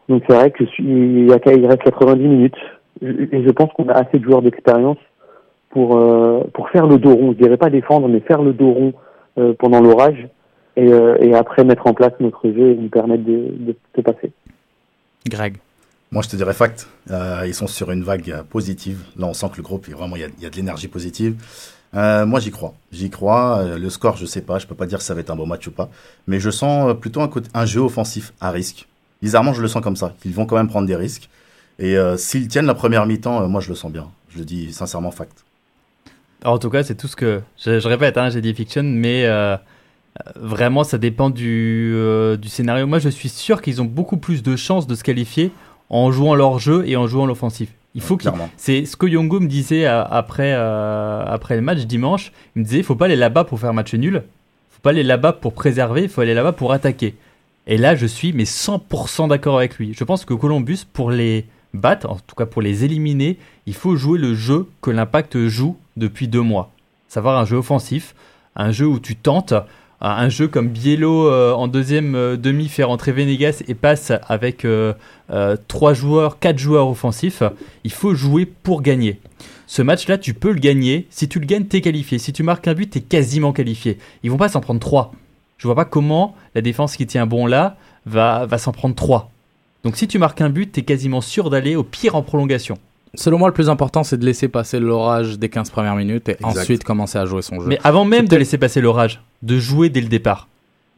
Donc 0.10 0.24
c'est 0.28 0.36
vrai 0.36 0.52
que 0.52 0.64
il, 0.80 1.28
y 1.28 1.34
a, 1.34 1.40
il 1.54 1.66
reste 1.66 1.84
90 1.84 2.28
minutes. 2.28 2.56
Et 3.02 3.44
je 3.44 3.50
pense 3.52 3.72
qu'on 3.74 3.88
a 3.90 3.94
assez 3.94 4.18
de 4.20 4.24
joueurs 4.24 4.42
d'expérience 4.42 4.98
pour, 5.70 5.98
euh, 5.98 6.42
pour 6.54 6.70
faire 6.70 6.88
le 6.88 6.98
dos 6.98 7.14
rond. 7.14 7.34
Je 7.34 7.44
dirais 7.44 7.58
pas 7.58 7.70
défendre, 7.70 8.08
mais 8.08 8.20
faire 8.22 8.42
le 8.42 8.54
dos 8.54 8.72
rond 8.72 8.94
euh, 9.38 9.54
pendant 9.58 9.82
l'orage. 9.82 10.28
Et, 10.78 10.92
euh, 10.94 11.18
et 11.20 11.34
après 11.34 11.64
mettre 11.64 11.88
en 11.88 11.94
place 11.94 12.14
notre 12.20 12.48
jeu 12.52 12.72
et 12.72 12.76
nous 12.76 12.90
permettre 12.90 13.24
de, 13.24 13.52
de, 13.52 13.76
de 13.96 14.02
passer. 14.02 14.32
Greg. 15.28 15.58
Moi, 16.12 16.22
je 16.24 16.30
te 16.30 16.36
dirais 16.36 16.54
fact. 16.54 16.88
Euh, 17.12 17.42
ils 17.46 17.54
sont 17.54 17.68
sur 17.68 17.92
une 17.92 18.04
vague 18.04 18.44
positive. 18.50 19.00
Là, 19.18 19.28
on 19.28 19.34
sent 19.34 19.48
que 19.52 19.58
le 19.58 19.64
groupe, 19.64 19.86
il- 19.88 19.96
vraiment, 19.96 20.16
il 20.16 20.22
y 20.22 20.26
a, 20.26 20.28
il 20.38 20.44
y 20.44 20.46
a 20.46 20.50
de 20.50 20.56
l'énergie 20.56 20.88
positive. 20.88 21.36
Euh, 21.98 22.26
moi, 22.26 22.40
j'y 22.40 22.52
crois. 22.52 22.74
J'y 22.92 23.10
crois. 23.10 23.60
Euh, 23.60 23.78
le 23.78 23.90
score, 23.90 24.18
je 24.18 24.26
sais 24.26 24.42
pas. 24.42 24.60
Je 24.60 24.68
peux 24.68 24.76
pas 24.76 24.86
dire 24.86 25.02
si 25.02 25.08
ça 25.08 25.14
va 25.14 25.22
être 25.22 25.32
un 25.32 25.36
beau 25.36 25.46
match 25.46 25.66
ou 25.68 25.72
pas. 25.72 25.90
Mais 26.28 26.40
je 26.40 26.52
sens 26.52 26.90
euh, 26.90 26.94
plutôt 26.94 27.22
un, 27.54 27.66
jeu 27.66 27.82
offensif 27.82 28.34
à 28.40 28.52
risque. 28.52 28.88
Bizarrement, 29.22 29.54
je 29.54 29.62
le 29.62 29.68
sens 29.68 29.82
comme 29.82 29.96
ça. 29.96 30.14
Qu'ils 30.22 30.34
vont 30.34 30.46
quand 30.46 30.56
même 30.56 30.68
prendre 30.68 30.88
des 30.88 30.96
risques. 30.96 31.30
Et 31.80 31.96
s'ils 32.18 32.48
tiennent 32.48 32.66
la 32.66 32.74
première 32.74 33.06
mi-temps, 33.06 33.48
moi, 33.48 33.62
je 33.62 33.70
le 33.70 33.76
sens 33.76 33.92
bien. 33.92 34.08
Je 34.30 34.40
le 34.40 34.46
dis 34.46 34.74
sincèrement 34.74 35.12
fact. 35.12 35.46
En 36.44 36.58
tout 36.58 36.72
cas, 36.72 36.82
c'est 36.82 36.96
tout 36.96 37.08
ce 37.08 37.16
que. 37.16 37.42
Je, 37.64 37.88
répète, 37.88 38.18
hein, 38.18 38.32
j'ai 38.32 38.42
dit 38.42 38.52
fiction, 38.56 38.82
mais 38.82 39.28
vraiment, 40.36 40.84
ça 40.84 40.98
dépend 40.98 41.30
du 41.30 41.94
scénario. 42.48 42.88
Moi, 42.88 42.98
je 42.98 43.10
suis 43.10 43.30
sûr 43.30 43.62
qu'ils 43.62 43.80
ont 43.80 43.86
beaucoup 43.86 44.18
plus 44.18 44.42
de 44.42 44.56
chances 44.56 44.88
de 44.88 44.96
se 44.96 45.04
qualifier 45.04 45.52
en 45.92 46.12
jouant 46.12 46.34
leur 46.34 46.58
jeu 46.58 46.84
et 46.88 46.96
en 46.98 47.06
jouant 47.06 47.28
l'offensif. 47.28 47.70
Il 47.98 48.04
faut. 48.04 48.16
Clairement. 48.16 48.50
C'est 48.58 48.86
ce 48.86 48.96
que 48.96 49.08
Yongo 49.08 49.40
me 49.40 49.48
disait 49.48 49.88
euh, 49.88 50.06
après, 50.06 50.54
euh, 50.54 51.24
après 51.26 51.56
le 51.56 51.62
match 51.64 51.80
dimanche. 51.80 52.32
Il 52.56 52.60
me 52.60 52.64
disait 52.64 52.78
il 52.78 52.84
faut 52.84 52.96
pas 52.96 53.06
aller 53.06 53.16
là-bas 53.16 53.44
pour 53.44 53.60
faire 53.60 53.74
match 53.74 53.94
nul. 53.96 54.24
faut 54.70 54.82
pas 54.82 54.92
aller 54.92 55.04
là-bas 55.04 55.34
pour 55.34 55.54
préserver. 55.54 56.04
Il 56.04 56.10
faut 56.10 56.22
aller 56.22 56.36
là-bas 56.36 56.52
pour 56.52 56.72
attaquer. 56.72 57.16
Et 57.66 57.76
là, 57.76 57.96
je 57.96 58.06
suis 58.06 58.34
mais 58.34 58.44
100% 58.44 59.30
d'accord 59.30 59.58
avec 59.58 59.80
lui. 59.80 59.96
Je 59.98 60.04
pense 60.04 60.26
que 60.26 60.36
Columbus, 60.36 60.82
pour 60.94 61.10
les 61.10 61.48
battre, 61.74 62.08
en 62.08 62.18
tout 62.18 62.36
cas 62.36 62.46
pour 62.46 62.62
les 62.62 62.86
éliminer, 62.86 63.40
il 63.66 63.74
faut 63.74 63.96
jouer 63.96 64.20
le 64.20 64.36
jeu 64.36 64.68
que 64.82 64.92
l'Impact 64.92 65.48
joue 65.48 65.76
depuis 65.98 66.28
deux 66.28 66.42
mois. 66.42 66.72
Savoir 67.08 67.40
un 67.40 67.46
jeu 67.46 67.58
offensif, 67.58 68.14
un 68.56 68.72
jeu 68.72 68.86
où 68.86 69.00
tu 69.00 69.16
tentes, 69.16 69.56
un 70.00 70.30
jeu 70.30 70.48
comme 70.48 70.70
Biello 70.70 71.28
euh, 71.28 71.54
en 71.54 71.68
deuxième 71.68 72.16
euh, 72.16 72.38
demi 72.38 72.68
fait 72.68 72.84
rentrer 72.84 73.12
Venegas 73.12 73.64
et 73.68 73.74
passe 73.74 74.12
avec 74.28 74.64
euh, 74.64 74.94
euh, 75.32 75.58
trois 75.68 75.94
joueurs, 75.94 76.40
quatre 76.40 76.60
joueurs 76.60 76.88
offensifs. 76.88 77.42
Il 77.84 77.92
faut 77.92 78.14
jouer 78.14 78.46
pour 78.46 78.82
gagner. 78.82 79.20
Ce 79.66 79.82
match-là, 79.82 80.18
tu 80.18 80.34
peux 80.34 80.52
le 80.52 80.60
gagner. 80.60 81.08
Si 81.10 81.28
tu 81.28 81.40
le 81.40 81.46
gagnes, 81.46 81.66
t'es 81.66 81.82
qualifié. 81.82 82.20
Si 82.20 82.32
tu 82.32 82.44
marques 82.44 82.68
un 82.68 82.74
but, 82.74 82.90
t'es 82.90 83.02
quasiment 83.02 83.54
qualifié. 83.54 83.98
Ils 84.24 84.32
vont 84.32 84.38
pas 84.38 84.50
s'en 84.50 84.62
prendre 84.62 84.80
trois. 84.80 85.12
Je 85.58 85.68
vois 85.68 85.76
pas 85.76 85.86
comment 85.86 86.36
la 86.54 86.62
défense 86.62 86.96
qui 86.96 87.08
tient 87.08 87.26
bon 87.26 87.48
là 87.48 87.78
va, 88.06 88.46
va 88.46 88.58
s'en 88.58 88.72
prendre 88.72 88.96
trois. 88.96 89.32
Donc 89.84 89.98
si 89.98 90.08
tu 90.08 90.20
marques 90.20 90.42
un 90.42 90.50
but, 90.50 90.72
t'es 90.72 90.84
quasiment 90.84 91.22
sûr 91.22 91.50
d'aller 91.50 91.76
au 91.76 91.84
pire 91.84 92.16
en 92.16 92.22
prolongation. 92.22 92.78
Selon 93.16 93.38
moi, 93.40 93.48
le 93.48 93.54
plus 93.54 93.70
important, 93.70 94.04
c'est 94.04 94.18
de 94.18 94.26
laisser 94.26 94.48
passer 94.48 94.80
l'orage 94.80 95.40
des 95.40 95.50
15 95.50 95.70
premières 95.70 95.96
minutes 95.96 96.30
et 96.30 96.34
Exact. 96.34 96.62
ensuite 96.62 96.84
commencer 96.84 97.18
à 97.18 97.26
jouer 97.26 97.42
son 97.42 97.60
jeu. 97.60 97.68
Mais 97.68 97.80
avant 97.84 98.06
même 98.06 98.28
de 98.28 98.36
laisser 98.36 98.58
passer 98.58 98.82
l'orage, 98.82 99.22
de 99.44 99.58
jouer 99.60 99.90
dès 99.90 100.02
le 100.02 100.08
départ. 100.08 100.48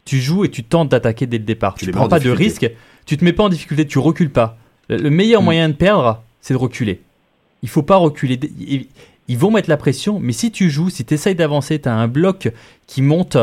Tu 0.04 0.18
joues 0.18 0.44
et 0.44 0.50
tu 0.50 0.64
tentes 0.64 0.90
d'attaquer 0.90 1.26
dès 1.26 1.38
le 1.38 1.44
départ. 1.44 1.74
Tu 1.74 1.86
mets 1.86 1.92
prends 1.92 2.04
en 2.04 2.08
pas 2.08 2.20
de 2.20 2.30
risque, 2.30 2.70
tu 3.06 3.16
te 3.16 3.24
mets 3.24 3.32
pas 3.32 3.44
en 3.44 3.48
difficulté, 3.48 3.86
tu 3.86 3.98
recules 3.98 4.30
pas. 4.30 4.56
Le, 4.88 4.96
le 4.96 5.10
meilleur 5.10 5.40
Mm. 5.40 5.44
moyen 5.44 5.68
de 5.68 5.74
perdre, 5.74 6.22
c'est 6.40 6.54
de 6.54 6.58
reculer. 6.58 7.00
Il 7.62 7.68
faut 7.68 7.82
pas 7.82 7.96
reculer. 7.96 8.38
Ils, 8.58 8.86
ils 9.28 9.38
vont 9.38 9.50
mettre 9.50 9.68
la 9.70 9.76
pression, 9.76 10.18
mais 10.18 10.32
si 10.32 10.50
tu 10.50 10.68
joues, 10.70 10.90
si 10.90 11.04
tu 11.04 11.14
essayes 11.14 11.34
d'avancer, 11.36 11.78
tu 11.80 11.88
as 11.88 11.94
un 11.94 12.08
bloc 12.08 12.50
qui 12.86 13.02
monte. 13.02 13.36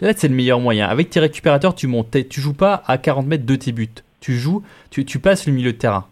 Là, 0.00 0.12
c'est 0.16 0.28
le 0.28 0.34
meilleur 0.34 0.60
moyen. 0.60 0.86
Avec 0.88 1.10
tes 1.10 1.20
récupérateurs, 1.20 1.74
tu 1.74 1.86
montes. 1.86 2.12
T'es- 2.12 2.24
Tu 2.24 2.40
joues 2.40 2.54
pas 2.54 2.82
à 2.86 2.96
40 2.96 3.26
mètres 3.26 3.44
de 3.44 3.54
tes 3.56 3.72
buts. 3.72 3.88
Tu 4.20 4.38
joues, 4.38 4.62
tu, 4.90 5.04
tu 5.04 5.18
passes 5.18 5.46
le 5.46 5.52
milieu 5.52 5.72
de 5.72 5.76
terrain. 5.78 6.06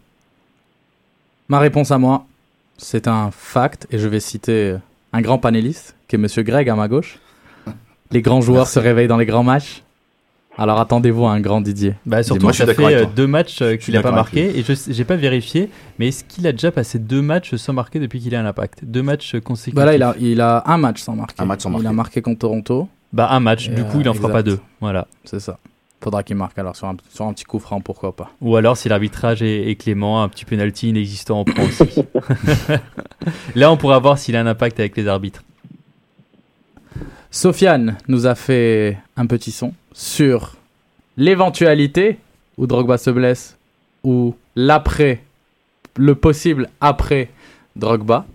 Ma 1.49 1.59
réponse 1.59 1.91
à 1.91 1.97
moi, 1.97 2.25
c'est 2.77 3.07
un 3.07 3.31
fact, 3.31 3.87
et 3.91 3.97
je 3.99 4.07
vais 4.07 4.19
citer 4.19 4.75
un 5.13 5.21
grand 5.21 5.37
panéliste, 5.39 5.95
qui 6.07 6.15
est 6.15 6.19
Monsieur 6.19 6.43
Greg 6.43 6.69
à 6.69 6.75
ma 6.75 6.87
gauche. 6.87 7.19
Les 8.11 8.21
grands 8.21 8.41
joueurs 8.41 8.61
Merci. 8.61 8.73
se 8.73 8.79
réveillent 8.79 9.07
dans 9.07 9.17
les 9.17 9.25
grands 9.25 9.43
matchs. 9.43 9.83
Alors 10.57 10.79
attendez-vous 10.79 11.25
à 11.25 11.31
un 11.31 11.39
grand 11.39 11.61
Didier. 11.61 11.95
Bah 12.05 12.21
surtout, 12.21 12.43
Moi, 12.43 12.51
je 12.51 12.57
suis 12.63 12.65
ça 12.65 12.73
fait 12.73 12.95
euh, 12.95 13.05
deux 13.15 13.27
matchs 13.27 13.61
euh, 13.61 13.77
qu'il 13.77 13.93
n'a 13.93 14.01
pas 14.01 14.11
marqué 14.11 14.59
et 14.59 14.63
je 14.63 14.73
j'ai 14.89 15.05
pas 15.05 15.15
vérifié, 15.15 15.69
mais 15.97 16.09
est-ce 16.09 16.23
qu'il 16.25 16.45
a 16.47 16.51
déjà 16.51 16.69
passé 16.71 16.99
deux 16.99 17.21
matchs 17.21 17.55
sans 17.55 17.71
marquer 17.71 17.99
depuis 17.99 18.19
qu'il 18.19 18.33
est 18.33 18.37
à 18.37 18.41
l'impact? 18.43 18.83
Deux 18.83 19.01
matchs 19.03 19.39
consécutifs. 19.39 19.75
Bah 19.75 19.85
là, 19.85 19.95
il 19.95 20.03
a, 20.03 20.15
il 20.19 20.41
a 20.41 20.63
un 20.65 20.77
match 20.77 21.01
sans 21.01 21.15
marquer. 21.15 21.35
Un 21.41 21.45
match 21.45 21.61
sans 21.61 21.69
Il 21.69 21.75
a 21.75 21.79
marquer. 21.83 21.95
marqué 21.95 22.21
contre 22.21 22.39
Toronto, 22.39 22.89
Bah 23.13 23.29
un 23.31 23.39
match, 23.39 23.69
Et, 23.69 23.73
du 23.73 23.83
coup 23.85 23.99
euh, 23.99 24.01
il 24.01 24.09
en 24.09 24.13
fera 24.13 24.27
exact. 24.27 24.33
pas 24.39 24.43
deux. 24.43 24.59
Voilà. 24.81 25.07
c'est 25.23 25.39
ça. 25.39 25.59
Faudra 26.01 26.23
qu'il 26.23 26.37
marque 26.37 26.57
alors 26.57 26.75
sur 26.75 26.87
un, 26.87 26.95
sur 27.09 27.25
un 27.25 27.33
petit 27.33 27.43
coup 27.43 27.59
franc, 27.59 27.81
pourquoi 27.81 28.15
pas. 28.15 28.31
Ou 28.41 28.55
alors 28.55 28.77
si 28.77 28.87
l'arbitrage 28.87 29.41
est, 29.41 29.69
est 29.69 29.75
clément, 29.75 30.23
un 30.23 30.29
petit 30.29 30.45
penalty 30.45 30.89
inexistant 30.89 31.41
on 31.41 31.45
prend 31.45 31.63
aussi. 31.63 32.05
Là 33.55 33.71
on 33.71 33.77
pourra 33.77 33.99
voir 33.99 34.17
s'il 34.17 34.35
a 34.37 34.39
un 34.39 34.47
impact 34.47 34.79
avec 34.79 34.95
les 34.95 35.07
arbitres. 35.07 35.43
Sofiane 37.31 37.97
nous 38.07 38.25
a 38.25 38.35
fait 38.35 38.97
un 39.17 39.25
petit 39.25 39.51
son 39.51 39.73
sur 39.93 40.55
l'éventualité 41.17 42.17
où 42.57 42.65
Drogba 42.65 42.97
se 42.97 43.09
blesse 43.09 43.57
ou 44.03 44.35
l'après, 44.55 45.21
le 45.97 46.15
possible 46.15 46.69
après 46.81 47.29
Drogba. 47.75 48.25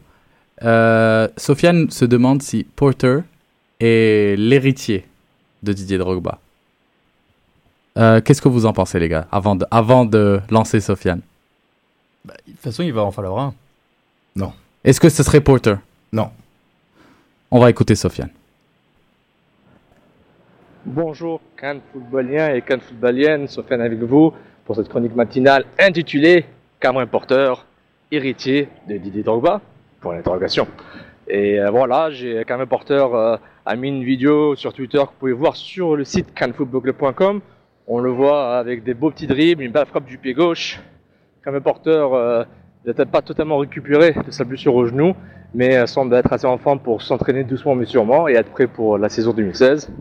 Euh, 0.63 1.29
Sofiane 1.37 1.91
se 1.91 2.05
demande 2.05 2.43
si 2.43 2.65
Porter 2.77 3.21
est 3.81 4.39
l'héritier 4.39 5.07
de 5.63 5.73
Didier 5.73 5.99
Drogba. 5.99 6.39
Euh, 7.97 8.21
Qu'est-ce 8.21 8.43
que 8.43 8.49
vous 8.49 8.67
en 8.67 8.73
pensez, 8.73 8.99
les 8.99 9.09
gars, 9.09 9.27
avant 9.31 9.55
de, 9.55 9.67
avant 9.71 10.05
de 10.05 10.41
lancer 10.51 10.81
Sofiane? 10.81 11.21
De 12.25 12.33
toute 12.47 12.61
façon 12.61 12.83
il 12.83 12.93
va 12.93 13.03
en 13.03 13.11
falloir 13.11 13.39
un. 13.39 13.55
Non. 14.35 14.53
Est-ce 14.83 15.01
que 15.01 15.09
ce 15.09 15.23
serait 15.23 15.41
Porter? 15.41 15.77
Non. 16.13 16.31
On 17.51 17.61
va 17.61 17.71
écouter 17.71 17.95
Sofiane. 17.95 18.31
Bonjour, 20.87 21.41
Cannes 21.57 21.81
footballien 21.93 22.55
et 22.55 22.63
Cannes 22.63 22.81
footballienne, 22.81 23.47
Sofiane 23.49 23.81
avec 23.81 23.99
vous 24.01 24.33
pour 24.65 24.77
cette 24.77 24.89
chronique 24.89 25.15
matinale 25.15 25.65
intitulée 25.79 26.47
Cameron 26.81 27.07
Porter, 27.07 27.55
héritier 28.11 28.69
de 28.89 28.97
Didier 28.97 29.23
Drogba 29.23 29.61
Pour 30.01 30.13
l'interrogation. 30.13 30.67
Et 31.29 31.59
euh, 31.61 31.71
voilà, 31.71 32.11
j'ai 32.11 32.45
Cameron 32.45 32.67
Porter 32.67 33.07
euh, 33.13 33.37
a 33.65 33.77
mis 33.77 33.89
une 33.89 34.05
vidéo 34.05 34.57
sur 34.57 34.73
Twitter 34.75 34.99
que 34.99 35.05
vous 35.05 35.19
pouvez 35.19 35.33
voir 35.33 35.57
sur 35.57 35.97
le 35.97 36.05
site 36.05 36.35
canfootballclub.com. 36.35 37.41
On 37.87 37.99
le 37.99 38.11
voit 38.11 38.57
avec 38.57 38.83
des 38.85 38.95
beaux 38.95 39.11
petits 39.11 39.27
dribbles, 39.27 39.63
une 39.63 39.73
belle 39.73 39.87
frappe 39.87 40.07
du 40.07 40.19
pied 40.19 40.35
gauche. 40.35 40.81
Cameron 41.45 41.61
Porter 41.61 42.07
euh, 42.13 42.45
n'a 42.87 43.07
pas 43.07 43.23
totalement 43.23 43.59
récupéré 43.59 44.15
de 44.27 44.31
sa 44.31 44.45
blessure 44.45 44.75
au 44.75 44.87
genou, 44.87 45.15
mais 45.55 45.77
euh, 45.77 45.87
semble 45.87 46.15
être 46.15 46.33
assez 46.33 46.47
en 46.47 46.59
forme 46.59 46.81
pour 46.81 47.03
s'entraîner 47.03 47.45
doucement 47.45 47.75
mais 47.75 47.85
sûrement 47.85 48.29
et 48.29 48.33
être 48.33 48.51
prêt 48.51 48.67
pour 48.67 48.99
la 48.99 49.09
saison 49.09 49.33
2016 49.33 49.93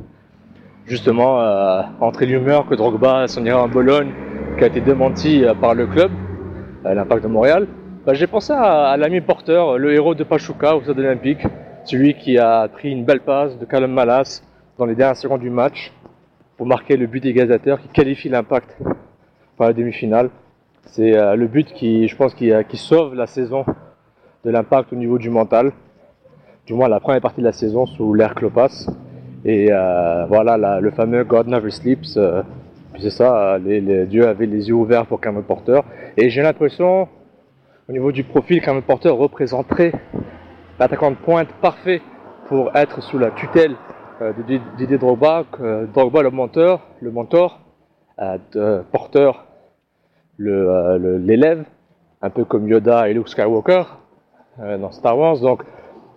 justement 0.85 1.41
euh, 1.41 1.81
l'humeur 2.21 2.67
que 2.67 2.75
Drogba 2.75 3.27
s'en 3.27 3.43
ira 3.45 3.63
en 3.63 3.67
Bologne, 3.67 4.11
qui 4.57 4.63
a 4.63 4.67
été 4.67 4.81
démenti 4.81 5.43
euh, 5.43 5.53
par 5.53 5.73
le 5.73 5.87
club, 5.87 6.11
euh, 6.85 6.93
l'Impact 6.93 7.23
de 7.23 7.27
Montréal, 7.27 7.67
bah, 8.05 8.13
j'ai 8.13 8.27
pensé 8.27 8.53
à, 8.53 8.95
l'ami 8.97 9.21
Porter, 9.21 9.77
le 9.77 9.93
héros 9.93 10.15
de 10.15 10.23
Pachuca 10.23 10.75
au 10.75 10.83
stade 10.83 10.99
olympique, 10.99 11.45
celui 11.85 12.15
qui 12.15 12.37
a 12.37 12.67
pris 12.67 12.91
une 12.91 13.05
belle 13.05 13.21
passe 13.21 13.57
de 13.57 13.65
Callum 13.65 13.91
Malas 13.91 14.41
dans 14.77 14.85
les 14.85 14.95
dernières 14.95 15.17
secondes 15.17 15.41
du 15.41 15.49
match 15.49 15.93
pour 16.63 16.69
marquer 16.69 16.95
le 16.95 17.07
but 17.07 17.25
égalisateur 17.25 17.81
qui 17.81 17.89
qualifie 17.89 18.29
l'Impact 18.29 18.77
pour 19.57 19.65
la 19.65 19.73
demi-finale. 19.73 20.29
C'est 20.85 21.13
euh, 21.13 21.35
le 21.35 21.47
but 21.47 21.67
qui, 21.73 22.07
je 22.07 22.15
pense, 22.15 22.33
qui, 22.33 22.53
euh, 22.53 22.63
qui 22.63 22.77
sauve 22.77 23.15
la 23.15 23.27
saison 23.27 23.65
de 24.45 24.49
l'Impact 24.49 24.93
au 24.93 24.95
niveau 24.95 25.17
du 25.17 25.29
mental, 25.29 25.73
du 26.65 26.73
moins 26.73 26.87
la 26.87 27.01
première 27.01 27.19
partie 27.19 27.41
de 27.41 27.45
la 27.45 27.51
saison 27.51 27.85
sous 27.85 28.13
l'ère 28.13 28.33
Klopas. 28.33 28.87
Et 29.43 29.67
euh, 29.73 30.25
voilà, 30.27 30.79
le 30.79 30.89
fameux 30.91 31.25
God 31.25 31.49
Never 31.49 31.69
Sleeps. 31.69 32.17
c'est 32.97 33.09
ça, 33.09 33.57
les, 33.57 33.81
les- 33.81 34.05
Dieu 34.05 34.33
les 34.39 34.69
yeux 34.69 34.73
ouverts 34.75 35.05
pour 35.05 35.19
Cameron 35.19 35.43
Porter. 35.43 35.81
Et 36.15 36.29
j'ai 36.29 36.43
l'impression, 36.43 37.09
au 37.89 37.91
niveau 37.91 38.13
du 38.13 38.23
profil, 38.23 38.61
Cameron 38.61 38.83
Porter 38.83 39.09
représenterait 39.09 39.91
l'attaquant 40.79 41.11
de 41.11 41.17
pointe 41.17 41.49
parfait 41.61 42.01
pour 42.47 42.73
être 42.73 43.03
sous 43.03 43.19
la 43.19 43.31
tutelle 43.31 43.75
de 44.21 44.41
Did- 44.43 44.61
Didier 44.77 44.97
Drogba. 44.97 45.43
que 45.51 45.85
Drogba, 45.93 46.21
le 46.21 46.31
mentor, 46.31 46.81
le 47.01 47.11
mentor, 47.11 47.59
euh, 48.19 48.37
de 48.53 48.83
Porter, 48.91 49.31
le, 50.37 50.69
euh, 50.69 51.19
l'élève, 51.19 51.65
un 52.21 52.29
peu 52.29 52.45
comme 52.45 52.67
Yoda 52.67 53.09
et 53.09 53.13
Luke 53.13 53.27
Skywalker 53.29 53.83
euh, 54.59 54.77
dans 54.77 54.91
Star 54.91 55.17
Wars. 55.17 55.39
Donc, 55.39 55.63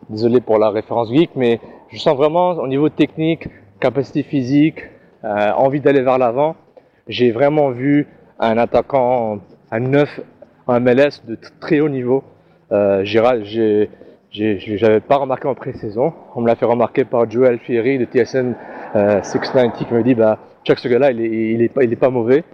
désolé 0.09 0.40
pour 0.40 0.59
la 0.59 0.70
référence 0.70 1.11
geek, 1.11 1.30
mais 1.36 1.61
je 1.88 1.99
sens 1.99 2.16
vraiment 2.16 2.51
au 2.51 2.68
niveau 2.68 2.88
technique, 2.88 3.49
capacité 3.80 4.22
physique, 4.22 4.82
euh, 5.24 5.53
envie 5.53 5.80
d'aller 5.80 6.03
vers 6.03 6.18
l'avant. 6.18 6.57
J'ai 7.09 7.30
vraiment 7.30 7.70
vu 7.70 8.07
un 8.38 8.59
attaquant, 8.59 9.38
un 9.70 9.80
neuf 9.80 10.20
en 10.66 10.80
MLS 10.80 11.22
de 11.26 11.38
très 11.61 11.80
haut 11.80 11.88
niveau. 11.88 12.22
Euh, 12.72 13.05
j'ai, 13.05 13.88
j'ai, 14.30 14.58
j'avais 14.58 15.00
pas 15.00 15.16
remarqué 15.16 15.48
en 15.48 15.54
pré-saison. 15.54 16.12
On 16.34 16.42
me 16.42 16.46
l'a 16.46 16.56
fait 16.56 16.66
remarquer 16.66 17.04
par 17.04 17.30
Joel 17.30 17.54
Alfieri 17.54 17.98
de 17.98 18.04
TSN 18.04 18.54
euh, 18.94 19.22
690 19.22 19.84
qui 19.84 19.94
me 19.94 20.02
dit 20.02 20.14
bah 20.14 20.38
check 20.64 20.78
ce 20.78 20.88
gars-là, 20.88 21.12
il 21.12 21.62
est, 21.62 21.96
pas, 21.96 22.10
mauvais. 22.10 22.44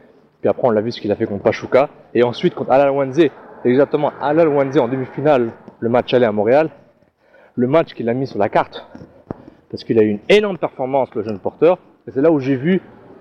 Puis 0.41 0.49
après 0.49 0.67
on 0.67 0.71
l'a 0.71 0.81
vu 0.81 0.93
ce 0.93 1.01
qu'il 1.01 1.11
a 1.11 1.17
fait 1.17 1.27
contre 1.27 1.43
Pachuca 1.43 1.89
et 2.15 2.23
ensuite 2.23 2.55
contre 2.55 2.71
Alal 2.71 2.91
Wanze. 2.91 3.29
Exactement, 3.65 4.13
Alal 4.21 4.49
Wanze 4.49 4.79
en 4.79 4.89
demi-finale, 4.89 5.51
le 5.81 5.89
match 5.89 6.13
aller 6.15 6.27
à 6.27 6.33
Montréal 6.33 6.69
le 7.55 7.67
match 7.67 7.95
qu'il 7.95 8.09
a 8.09 8.15
mis 8.15 8.27
sur 8.27 8.39
la 8.39 8.49
carte. 8.49 8.87
Parce 9.71 9.85
qu'il 9.85 9.99
a 9.99 10.03
eu 10.03 10.09
une 10.09 10.21
énorme 10.29 10.59
performance, 10.59 11.15
le 11.15 11.23
jeune 11.23 11.39
porteur. 11.39 11.79
Et 12.07 12.11
c'est 12.11 12.21
là 12.21 12.31
où 12.31 12.41
j'ai 12.41 12.57
vu 12.57 12.81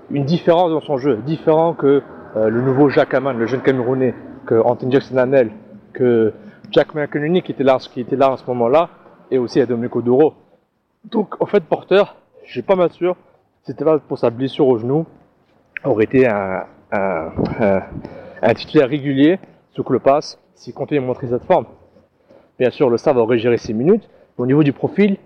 une 0.10 0.26
différence 0.26 0.72
dans 0.72 0.82
son 0.82 0.98
jeu. 0.98 1.18
Différent 1.26 1.74
que 1.74 2.02
euh, 2.36 2.50
le 2.50 2.62
nouveau 2.62 2.90
Jacques 2.90 3.14
Aman, 3.14 3.38
le 3.38 3.46
jeune 3.48 3.62
Camerounais, 3.62 4.14
que 4.46 4.56
Anthony 4.56 4.92
Jackson 4.94 5.18
Hanel, 5.18 5.52
que 5.94 6.34
Jack 6.72 6.96
McInerney 6.96 7.42
qui 7.42 7.52
était 7.52 7.64
là, 7.64 7.78
qui 7.80 8.02
était 8.02 8.16
là 8.16 8.32
en 8.32 8.38
ce 8.38 8.46
moment-là, 8.48 8.90
et 9.30 9.38
aussi 9.38 9.60
à 9.60 9.66
Domenico 9.66 10.02
Duro. 10.02 10.34
Donc, 11.06 11.42
en 11.42 11.46
fait, 11.46 11.64
porteur, 11.64 12.16
je 12.46 12.52
suis 12.52 12.62
pas 12.62 12.76
mal 12.76 12.92
sûr, 12.92 13.16
c'était 13.64 13.86
pas 13.86 14.00
pour 14.00 14.18
sa 14.18 14.30
blessure 14.30 14.68
au 14.68 14.78
genou, 14.78 15.06
aurait 15.84 16.06
été 16.06 16.28
un, 16.28 16.66
titulaire 18.56 18.90
régulier 18.90 19.40
sous 19.72 19.84
le 19.90 20.00
passe 20.00 20.40
s'il 20.56 20.74
continue 20.74 21.00
à 21.00 21.04
montrer 21.04 21.28
cette 21.28 21.44
forme. 21.46 21.66
Bien 22.60 22.70
sûr, 22.70 22.90
le 22.90 22.98
staff 22.98 23.16
aurait 23.18 23.40
géré 23.40 23.58
ses 23.58 23.74
minutes. 23.74 24.08
Au 24.38 24.46
niveau 24.46 24.64
du 24.64 24.74
profil, 24.74 25.18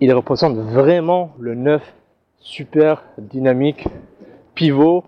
il 0.00 0.12
représente 0.12 0.56
vraiment 0.56 1.32
le 1.38 1.54
9 1.54 1.82
super 2.38 3.04
dynamique, 3.18 3.86
pivot, 4.54 5.04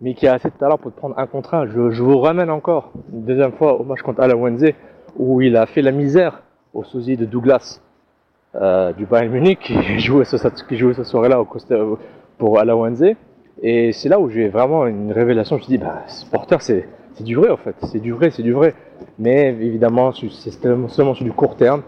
mais 0.00 0.14
qui 0.14 0.28
a 0.28 0.34
assez 0.34 0.50
de 0.50 0.54
talent 0.54 0.76
pour 0.78 0.92
te 0.92 0.96
prendre 0.96 1.18
un 1.18 1.26
contre 1.26 1.54
un. 1.54 1.66
Je, 1.66 1.90
je 1.90 2.02
vous 2.02 2.18
ramène 2.18 2.50
encore 2.50 2.92
une 3.12 3.24
deuxième 3.24 3.52
fois 3.52 3.80
au 3.80 3.84
match 3.84 4.02
contre 4.02 4.20
Alawenze, 4.20 4.72
où 5.18 5.40
il 5.40 5.56
a 5.56 5.66
fait 5.66 5.82
la 5.82 5.92
misère 5.92 6.42
au 6.74 6.84
sosie 6.84 7.16
de 7.16 7.24
Douglas 7.24 7.80
euh, 8.54 8.92
du 8.92 9.06
Bayern 9.06 9.32
Munich, 9.32 9.58
qui 9.60 9.98
jouait 9.98 10.24
ce, 10.24 10.36
qui 10.68 10.76
jouait 10.76 10.94
cette 10.94 11.06
soirée-là 11.06 11.40
au 11.40 11.44
Costa, 11.44 11.76
pour 12.38 12.58
Alawenze. 12.58 13.04
Et 13.62 13.92
c'est 13.92 14.08
là 14.08 14.20
où 14.20 14.28
j'ai 14.28 14.48
vraiment 14.48 14.86
une 14.86 15.12
révélation. 15.12 15.56
Je 15.56 15.62
me 15.62 15.64
suis 15.64 15.78
dit, 15.78 15.84
bah, 15.84 16.02
ce 16.06 16.26
porteur, 16.26 16.60
c'est 16.60 16.86
du 17.20 17.34
vrai 17.34 17.50
en 17.50 17.56
fait. 17.56 17.74
C'est 17.84 18.00
du 18.00 18.12
vrai, 18.12 18.30
c'est 18.30 18.42
du 18.42 18.52
vrai. 18.52 18.74
Mais 19.18 19.48
évidemment, 19.48 20.12
c'est 20.12 20.50
seulement, 20.52 21.14
sur 21.14 21.24
du 21.24 21.32
court 21.32 21.56
terme. 21.56 21.82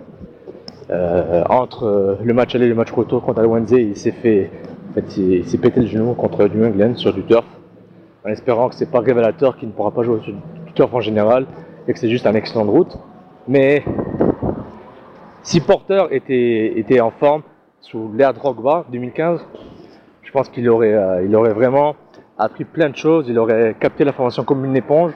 Euh, 0.90 1.44
entre 1.50 1.84
euh, 1.84 2.16
le 2.24 2.32
match 2.32 2.54
aller 2.54 2.64
et 2.64 2.68
le 2.70 2.74
match 2.74 2.90
retour 2.90 3.22
contre 3.22 3.40
Alwanze, 3.40 3.72
il 3.72 3.94
s'est 3.94 4.10
fait, 4.10 4.50
en 4.88 4.94
fait, 4.94 5.18
il, 5.18 5.44
s'est 5.44 5.58
pété 5.58 5.80
le 5.80 5.86
genou 5.86 6.14
contre 6.14 6.48
New 6.48 6.64
England 6.64 6.94
sur 6.94 7.12
du 7.12 7.24
turf, 7.24 7.44
en 8.24 8.30
espérant 8.30 8.70
que 8.70 8.74
c'est 8.74 8.90
pas 8.90 9.00
révélateur 9.00 9.58
qu'il 9.58 9.68
ne 9.68 9.74
pourra 9.74 9.90
pas 9.90 10.02
jouer 10.02 10.18
sur 10.22 10.32
du 10.32 10.72
turf 10.72 10.94
en 10.94 11.02
général 11.02 11.44
et 11.86 11.92
que 11.92 11.98
c'est 11.98 12.08
juste 12.08 12.26
un 12.26 12.34
accident 12.34 12.64
de 12.64 12.70
route. 12.70 12.98
Mais 13.48 13.82
si 15.42 15.60
Porter 15.60 16.04
était, 16.10 16.78
était 16.78 17.00
en 17.00 17.10
forme 17.10 17.42
sous 17.80 18.12
l'ère 18.14 18.34
Drogba 18.34 18.84
2015, 18.90 19.44
je 20.22 20.30
pense 20.30 20.48
qu'il 20.50 20.68
aurait, 20.68 20.92
euh, 20.92 21.24
il 21.24 21.34
aurait 21.34 21.54
vraiment 21.54 21.96
appris 22.38 22.64
plein 22.64 22.90
de 22.90 22.96
choses. 22.96 23.26
Il 23.28 23.38
aurait 23.38 23.74
capté 23.80 24.04
la 24.04 24.12
formation 24.12 24.44
comme 24.44 24.64
une 24.64 24.76
éponge 24.76 25.12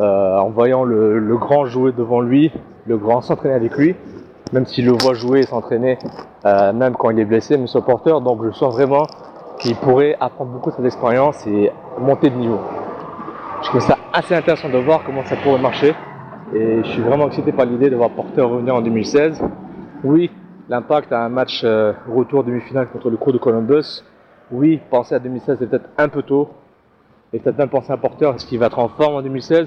euh, 0.00 0.38
en 0.38 0.50
voyant 0.50 0.84
le, 0.84 1.36
grand 1.36 1.66
jouer 1.66 1.92
devant 1.92 2.20
lui, 2.20 2.50
le 2.86 2.96
grand 2.96 3.20
s'entraîner 3.20 3.54
avec 3.54 3.76
lui 3.76 3.94
même 4.54 4.66
s'il 4.66 4.86
le 4.86 4.92
voit 4.92 5.14
jouer 5.14 5.40
et 5.40 5.42
s'entraîner, 5.42 5.98
euh, 6.44 6.72
même 6.72 6.94
quand 6.94 7.10
il 7.10 7.18
est 7.18 7.24
blessé, 7.24 7.56
mais 7.58 7.66
porteur. 7.84 8.20
Donc 8.20 8.44
je 8.44 8.52
sens 8.52 8.72
vraiment 8.72 9.06
qu'il 9.58 9.74
pourrait 9.76 10.16
apprendre 10.20 10.52
beaucoup 10.52 10.70
de 10.70 10.76
cette 10.76 10.84
expérience 10.84 11.44
et 11.46 11.70
monter 11.98 12.30
de 12.30 12.36
niveau. 12.36 12.60
Je 13.62 13.68
trouve 13.68 13.80
ça 13.80 13.98
assez 14.12 14.34
intéressant 14.34 14.68
de 14.68 14.78
voir 14.78 15.02
comment 15.04 15.24
ça 15.24 15.36
pourrait 15.36 15.60
marcher. 15.60 15.94
Et 16.52 16.82
je 16.84 16.88
suis 16.88 17.02
vraiment 17.02 17.26
excité 17.28 17.52
par 17.52 17.66
l'idée 17.66 17.88
de 17.88 17.96
voir 17.96 18.10
Porter 18.10 18.42
revenir 18.42 18.74
en 18.74 18.82
2016. 18.82 19.42
Oui, 20.04 20.30
l'impact 20.68 21.12
a 21.12 21.24
un 21.24 21.28
match 21.28 21.62
euh, 21.64 21.92
retour 22.08 22.44
demi-finale 22.44 22.88
contre 22.88 23.10
le 23.10 23.16
crew 23.16 23.32
de 23.32 23.38
Columbus. 23.38 24.04
Oui, 24.52 24.80
penser 24.90 25.14
à 25.14 25.18
2016 25.18 25.56
c'est 25.58 25.70
peut-être 25.70 25.88
un 25.96 26.08
peu 26.08 26.22
tôt. 26.22 26.50
Et 27.32 27.38
peut-être 27.38 27.58
même 27.58 27.70
penser 27.70 27.92
à 27.92 27.96
Porter, 27.96 28.30
est-ce 28.34 28.46
qu'il 28.46 28.58
va 28.58 28.66
être 28.66 28.78
en 28.78 28.88
forme 28.88 29.16
en 29.16 29.22
2016 29.22 29.66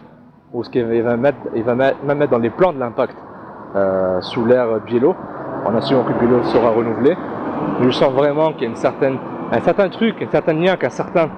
ou 0.54 0.62
est-ce 0.62 0.70
qu'il 0.70 0.86
va 1.02 1.18
mettre, 1.18 1.38
il 1.56 1.64
va 1.64 1.76
même 1.76 2.18
mettre 2.18 2.32
dans 2.32 2.38
les 2.38 2.50
plans 2.50 2.72
de 2.72 2.80
l'impact 2.80 3.18
euh, 3.76 4.22
sous 4.22 4.46
l'ère 4.46 4.80
Biello, 4.86 5.14
en 5.66 5.76
assumant 5.76 6.04
que 6.04 6.14
Biello 6.14 6.44
sera 6.44 6.70
renouvelé. 6.70 7.18
Je 7.82 7.90
sens 7.90 8.14
vraiment 8.14 8.54
qu'il 8.54 8.64
y 8.64 8.68
a 8.68 8.72
un 8.72 9.60
certain 9.60 9.90
truc, 9.90 10.22
un 10.22 10.32
certain 10.32 10.54
lien, 10.54 10.76
un 10.82 10.90
certain, 10.90 11.30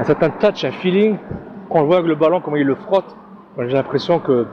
un 0.00 0.04
certain 0.04 0.30
touch, 0.30 0.64
un 0.64 0.72
feeling. 0.72 1.16
Quand 1.70 1.80
on 1.80 1.84
voit 1.84 1.98
avec 1.98 2.08
le 2.08 2.16
ballon, 2.16 2.40
comment 2.40 2.56
il 2.56 2.66
le 2.66 2.74
frotte, 2.74 3.16
j'ai 3.58 3.72
l'impression 3.72 4.18
que 4.18 4.46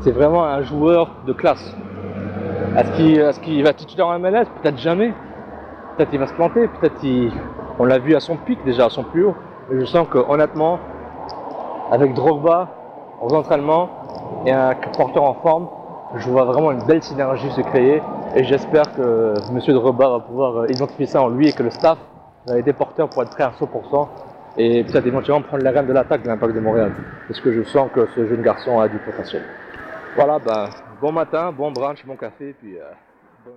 c'est 0.00 0.12
vraiment 0.12 0.44
un 0.44 0.62
joueur 0.62 1.10
de 1.26 1.32
classe. 1.32 1.74
Est-ce 2.76 3.40
qu'il 3.40 3.64
va 3.64 3.72
titulaire 3.72 4.06
en 4.06 4.18
MLS 4.18 4.46
Peut-être 4.62 4.78
jamais. 4.78 5.12
Peut-être 5.96 6.10
il 6.12 6.18
va 6.18 6.26
se 6.26 6.34
planter. 6.34 6.68
Peut-être 6.68 6.94
on 7.78 7.84
l'a 7.84 7.98
vu 7.98 8.14
à 8.14 8.20
son 8.20 8.36
pic 8.36 8.58
déjà, 8.64 8.86
à 8.86 8.90
son 8.90 9.02
plus 9.02 9.24
haut. 9.24 9.34
Mais 9.70 9.80
je 9.80 9.84
sens 9.84 10.06
que 10.08 10.18
honnêtement, 10.18 10.78
avec 11.90 12.14
Drogba 12.14 12.68
aux 13.20 13.34
entraînements 13.34 13.88
et 14.46 14.52
un 14.52 14.74
porteur 14.96 15.24
en 15.24 15.34
forme, 15.34 15.68
je 16.16 16.28
vois 16.30 16.44
vraiment 16.44 16.72
une 16.72 16.84
belle 16.84 17.02
synergie 17.02 17.50
se 17.50 17.60
créer 17.60 18.00
et 18.34 18.44
j'espère 18.44 18.94
que 18.94 19.34
M. 19.50 19.60
Drogba 19.74 20.08
va 20.08 20.20
pouvoir 20.20 20.70
identifier 20.70 21.06
ça 21.06 21.22
en 21.22 21.28
lui 21.28 21.48
et 21.48 21.52
que 21.52 21.62
le 21.62 21.70
staff 21.70 21.98
va 22.46 22.58
aider 22.58 22.72
porteur 22.72 23.08
pour 23.08 23.22
être 23.22 23.30
prêt 23.30 23.44
à 23.44 23.50
100% 23.50 24.08
et 24.56 24.84
peut-être 24.84 25.06
éventuellement 25.06 25.42
prendre 25.42 25.62
les 25.62 25.70
rênes 25.70 25.86
de 25.86 25.92
l'attaque 25.92 26.22
de 26.22 26.28
l'Impact 26.28 26.54
de 26.54 26.60
Montréal. 26.60 26.92
Parce 27.26 27.40
que 27.40 27.52
je 27.52 27.62
sens 27.64 27.90
que 27.92 28.06
ce 28.14 28.26
jeune 28.26 28.42
garçon 28.42 28.80
a 28.80 28.88
du 28.88 28.98
potentiel. 28.98 29.42
Voilà, 30.18 30.40
ben, 30.40 30.68
bon 31.00 31.12
matin, 31.12 31.52
bon 31.52 31.70
brunch, 31.70 32.04
bon 32.04 32.16
café, 32.16 32.52
puis 32.60 32.76
euh, 32.76 32.82
bonne 33.44 33.54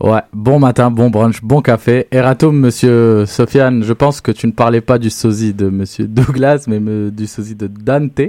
journée. 0.00 0.14
Ouais, 0.14 0.22
bon 0.32 0.58
matin, 0.58 0.90
bon 0.90 1.10
brunch, 1.10 1.42
bon 1.42 1.60
café. 1.60 2.08
Eratum, 2.10 2.58
monsieur 2.58 3.26
Sofiane, 3.26 3.82
je 3.82 3.92
pense 3.92 4.22
que 4.22 4.32
tu 4.32 4.46
ne 4.46 4.52
parlais 4.52 4.80
pas 4.80 4.98
du 4.98 5.10
sosie 5.10 5.52
de 5.52 5.68
monsieur 5.68 6.06
Douglas, 6.06 6.64
mais 6.66 6.80
me, 6.80 7.10
du 7.10 7.26
sosie 7.26 7.56
de 7.56 7.66
Dante. 7.66 8.22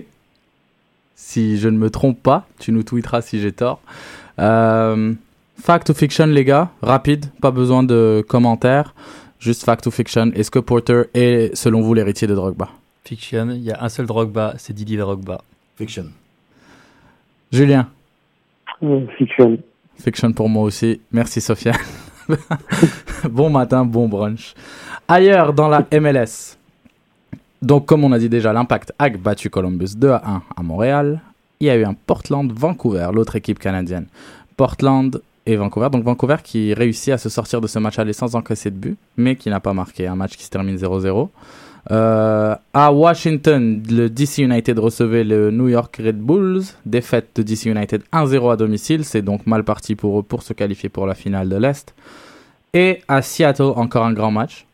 si 1.16 1.58
je 1.58 1.70
ne 1.70 1.78
me 1.78 1.90
trompe 1.90 2.22
pas. 2.22 2.46
Tu 2.60 2.74
nous 2.74 2.84
tweeteras 2.84 3.22
si 3.22 3.40
j'ai 3.40 3.54
tort. 3.54 3.80
Euh, 4.40 5.14
fact 5.58 5.90
ou 5.90 5.94
fiction, 5.94 6.26
les 6.26 6.44
gars? 6.44 6.70
Rapide, 6.82 7.28
pas 7.40 7.52
besoin 7.52 7.82
de 7.82 8.26
commentaires. 8.28 8.94
Juste 9.40 9.64
fact 9.64 9.88
ou 9.88 9.92
fiction. 9.92 10.32
Est-ce 10.34 10.52
que 10.52 10.60
Porter 10.60 11.04
est, 11.14 11.56
selon 11.56 11.80
vous, 11.80 11.94
l'héritier 11.94 12.28
de 12.28 12.36
Drogba? 12.36 12.68
Fiction, 13.06 13.52
il 13.52 13.64
y 13.64 13.72
a 13.72 13.82
un 13.82 13.88
seul 13.88 14.06
Drogba, 14.06 14.56
c'est 14.58 14.74
Didier 14.74 14.98
Drogba. 14.98 15.42
Fiction. 15.78 16.08
Julien 17.52 17.88
Fiction. 19.18 19.58
Fiction 19.98 20.32
pour 20.32 20.48
moi 20.48 20.64
aussi. 20.64 21.02
Merci, 21.12 21.42
Sophia. 21.42 21.74
bon 23.30 23.50
matin, 23.50 23.84
bon 23.84 24.08
brunch. 24.08 24.54
Ailleurs 25.08 25.54
dans 25.54 25.68
la 25.68 25.86
MLS. 26.00 26.58
Donc, 27.62 27.86
comme 27.88 28.04
on 28.06 28.12
a 28.12 28.20
dit 28.20 28.30
déjà, 28.30 28.54
l'Impact 28.54 28.94
a 28.98 29.10
battu 29.10 29.50
Columbus 29.50 29.96
2 29.98 30.10
à 30.12 30.22
1 30.26 30.44
à 30.56 30.64
Montréal. 30.64 31.22
Il 31.60 31.68
y 31.68 31.70
a 31.70 31.76
eu 31.76 31.84
un 31.84 31.94
Portland-Vancouver, 31.94 33.10
l'autre 33.14 33.36
équipe 33.36 33.60
canadienne. 33.60 34.06
Portland 34.56 35.22
et 35.46 35.58
Vancouver. 35.58 35.90
Donc, 35.90 36.04
Vancouver 36.04 36.38
qui 36.42 36.74
réussit 36.74 37.12
à 37.12 37.18
se 37.18 37.28
sortir 37.28 37.60
de 37.60 37.68
ce 37.68 37.80
match 37.80 38.00
aller 38.00 38.14
sans 38.14 38.36
encaisser 38.36 38.72
de 38.72 38.78
but, 38.78 38.98
mais 39.18 39.36
qui 39.36 39.50
n'a 39.50 39.60
pas 39.60 39.74
marqué. 39.74 40.08
Un 40.08 40.16
match 40.16 40.38
qui 40.38 40.44
se 40.46 40.50
termine 40.50 40.78
0-0. 40.78 41.30
Euh, 41.92 42.56
à 42.74 42.92
Washington, 42.92 43.82
le 43.90 44.10
DC 44.10 44.40
United 44.40 44.78
recevait 44.78 45.24
le 45.24 45.50
New 45.50 45.70
York 45.70 46.00
Red 46.04 46.18
Bulls. 46.20 46.64
Défaite 46.86 47.30
de 47.36 47.44
DC 47.44 47.66
United 47.66 48.04
1-0 48.14 48.52
à 48.52 48.56
domicile. 48.56 49.04
C'est 49.04 49.22
donc 49.22 49.48
mal 49.48 49.64
parti 49.64 49.96
pour 49.96 50.20
eux 50.20 50.24
pour 50.24 50.44
se 50.44 50.54
qualifier 50.54 50.90
pour 50.90 51.08
la 51.08 51.16
finale 51.16 51.50
de 51.50 51.56
l'Est. 51.56 51.96
Et 52.74 53.02
à 53.08 53.22
Seattle, 53.22 53.74
encore 53.76 54.06
un 54.06 54.14
grand 54.14 54.32
match. 54.32 54.66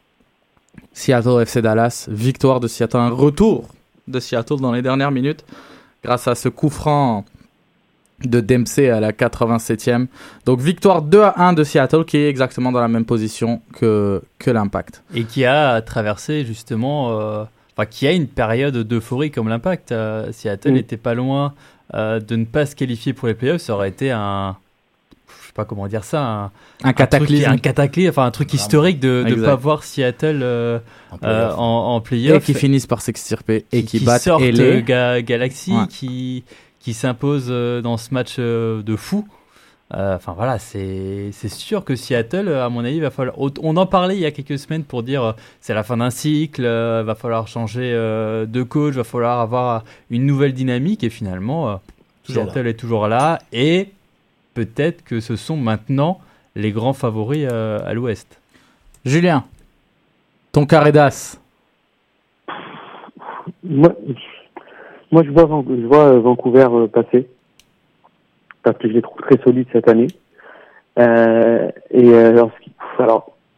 Seattle 0.91 1.41
FC 1.41 1.61
Dallas, 1.61 2.07
victoire 2.09 2.59
de 2.59 2.67
Seattle, 2.67 2.97
un 2.97 3.09
retour 3.09 3.69
de 4.07 4.19
Seattle 4.19 4.59
dans 4.59 4.73
les 4.73 4.81
dernières 4.81 5.11
minutes 5.11 5.45
grâce 6.03 6.27
à 6.27 6.35
ce 6.35 6.49
coup 6.49 6.69
franc 6.69 7.25
de 8.23 8.39
Dempsey 8.39 8.89
à 8.89 8.99
la 8.99 9.11
87e. 9.11 10.07
Donc 10.45 10.59
victoire 10.61 11.01
2 11.01 11.21
à 11.21 11.33
1 11.47 11.53
de 11.53 11.63
Seattle 11.63 12.05
qui 12.05 12.17
est 12.17 12.29
exactement 12.29 12.71
dans 12.71 12.79
la 12.79 12.87
même 12.87 13.05
position 13.05 13.61
que, 13.73 14.21
que 14.39 14.51
l'Impact. 14.51 15.03
Et 15.13 15.23
qui 15.25 15.45
a 15.45 15.81
traversé 15.81 16.45
justement, 16.45 17.19
euh, 17.19 17.43
enfin 17.75 17.85
qui 17.85 18.07
a 18.07 18.11
une 18.13 18.27
période 18.27 18.77
d'euphorie 18.77 19.31
comme 19.31 19.49
l'Impact. 19.49 19.91
Euh, 19.91 20.31
Seattle 20.31 20.71
n'était 20.71 20.97
pas 20.97 21.13
loin 21.13 21.53
euh, 21.93 22.19
de 22.19 22.35
ne 22.37 22.45
pas 22.45 22.65
se 22.65 22.75
qualifier 22.75 23.13
pour 23.13 23.27
les 23.27 23.33
playoffs. 23.33 23.61
Ça 23.61 23.73
aurait 23.73 23.89
été 23.89 24.11
un, 24.11 24.55
je 25.27 25.47
sais 25.47 25.53
pas 25.53 25.65
comment 25.65 25.87
dire 25.87 26.03
ça, 26.05 26.21
un, 26.21 26.51
Un 26.83 26.93
cataclysme. 26.93 27.49
un 27.51 27.57
cataclysme, 27.57 28.09
enfin 28.11 28.25
un 28.25 28.31
truc 28.31 28.47
Vraiment. 28.47 28.61
historique 28.63 28.99
de 29.01 29.23
ne 29.27 29.35
pas 29.43 29.55
voir 29.55 29.83
Seattle 29.83 30.39
euh, 30.41 30.79
En 31.11 31.15
euh, 31.15 31.17
playoff. 31.19 31.55
en, 31.59 31.95
en 31.95 32.35
et 32.37 32.39
qui 32.39 32.53
finissent 32.53 32.87
par 32.87 33.01
s'extirper 33.01 33.65
et 33.71 33.83
qui, 33.83 33.99
qui 33.99 34.05
battent 34.05 34.25
LA. 34.25 34.35
euh, 34.39 34.81
Ga- 34.81 35.21
Galaxy, 35.21 35.73
Ouais. 35.73 35.87
qui, 35.89 36.43
qui 36.85 36.93
s'impose 36.93 37.47
euh, 37.49 37.81
dans 37.81 37.97
ce 37.97 38.13
match 38.13 38.35
euh, 38.37 38.83
de 38.83 38.95
fou. 38.95 39.27
Euh, 39.95 40.15
Enfin 40.17 40.33
voilà, 40.33 40.59
c'est 40.59 41.31
c'est 41.31 41.49
sûr 41.49 41.83
que 41.83 41.95
Seattle, 41.95 42.47
à 42.47 42.69
mon 42.69 42.85
avis, 42.85 42.99
va 42.99 43.09
falloir. 43.09 43.35
On 43.39 43.75
en 43.75 43.87
parlait 43.87 44.15
il 44.15 44.21
y 44.21 44.25
a 44.27 44.31
quelques 44.31 44.59
semaines 44.59 44.83
pour 44.83 45.01
dire 45.01 45.33
c'est 45.61 45.73
la 45.73 45.81
fin 45.81 45.97
d'un 45.97 46.11
cycle, 46.11 46.63
va 46.63 47.15
falloir 47.15 47.47
changer 47.47 47.91
de 47.91 48.63
coach, 48.63 48.93
va 48.93 49.03
falloir 49.03 49.39
avoir 49.39 49.83
une 50.11 50.27
nouvelle 50.27 50.53
dynamique 50.53 51.03
et 51.03 51.09
finalement 51.09 51.79
Toujours 52.23 52.45
Seattle 52.45 52.67
est 52.67 52.79
toujours 52.79 53.07
là 53.07 53.39
et 53.51 53.91
peut-être 54.53 55.03
que 55.03 55.19
ce 55.19 55.35
sont 55.35 55.57
maintenant 55.57 56.19
les 56.55 56.71
grands 56.71 56.93
favoris 56.93 57.47
à 57.47 57.93
l'Ouest. 57.93 58.39
Julien, 59.05 59.43
ton 60.51 60.65
carré 60.65 60.91
d'as? 60.91 61.39
Moi, 63.63 63.93
moi 65.15 65.23
je 65.23 65.31
vois, 65.31 65.63
je 65.69 65.85
vois 65.85 66.07
euh, 66.07 66.19
Vancouver 66.19 66.67
euh, 66.69 66.87
passer 66.87 67.25
parce 68.63 68.77
que 68.77 68.89
je 68.89 68.93
les 68.93 69.01
trouve 69.01 69.21
très 69.21 69.41
solides 69.41 69.67
cette 69.71 69.87
année. 69.87 70.07
Euh, 70.99 71.69
et 71.89 72.13
alors, 72.13 72.51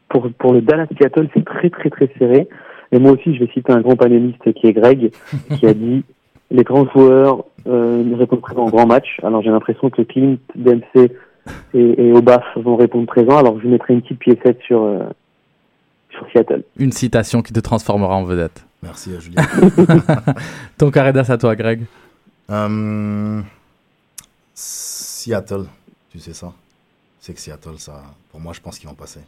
pour 0.07 0.29
pour 0.37 0.53
le 0.53 0.61
Dallas 0.61 0.85
Seattle, 0.95 1.29
c'est 1.33 1.43
très 1.43 1.71
très 1.71 1.89
très 1.89 2.11
serré. 2.19 2.47
Et 2.91 2.99
moi 2.99 3.13
aussi, 3.13 3.33
je 3.33 3.39
vais 3.39 3.51
citer 3.51 3.73
un 3.73 3.81
grand 3.81 3.95
panéliste 3.95 4.53
qui 4.53 4.67
est 4.67 4.73
Greg, 4.73 5.11
qui 5.57 5.65
a 5.65 5.73
dit 5.73 6.03
les 6.51 6.63
grands 6.63 6.87
joueurs 6.89 7.43
euh, 7.67 8.03
ne 8.03 8.15
répondent 8.15 8.41
présent 8.41 8.65
en 8.65 8.69
grand 8.69 8.85
match. 8.85 9.19
Alors 9.23 9.41
j'ai 9.41 9.49
l'impression 9.49 9.89
que 9.89 10.03
Clint, 10.03 10.37
Dempsey 10.53 11.11
et, 11.73 12.07
et 12.07 12.13
Obaf 12.13 12.45
vont 12.55 12.75
répondre 12.75 13.07
présent. 13.07 13.35
Alors 13.35 13.59
je 13.59 13.67
mettrai 13.67 13.95
une 13.95 14.03
petite 14.03 14.19
piécette 14.19 14.61
sur 14.61 14.87
sur 16.11 16.27
Seattle. 16.31 16.61
Une 16.77 16.91
citation 16.91 17.41
qui 17.41 17.51
te 17.51 17.59
transformera 17.59 18.15
en 18.15 18.25
vedette. 18.25 18.66
Merci 18.84 19.15
à 19.15 19.19
Julien. 19.19 19.43
Ton 20.78 20.91
carré 20.91 21.11
d'as 21.13 21.30
à 21.32 21.38
toi, 21.38 21.55
Greg. 21.55 21.86
Euh, 22.49 23.41
Seattle, 24.53 25.65
tu 26.11 26.19
sais 26.19 26.34
ça? 26.34 26.53
C'est 27.19 27.34
que 27.34 27.39
Seattle, 27.39 27.78
ça, 27.80 28.03
pour 28.32 28.39
moi, 28.39 28.53
je 28.53 28.61
pense 28.61 28.78
qu'ils 28.80 28.88
vont 28.88 28.95
passer. 28.95 29.19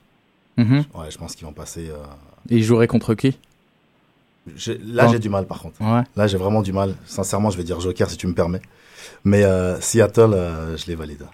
Mhm. 0.57 0.85
Ouais, 0.93 1.09
je 1.11 1.17
pense 1.17 1.35
qu'ils 1.35 1.45
vont 1.45 1.53
passer. 1.53 1.89
euh, 1.89 1.97
Et 2.49 2.57
il 2.57 2.63
jouerait 2.63 2.87
contre 2.87 3.13
qui? 3.15 3.37
Là, 4.85 5.07
j'ai 5.07 5.19
du 5.19 5.29
mal, 5.29 5.45
par 5.45 5.59
contre. 5.61 5.81
Ouais. 5.81 6.01
Là, 6.15 6.27
j'ai 6.27 6.37
vraiment 6.37 6.61
du 6.61 6.71
mal. 6.73 6.95
Sincèrement, 7.05 7.49
je 7.49 7.57
vais 7.57 7.63
dire 7.63 7.79
Joker 7.79 8.09
si 8.09 8.17
tu 8.17 8.27
me 8.27 8.33
permets. 8.33 8.61
Mais 9.23 9.43
euh, 9.43 9.79
Seattle, 9.81 10.33
euh, 10.33 10.77
je 10.77 10.85
les 10.87 10.95
valide. 10.95 11.25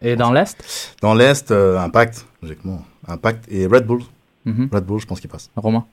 Et 0.00 0.16
dans 0.16 0.32
l'Est? 0.32 0.96
Dans 1.02 1.14
l'Est, 1.14 1.50
Impact, 1.52 2.26
logiquement. 2.42 2.84
Impact 3.06 3.44
et 3.48 3.66
Red 3.66 3.86
Bull. 3.86 4.02
Mhm. 4.44 4.68
Red 4.72 4.84
Bull, 4.84 5.00
je 5.00 5.06
pense 5.06 5.20
qu'ils 5.20 5.30
passent. 5.30 5.50
Romain? 5.56 5.84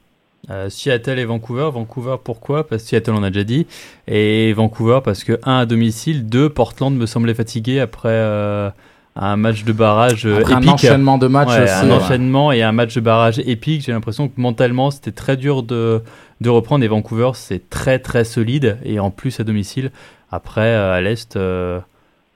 Euh, 0.52 0.70
Seattle 0.70 1.18
et 1.20 1.26
Vancouver. 1.26 1.70
Vancouver, 1.74 2.18
pourquoi? 2.24 2.68
Parce 2.68 2.84
que 2.84 2.90
Seattle, 2.90 3.12
on 3.12 3.24
a 3.24 3.30
déjà 3.30 3.44
dit. 3.44 3.66
Et 4.08 4.54
Vancouver, 4.54 5.00
parce 5.04 5.24
que, 5.24 5.40
un, 5.44 5.60
à 5.60 5.66
domicile. 5.66 6.28
Deux, 6.28 6.50
Portland 6.50 6.96
me 6.96 7.06
semblait 7.06 7.34
fatigué 7.34 7.80
après 7.80 8.10
euh, 8.10 8.70
un 9.16 9.38
match 9.38 9.64
de 9.64 9.72
barrage 9.74 10.26
euh, 10.28 10.42
Après 10.42 10.54
un 10.54 10.58
épique. 10.58 10.72
enchaînement 10.72 11.18
de 11.18 11.28
matchs 11.28 11.50
Ouais, 11.50 11.64
aussi. 11.64 11.74
un 11.74 11.88
ouais. 11.88 11.94
enchaînement 11.94 12.52
et 12.52 12.62
un 12.62 12.72
match 12.74 12.94
de 12.94 13.02
barrage 13.02 13.40
épique. 13.40 13.84
J'ai 13.84 13.92
l'impression 13.92 14.28
que 14.28 14.34
mentalement, 14.40 14.92
c'était 14.92 15.12
très 15.12 15.36
dur 15.38 15.64
de, 15.64 16.04
de 16.42 16.50
reprendre. 16.50 16.84
Et 16.84 16.88
Vancouver, 16.88 17.32
c'est 17.34 17.70
très, 17.70 17.98
très 18.00 18.24
solide. 18.24 18.78
Et 18.84 19.00
en 19.00 19.10
plus, 19.12 19.40
à 19.40 19.44
domicile. 19.44 19.92
Après, 20.32 20.62
euh, 20.68 20.94
à 20.94 21.02
l'Est, 21.02 21.38
euh, 21.38 21.80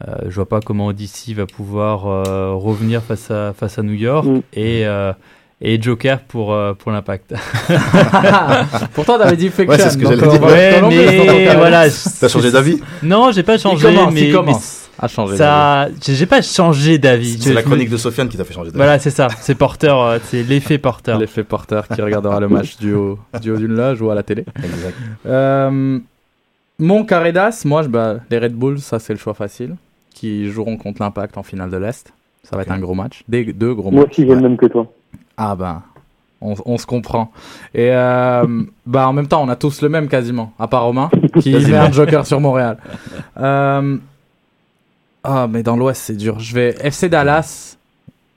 euh, 0.07 0.15
je 0.29 0.35
vois 0.35 0.47
pas 0.47 0.61
comment 0.61 0.93
DC 0.93 1.33
va 1.35 1.45
pouvoir 1.45 2.07
euh, 2.07 2.53
revenir 2.53 3.03
face 3.03 3.29
à, 3.29 3.53
face 3.53 3.77
à 3.77 3.83
New 3.83 3.93
York. 3.93 4.25
Mm. 4.25 4.41
Et, 4.53 4.85
euh, 4.87 5.11
et 5.61 5.81
Joker 5.81 6.21
pour, 6.21 6.53
euh, 6.53 6.73
pour 6.73 6.91
l'impact. 6.91 7.33
Pourtant, 8.93 9.17
t'avais 9.17 9.35
dit 9.35 9.49
fiction. 9.49 9.67
Ouais, 9.67 9.77
c'est 9.77 9.89
ce 9.89 9.97
que 9.97 10.05
j'allais 10.05 10.23
on 10.23 10.31
dire. 10.31 10.43
Ouais, 10.43 10.81
mais 10.87 11.55
voilà. 11.55 11.85
T'as 12.19 12.27
changé 12.29 12.51
d'avis? 12.51 12.79
Non, 13.03 13.31
j'ai 13.31 13.43
pas 13.43 13.57
changé, 13.57 13.89
il 13.89 13.95
commence, 13.95 14.13
mais, 14.13 14.21
il 14.21 14.33
commence 14.33 14.89
à 14.97 15.07
changer. 15.07 15.37
ça, 15.37 15.89
j'ai 16.01 16.25
pas 16.25 16.41
changé 16.41 16.97
d'avis. 16.97 17.39
C'est 17.39 17.53
la 17.53 17.63
chronique 17.63 17.89
de 17.89 17.97
Sofiane 17.97 18.29
qui 18.29 18.37
t'a 18.37 18.45
fait 18.45 18.53
changer 18.53 18.69
d'avis. 18.69 18.77
Voilà, 18.77 18.99
c'est 18.99 19.09
ça. 19.09 19.27
C'est 19.41 19.55
porteur, 19.55 20.01
euh, 20.01 20.19
c'est 20.23 20.43
l'effet 20.43 20.77
porteur. 20.77 21.19
L'effet 21.19 21.43
porteur 21.43 21.87
qui 21.87 22.01
regardera 22.01 22.39
le 22.39 22.47
match 22.47 22.77
du 22.77 22.93
haut 22.93 23.19
du 23.41 23.51
haut 23.51 23.57
d'une 23.57 23.75
loge 23.75 24.01
ou 24.01 24.09
à 24.09 24.15
la 24.15 24.23
télé. 24.23 24.45
Exact. 24.63 24.95
Euh, 25.25 25.99
mon 26.77 27.03
carré 27.03 27.33
d'as, 27.33 27.63
moi, 27.65 27.83
je, 27.83 27.89
bah, 27.89 28.15
les 28.29 28.37
Red 28.39 28.53
Bulls, 28.53 28.79
ça 28.79 28.99
c'est 28.99 29.11
le 29.11 29.19
choix 29.19 29.33
facile, 29.33 29.75
qui 30.13 30.49
joueront 30.49 30.77
contre 30.77 31.01
l'Impact 31.01 31.37
en 31.37 31.43
finale 31.43 31.69
de 31.69 31.77
l'Est. 31.77 32.13
Ça 32.43 32.55
va 32.55 32.61
être 32.61 32.71
un 32.71 32.79
gros 32.79 32.95
match. 32.95 33.23
Des, 33.27 33.43
deux 33.51 33.73
gros 33.75 33.91
Moi 33.91 34.03
matchs. 34.03 34.11
aussi 34.11 34.21
j'ai 34.25 34.33
le 34.33 34.41
même 34.41 34.55
que 34.55 34.65
toi. 34.65 34.87
Ah 35.41 35.55
ben, 35.55 35.81
on, 36.41 36.53
on 36.65 36.77
se 36.77 36.85
comprend. 36.85 37.31
Et 37.73 37.91
euh, 37.91 38.45
bah 38.85 39.07
en 39.07 39.13
même 39.13 39.27
temps, 39.27 39.41
on 39.41 39.47
a 39.47 39.55
tous 39.55 39.81
le 39.81 39.87
même 39.87 40.09
quasiment, 40.09 40.53
à 40.59 40.67
part 40.67 40.83
Romain, 40.83 41.09
qui 41.39 41.53
met 41.53 41.77
un 41.77 41.91
joker 41.91 42.27
sur 42.27 42.41
Montréal. 42.41 42.77
Euh, 43.37 43.97
ah, 45.23 45.47
mais 45.49 45.63
dans 45.63 45.77
l'Ouest, 45.77 46.03
c'est 46.03 46.17
dur. 46.17 46.39
Je 46.39 46.53
vais 46.53 46.75
FC 46.81 47.07
Dallas 47.07 47.77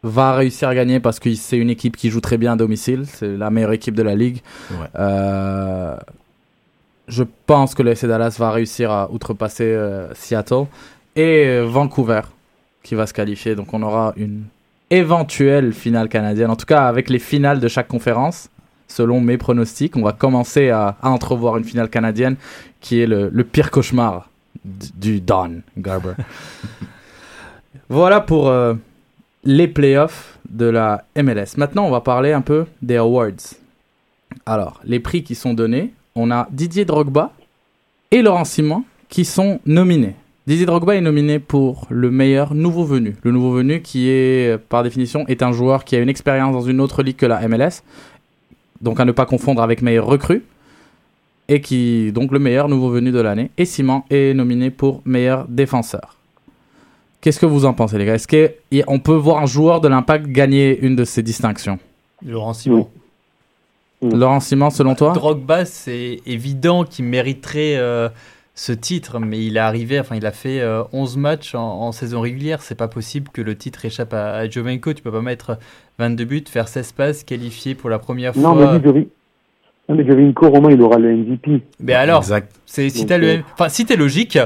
va 0.05 0.35
réussir 0.35 0.69
à 0.69 0.75
gagner 0.75 0.99
parce 0.99 1.21
que 1.21 1.33
c'est 1.35 1.57
une 1.57 1.71
équipe 1.71 1.97
qui 1.97 2.11
joue 2.11 2.21
très 2.21 2.39
bien 2.39 2.53
à 2.53 2.57
domicile. 2.57 3.05
C'est 3.07 3.37
la 3.37 3.51
meilleure 3.51 3.73
équipe 3.73 3.95
de 3.95 4.03
la 4.03 4.15
ligue. 4.15 4.41
Ouais. 4.71 4.87
Euh, 4.97 5.97
je 7.09 7.25
pense 7.47 7.75
que 7.75 7.83
le 7.83 7.93
FC 7.93 8.07
Dallas 8.07 8.37
va 8.39 8.53
réussir 8.53 8.93
à 8.93 9.11
outrepasser 9.11 9.77
Seattle 10.15 10.67
et 11.17 11.61
Vancouver 11.61 12.23
qui 12.83 12.95
va 12.95 13.07
se 13.07 13.13
qualifier. 13.13 13.55
Donc 13.57 13.75
on 13.75 13.83
aura 13.83 14.13
une 14.17 14.45
éventuelle 14.93 15.73
finale 15.73 16.09
canadienne. 16.09 16.51
En 16.51 16.57
tout 16.57 16.67
cas, 16.67 16.87
avec 16.87 17.09
les 17.09 17.19
finales 17.19 17.61
de 17.61 17.67
chaque 17.67 17.89
conférence, 17.89 18.51
selon 18.89 19.21
mes 19.21 19.39
pronostics, 19.39 19.97
on 19.97 20.03
va 20.03 20.13
commencer 20.13 20.69
à, 20.69 20.97
à 21.01 21.09
entrevoir 21.09 21.57
une 21.57 21.65
finale 21.65 21.89
canadienne 21.89 22.37
qui 22.81 23.01
est 23.01 23.07
le, 23.07 23.31
le 23.33 23.45
pire 23.45 23.71
cauchemar 23.71 24.29
du 24.65 25.21
Don 25.21 25.63
Garber. 25.79 26.13
voilà 27.89 28.21
pour 28.21 28.49
euh, 28.49 28.75
les 29.45 29.67
playoffs 29.67 30.39
de 30.49 30.67
la 30.67 31.05
MLS. 31.17 31.57
Maintenant, 31.57 31.87
on 31.87 31.91
va 31.91 32.03
parler 32.03 32.33
un 32.33 32.43
peu 32.43 32.67
des 32.83 32.97
awards. 32.97 33.57
Alors, 34.45 34.81
les 34.85 35.01
prix 35.01 35.23
qui 35.23 35.35
sont 35.35 35.55
donnés, 35.55 35.95
on 36.15 36.31
a 36.31 36.49
Didier 36.51 36.85
Drogba 36.85 37.33
et 38.11 38.21
Laurent 38.21 38.45
Simon 38.45 38.85
qui 39.09 39.25
sont 39.25 39.59
nominés. 39.65 40.17
Didier 40.47 40.67
Drogba 40.67 40.97
est 40.97 41.01
nominé 41.01 41.39
pour 41.39 41.87
le 41.89 42.11
meilleur 42.11 42.53
nouveau 42.55 42.85
venu. 42.85 43.15
Le 43.23 43.31
nouveau 43.31 43.53
venu 43.53 43.81
qui 43.81 44.09
est, 44.09 44.59
par 44.59 44.83
définition, 44.83 45.25
est 45.29 45.43
un 45.43 45.53
joueur 45.53 45.85
qui 45.85 45.95
a 45.95 46.01
une 46.01 46.09
expérience 46.09 46.53
dans 46.53 46.63
une 46.63 46.81
autre 46.81 47.03
ligue 47.05 47.17
que 47.17 47.27
la 47.27 47.47
MLS. 47.47 47.83
Donc 48.81 48.99
à 48.99 49.05
ne 49.05 49.13
pas 49.13 49.25
confondre 49.27 49.63
avec 49.63 49.83
meilleur 49.83 50.07
recrue. 50.07 50.43
et 51.49 51.61
qui 51.61 52.13
donc 52.13 52.33
le 52.33 52.39
meilleur 52.39 52.69
nouveau 52.69 52.91
venu 52.91 53.13
de 53.13 53.21
l'année. 53.21 53.51
Et 53.59 53.65
Simon 53.65 54.03
est 54.11 54.35
nominé 54.35 54.71
pour 54.71 55.03
meilleur 55.05 55.47
défenseur. 55.49 56.17
Qu'est-ce 57.21 57.39
que 57.39 57.47
vous 57.47 57.65
en 57.65 57.73
pensez, 57.73 57.99
les 57.99 58.05
gars? 58.07 58.15
Est-ce 58.15 58.27
qu'on 58.27 58.99
peut 58.99 59.15
voir 59.15 59.39
un 59.43 59.47
joueur 59.47 59.81
de 59.81 59.89
l'impact 59.89 60.27
gagner 60.27 60.79
une 60.81 60.97
de 60.97 61.05
ces 61.05 61.23
distinctions? 61.23 61.79
Laurent 62.25 62.53
Simon. 62.55 62.89
Laurent 64.03 64.41
Simon, 64.41 64.71
selon 64.71 64.97
toi? 64.97 65.13
Drogba, 65.13 65.65
c'est 65.65 66.21
évident 66.27 66.85
qu'il 66.85 67.05
mériterait 67.05 67.77
euh, 67.77 68.09
ce 68.55 68.73
titre, 68.73 69.19
mais 69.19 69.43
il 69.43 69.57
est 69.57 69.61
arrivé, 69.61 69.99
enfin, 69.99 70.15
il 70.17 70.27
a 70.27 70.31
fait 70.31 70.61
euh, 70.61 70.83
11 70.93 71.17
matchs 71.17 71.55
en, 71.55 71.61
en 71.81 71.93
saison 71.93 72.21
régulière. 72.21 72.61
C'est 72.63 72.75
pas 72.75 72.89
possible 72.89 73.29
que 73.33 73.41
le 73.41 73.57
titre 73.57 73.85
échappe 73.85 74.13
à, 74.13 74.35
à 74.35 74.49
Jovenko. 74.49 74.93
Tu 74.93 75.03
peux 75.03 75.11
pas 75.11 75.23
mettre 75.23 75.59
22 75.99 76.25
buts, 76.25 76.45
faire 76.49 76.69
16 76.69 76.93
passes, 76.93 77.25
qualifié 77.25 77.75
pour 77.75 77.89
la 77.89 77.99
première 77.99 78.37
Non, 78.37 78.55
fois. 78.55 78.73
mais 78.75 78.79
Jovi- 78.87 79.09
non, 79.89 79.95
mais 79.97 80.07
Jovinko, 80.07 80.51
Romain, 80.51 80.71
il 80.71 80.81
aura 80.83 80.99
le 80.99 81.17
MVP. 81.17 81.63
Mais 81.81 81.95
alors, 81.95 82.25
c'est 82.67 82.89
si 82.91 83.07
le, 83.07 83.27
euh, 83.27 83.39
enfin, 83.55 83.69
si 83.69 83.85
t'es 83.87 83.97
logique, 83.97 84.39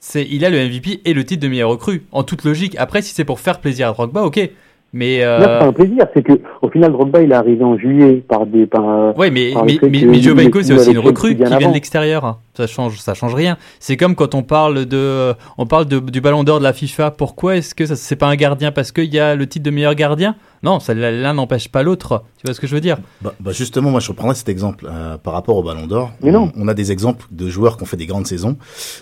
c'est 0.00 0.26
il 0.28 0.44
a 0.44 0.50
le 0.50 0.58
MVP 0.58 1.00
et 1.04 1.12
le 1.14 1.24
titre 1.24 1.42
de 1.42 1.48
meilleur 1.48 1.70
recrue 1.70 2.04
en 2.12 2.22
toute 2.22 2.42
logique. 2.44 2.74
Après, 2.78 3.02
si 3.02 3.14
c'est 3.14 3.24
pour 3.24 3.38
faire 3.40 3.60
plaisir 3.60 3.88
à 3.88 3.92
Drogba, 3.92 4.22
ok. 4.22 4.50
Mais 4.92 5.18
Là, 5.20 5.38
c'est 5.40 5.44
euh, 5.50 5.58
pas 5.58 5.66
un 5.66 5.72
plaisir, 5.72 6.06
c'est 6.14 6.22
que 6.22 6.32
au 6.62 6.70
final, 6.70 6.92
Drogba, 6.92 7.20
il 7.20 7.30
est 7.30 7.34
arrivé 7.34 7.62
en 7.62 7.76
juillet 7.76 8.22
par 8.26 8.46
des. 8.46 8.66
Par, 8.66 9.16
ouais, 9.18 9.30
mais 9.30 9.52
par 9.52 9.64
mais 9.66 9.78
mais, 9.82 10.04
mais 10.06 10.20
c'est 10.62 10.72
aussi 10.72 10.92
une 10.92 10.98
recrue 11.00 11.36
qui 11.36 11.44
vient 11.44 11.68
de 11.68 11.74
l'extérieur. 11.74 12.38
Ça 12.56 12.66
change, 12.66 12.98
ça 12.98 13.12
change 13.12 13.34
rien. 13.34 13.58
C'est 13.80 13.96
comme 13.98 14.14
quand 14.14 14.34
on 14.34 14.42
parle 14.42 14.86
de, 14.86 15.34
on 15.58 15.66
parle 15.66 15.84
de, 15.84 15.98
du 15.98 16.20
Ballon 16.22 16.42
d'Or 16.42 16.58
de 16.58 16.64
la 16.64 16.72
FIFA. 16.72 17.10
Pourquoi 17.10 17.56
est-ce 17.56 17.74
que 17.74 17.84
ça 17.84 17.96
c'est 17.96 18.16
pas 18.16 18.28
un 18.28 18.36
gardien? 18.36 18.72
Parce 18.72 18.92
qu'il 18.92 19.12
y 19.12 19.18
a 19.18 19.34
le 19.34 19.46
titre 19.46 19.64
de 19.64 19.70
meilleur 19.70 19.94
gardien? 19.94 20.36
Non, 20.62 20.80
ça 20.80 20.94
l'un 20.94 21.34
n'empêche 21.34 21.68
pas 21.68 21.82
l'autre. 21.82 22.24
Tu 22.38 22.46
vois 22.46 22.54
ce 22.54 22.60
que 22.60 22.66
je 22.66 22.74
veux 22.74 22.80
dire? 22.80 22.96
Bah, 23.20 23.34
bah 23.40 23.52
justement, 23.52 23.90
moi 23.90 24.00
je 24.00 24.08
reprendrais 24.08 24.34
cet 24.34 24.48
exemple 24.48 24.88
euh, 24.90 25.18
par 25.18 25.34
rapport 25.34 25.56
au 25.56 25.62
Ballon 25.62 25.86
d'Or. 25.86 26.12
Mais 26.22 26.32
non. 26.32 26.50
On, 26.56 26.64
on 26.64 26.68
a 26.68 26.74
des 26.74 26.92
exemples 26.92 27.26
de 27.30 27.48
joueurs 27.50 27.76
qui 27.76 27.82
ont 27.82 27.86
fait 27.86 27.98
des 27.98 28.06
grandes 28.06 28.26
saisons, 28.26 28.56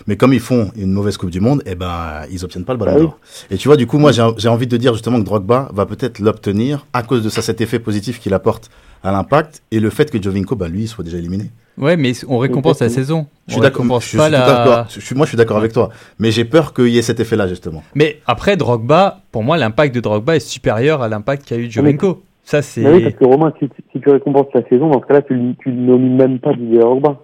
mais 0.05 0.17
comme 0.17 0.33
ils 0.33 0.41
font 0.41 0.71
une 0.75 0.91
mauvaise 0.91 1.15
Coupe 1.15 1.31
du 1.31 1.39
Monde, 1.39 1.63
eh 1.65 1.75
ben 1.75 2.23
ils 2.29 2.43
obtiennent 2.43 2.65
pas 2.65 2.73
le 2.73 2.79
Ballon 2.79 2.95
oui. 2.95 3.01
d'Or. 3.03 3.19
Et 3.51 3.57
tu 3.57 3.69
vois, 3.69 3.77
du 3.77 3.87
coup, 3.87 3.99
moi 3.99 4.11
j'ai 4.11 4.49
envie 4.49 4.67
de 4.67 4.77
dire 4.77 4.93
justement 4.93 5.19
que 5.19 5.25
Drogba 5.25 5.69
va 5.73 5.85
peut-être 5.85 6.19
l'obtenir 6.19 6.85
à 6.91 7.03
cause 7.03 7.23
de 7.23 7.29
ça, 7.29 7.41
cet 7.41 7.61
effet 7.61 7.79
positif 7.79 8.19
qu'il 8.19 8.33
apporte 8.33 8.69
à 9.01 9.11
l'impact 9.11 9.61
et 9.71 9.79
le 9.79 9.89
fait 9.89 10.11
que 10.11 10.21
Jovinko, 10.21 10.55
bah 10.55 10.67
lui, 10.67 10.87
soit 10.87 11.03
déjà 11.03 11.17
éliminé. 11.17 11.51
Ouais, 11.77 11.97
mais 11.97 12.13
on 12.27 12.37
récompense 12.37 12.79
la 12.79 12.89
saison. 12.89 13.27
Je 13.47 13.53
suis 13.53 13.61
d'accord. 13.61 13.85
moi, 13.85 13.99
je 13.99 15.27
suis 15.27 15.37
d'accord 15.37 15.57
avec 15.57 15.73
toi, 15.73 15.89
mais 16.19 16.31
j'ai 16.31 16.45
peur 16.45 16.73
qu'il 16.73 16.87
y 16.87 16.97
ait 16.97 17.01
cet 17.01 17.19
effet-là 17.19 17.47
justement. 17.47 17.83
Mais 17.95 18.19
après, 18.25 18.57
Drogba, 18.57 19.19
pour 19.31 19.43
moi, 19.43 19.57
l'impact 19.57 19.93
de 19.93 19.99
Drogba 19.99 20.35
est 20.35 20.39
supérieur 20.39 21.01
à 21.01 21.09
l'impact 21.09 21.45
qu'a 21.47 21.57
eu 21.57 21.69
Jovenko. 21.69 22.23
Ça, 22.43 22.61
c'est. 22.61 22.81
Mais 22.81 22.93
oui, 22.93 23.03
parce 23.03 23.15
que 23.15 23.25
Romain, 23.25 23.51
si, 23.59 23.67
si 23.91 23.99
tu 23.99 24.09
récompenses 24.09 24.47
la 24.53 24.63
saison, 24.69 24.89
dans 24.89 25.01
ce 25.01 25.07
cas-là, 25.07 25.23
tu, 25.23 25.33
le 25.33 25.71
nomines 25.71 26.15
même 26.15 26.39
pas 26.39 26.53
Didier 26.53 26.79
Drogba. 26.79 27.17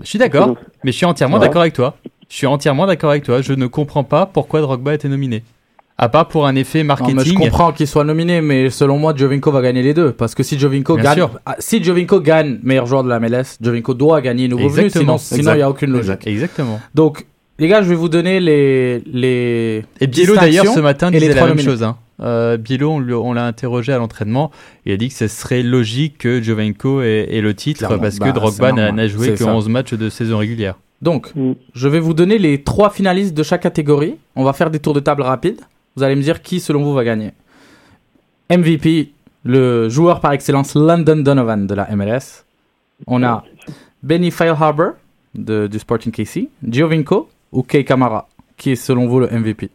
Je 0.00 0.06
suis 0.06 0.18
d'accord, 0.18 0.48
Donc, 0.48 0.58
mais 0.84 0.92
je 0.92 0.96
suis 0.96 1.06
entièrement 1.06 1.38
d'accord 1.38 1.62
avec 1.62 1.72
toi. 1.72 1.94
Je 2.28 2.34
suis 2.34 2.46
entièrement 2.46 2.86
d'accord 2.86 3.10
avec 3.10 3.22
toi. 3.22 3.40
Je 3.40 3.52
ne 3.52 3.66
comprends 3.66 4.04
pas 4.04 4.26
pourquoi 4.26 4.60
Drogba 4.60 4.90
a 4.90 4.94
été 4.94 5.08
nominé. 5.08 5.42
À 5.98 6.08
part 6.10 6.28
pour 6.28 6.46
un 6.46 6.54
effet 6.56 6.82
Non, 6.84 6.94
mais 6.98 7.08
je 7.08 7.14
marketing. 7.14 7.38
comprends 7.38 7.72
qu'il 7.72 7.86
soit 7.86 8.04
nominé, 8.04 8.42
mais 8.42 8.68
selon 8.68 8.98
moi, 8.98 9.14
Jovinko 9.16 9.50
va 9.50 9.62
gagner 9.62 9.82
les 9.82 9.94
deux. 9.94 10.12
Parce 10.12 10.34
que 10.34 10.42
si 10.42 10.58
Jovinko 10.58 10.94
Bien 10.96 11.04
gagne, 11.04 11.14
sûr. 11.14 11.30
ah, 11.46 11.56
si 11.58 11.82
Jovinko 11.82 12.20
gagne 12.20 12.58
meilleur 12.62 12.84
joueur 12.86 13.02
de 13.02 13.08
la 13.08 13.18
MLS, 13.18 13.56
Jovinko 13.62 13.94
doit 13.94 14.20
gagner 14.20 14.46
nouveau 14.48 14.68
venu, 14.68 14.86
Exactement. 14.86 15.16
sinon 15.18 15.38
sinon 15.42 15.52
il 15.54 15.56
n'y 15.56 15.62
a 15.62 15.70
aucune 15.70 15.90
logique. 15.90 16.10
Exact. 16.10 16.26
Exactement. 16.28 16.80
Donc, 16.94 17.26
les 17.58 17.68
gars, 17.68 17.80
je 17.82 17.88
vais 17.88 17.94
vous 17.94 18.10
donner 18.10 18.40
les 18.40 19.02
les 19.10 19.84
Et 20.00 20.06
Biello 20.06 20.34
d'ailleurs 20.34 20.66
ce 20.66 20.80
matin 20.80 21.10
disait 21.10 21.32
la 21.32 21.46
même 21.46 21.60
chose. 21.60 21.82
Hein. 21.82 21.96
Euh, 22.22 22.58
Biello, 22.58 22.90
on, 22.92 23.32
l'a 23.32 23.46
interrogé 23.46 23.92
à 23.92 23.98
l'entraînement. 23.98 24.50
Il 24.84 24.92
a 24.92 24.96
dit 24.98 25.08
que 25.08 25.14
ce 25.14 25.28
serait 25.28 25.62
logique 25.62 26.18
que 26.18 26.42
Jovenko 26.42 27.00
ait, 27.02 27.26
ait 27.30 27.40
le 27.40 27.54
titre 27.54 27.78
Clairement. 27.78 27.98
parce 27.98 28.18
Bah, 28.18 28.28
que 28.28 28.34
Drogba 28.34 28.70
c'est 28.74 28.92
n'a 28.92 29.08
joué 29.08 29.30
que 29.30 29.36
ça. 29.36 29.54
11 29.54 29.68
matchs 29.70 29.94
de 29.94 30.10
saison 30.10 30.36
régulière. 30.38 30.74
Donc, 31.00 31.34
Mm. 31.34 31.52
je 31.74 31.88
vais 31.88 32.00
vous 32.00 32.14
donner 32.14 32.38
les 32.38 32.62
trois 32.62 32.90
finalistes 32.90 33.34
de 33.34 33.42
chaque 33.42 33.62
catégorie. 33.62 34.16
On 34.34 34.44
va 34.44 34.52
faire 34.52 34.70
des 34.70 34.78
tours 34.78 34.94
de 34.94 35.00
table 35.00 35.22
rapides. 35.22 35.60
Vous 35.96 36.02
allez 36.02 36.14
me 36.16 36.22
dire 36.22 36.42
qui, 36.42 36.60
selon 36.60 36.82
vous, 36.82 36.92
va 36.92 37.04
gagner. 37.04 37.32
MVP, 38.50 39.12
le 39.44 39.88
joueur 39.88 40.20
par 40.20 40.32
excellence 40.32 40.74
London 40.74 41.16
Donovan 41.16 41.66
de 41.66 41.74
la 41.74 41.88
MLS. 41.96 42.44
On 43.06 43.22
a 43.22 43.42
Benny 44.02 44.30
de, 45.34 45.66
du 45.66 45.78
Sporting 45.78 46.12
KC, 46.12 46.48
Giovinco 46.68 47.28
ou 47.52 47.62
Kei 47.62 47.84
Kamara, 47.84 48.28
qui 48.56 48.70
est 48.72 48.76
selon 48.76 49.06
vous 49.06 49.20
le 49.20 49.28
MVP. 49.28 49.70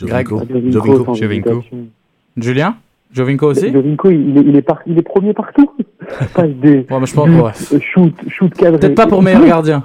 Jovinko. 0.00 0.40
Jovinko, 0.40 0.70
Jovinko. 0.72 1.14
Jovinko. 1.14 1.50
hésitation. 1.50 1.86
Julien? 2.36 2.76
Giovinco 3.12 3.46
aussi? 3.46 3.72
Jovinko, 3.72 4.10
il 4.10 4.38
est, 4.38 4.40
il 4.42 4.56
est, 4.56 4.62
par- 4.62 4.82
il 4.86 4.98
est 4.98 5.02
premier 5.02 5.32
partout. 5.32 5.70
Passe 6.34 6.50
des 6.50 6.86
Ouais, 6.90 7.00
mais 7.00 7.06
je 7.06 7.14
pense, 7.14 7.70
ouais. 7.70 7.80
shoot, 7.80 8.12
shoot 8.28 8.52
cadré. 8.54 8.78
Peut-être 8.80 8.94
pas 8.96 9.06
pour 9.06 9.22
meilleur 9.22 9.44
gardien. 9.46 9.84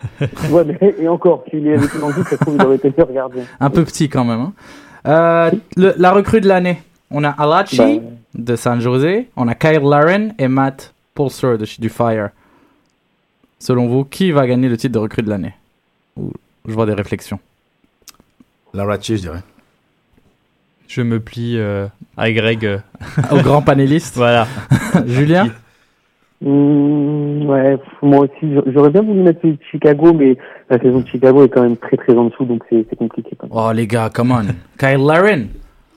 Ouais, 0.50 0.64
mais 0.64 0.94
et 0.98 1.08
encore, 1.08 1.44
s'il 1.50 1.66
est 1.66 1.74
avec 1.76 1.94
une 1.94 2.02
envie, 2.02 2.22
ça 2.24 2.30
se 2.30 2.36
trouve, 2.36 2.56
il 2.58 2.62
aurait 2.64 2.76
été 2.76 2.90
meilleur 2.90 3.12
gardien. 3.12 3.44
Un 3.60 3.70
peu 3.70 3.84
petit 3.84 4.08
quand 4.08 4.24
même. 4.24 4.40
hein. 4.40 4.52
Euh, 5.06 5.50
le- 5.76 5.94
la 5.96 6.12
recrue 6.12 6.40
de 6.40 6.48
l'année. 6.48 6.82
On 7.10 7.22
a 7.24 7.30
Alachi 7.30 7.76
Bah, 8.00 8.08
de 8.34 8.56
San 8.56 8.80
Jose, 8.80 9.24
on 9.36 9.46
a 9.48 9.54
Kyle 9.54 9.80
Laren 9.82 10.34
et 10.38 10.48
Matt 10.48 10.92
Pulser 11.14 11.56
de, 11.58 11.66
du 11.80 11.88
Fire. 11.88 12.30
Selon 13.58 13.86
vous, 13.86 14.04
qui 14.04 14.32
va 14.32 14.46
gagner 14.46 14.68
le 14.68 14.76
titre 14.76 14.94
de 14.94 14.98
recrue 14.98 15.22
de 15.22 15.30
l'année? 15.30 15.54
Je 16.18 16.72
vois 16.72 16.84
des 16.86 16.94
réflexions. 16.94 17.38
Larachi, 18.74 19.16
je 19.16 19.22
dirais. 19.22 19.42
Je 20.88 21.02
me 21.02 21.20
plie 21.20 21.56
euh, 21.58 21.86
à 22.16 22.30
Greg. 22.32 22.64
euh, 22.66 22.78
Au 23.30 23.38
grand 23.40 23.62
panéliste. 23.62 24.16
voilà. 24.16 24.46
Julien? 25.06 25.48
Hum, 26.44 27.48
ouais, 27.48 27.76
moi 28.02 28.20
aussi, 28.20 28.54
j'a- 28.54 28.62
j'aurais 28.72 28.90
bien 28.90 29.02
voulu 29.02 29.20
mettre 29.22 29.40
Chicago, 29.70 30.12
mais 30.12 30.36
la 30.70 30.78
saison 30.78 31.00
de 31.00 31.06
Chicago 31.06 31.44
est 31.44 31.48
quand 31.48 31.62
même 31.62 31.76
très 31.76 31.96
très 31.96 32.14
en 32.16 32.24
dessous, 32.26 32.44
donc 32.44 32.62
c'est 32.70 32.96
compliqué. 32.96 33.30
Quand 33.38 33.48
même. 33.48 33.56
Oh 33.68 33.72
les 33.72 33.86
gars, 33.86 34.10
come 34.12 34.32
on. 34.32 34.44
Kyle 34.78 35.04
Laren. 35.04 35.48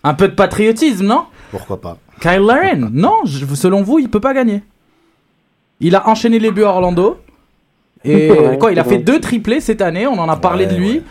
Un 0.03 0.13
peu 0.13 0.27
de 0.29 0.33
patriotisme, 0.33 1.05
non? 1.07 1.23
Pourquoi 1.51 1.79
pas 1.81 1.97
Kyle 2.21 2.41
Laren. 2.45 2.89
Non, 2.93 3.15
je- 3.25 3.45
selon 3.55 3.81
vous, 3.81 3.99
il 3.99 4.09
peut 4.09 4.19
pas 4.21 4.33
gagner. 4.33 4.61
Il 5.81 5.95
a 5.95 6.07
enchaîné 6.09 6.39
les 6.39 6.51
buts 6.51 6.63
à 6.63 6.69
Orlando. 6.69 7.17
Et 8.05 8.29
Ouais, 8.31 8.57
quoi, 8.57 8.71
il 8.71 8.79
a 8.79 8.83
fait 8.83 8.95
vrai. 8.95 9.03
deux 9.03 9.19
triplés 9.19 9.59
cette 9.59 9.81
année, 9.81 10.07
on 10.07 10.17
en 10.19 10.29
a 10.29 10.37
parlé 10.37 10.65
Ouais, 10.65 10.71
de 10.73 10.77
lui. 10.77 10.91
ouais. 10.93 11.03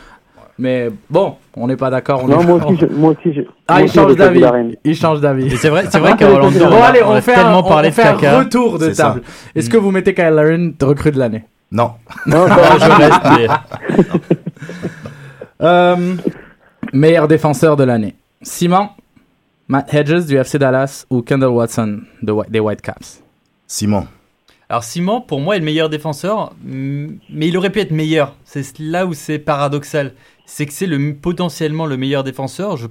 Mais 0.61 0.91
bon, 1.09 1.37
on 1.57 1.69
n'est 1.69 1.77
pas 1.77 1.89
d'accord. 1.91 2.23
on 2.25 2.29
Non, 2.29 2.41
est- 2.41 2.47
moi 2.47 2.57
aussi, 2.65 2.77
je, 2.81 2.87
moi 2.87 3.11
aussi, 3.13 3.33
je, 3.33 3.43
Ah, 3.69 3.75
moi 3.75 3.83
il 3.83 3.93
change 3.93 4.17
d'avis. 4.17 4.43
Il 4.85 4.97
change 4.97 5.21
d'avis. 5.21 5.57
C'est 5.57 5.69
vrai, 5.69 5.85
c'est 5.89 5.99
vrai 6.01 6.17
qu'à 6.17 6.29
Orlando, 6.29 6.59
Bon, 6.69 6.83
allez, 6.83 7.03
on 7.05 7.11
on 7.11 7.13
a 7.13 7.21
fait, 7.21 7.35
tellement 7.35 7.59
un, 7.71 7.79
on 7.79 7.83
de 7.83 7.91
fait 7.91 8.03
un 8.03 8.15
caca. 8.17 8.39
retour 8.41 8.79
de 8.79 8.87
C'est 8.89 8.95
ça. 8.95 9.03
table. 9.05 9.23
Est-ce 9.55 9.71
que 9.71 9.77
vous 9.77 9.91
mettez 9.93 10.15
Kyle 10.15 10.25
Laren 10.31 10.75
de 10.77 10.85
recrue 10.85 11.13
de 11.13 11.19
l'année? 11.19 11.45
Non. 11.71 11.93
Non, 12.27 12.47
Ah, 12.51 12.79
ça- 12.79 12.89
je 12.89 13.97
reste. 14.03 14.11
euh, 15.63 16.15
Meilleur 16.93 17.29
défenseur 17.29 17.77
de 17.77 17.85
l'année. 17.85 18.15
Simon, 18.43 18.89
Matt 19.69 19.93
Hedges 19.93 20.25
du 20.27 20.37
FC 20.39 20.59
Dallas 20.59 21.05
ou 21.11 21.23
Kendall 21.23 21.51
Watson 21.51 22.01
de 22.23 22.33
des 22.49 22.61
Whitecaps 22.61 23.23
Simon. 23.67 24.07
Alors 24.71 24.85
Simon, 24.85 25.21
pour 25.21 25.41
moi, 25.41 25.57
est 25.57 25.59
le 25.61 25.65
meilleur 25.65 25.89
défenseur, 25.89 26.53
mais 26.65 27.49
il 27.49 27.57
aurait 27.57 27.71
pu 27.71 27.81
être 27.81 27.91
meilleur. 27.91 28.35
C'est 28.45 28.79
là 28.79 29.07
où 29.07 29.13
c'est 29.15 29.39
paradoxal. 29.39 30.13
C'est 30.51 30.65
que 30.65 30.73
c'est 30.73 30.87
le, 30.87 31.15
potentiellement 31.15 31.85
le 31.85 31.99
meilleur 31.99 32.25
défenseur. 32.25 32.79
Je- 32.79 32.87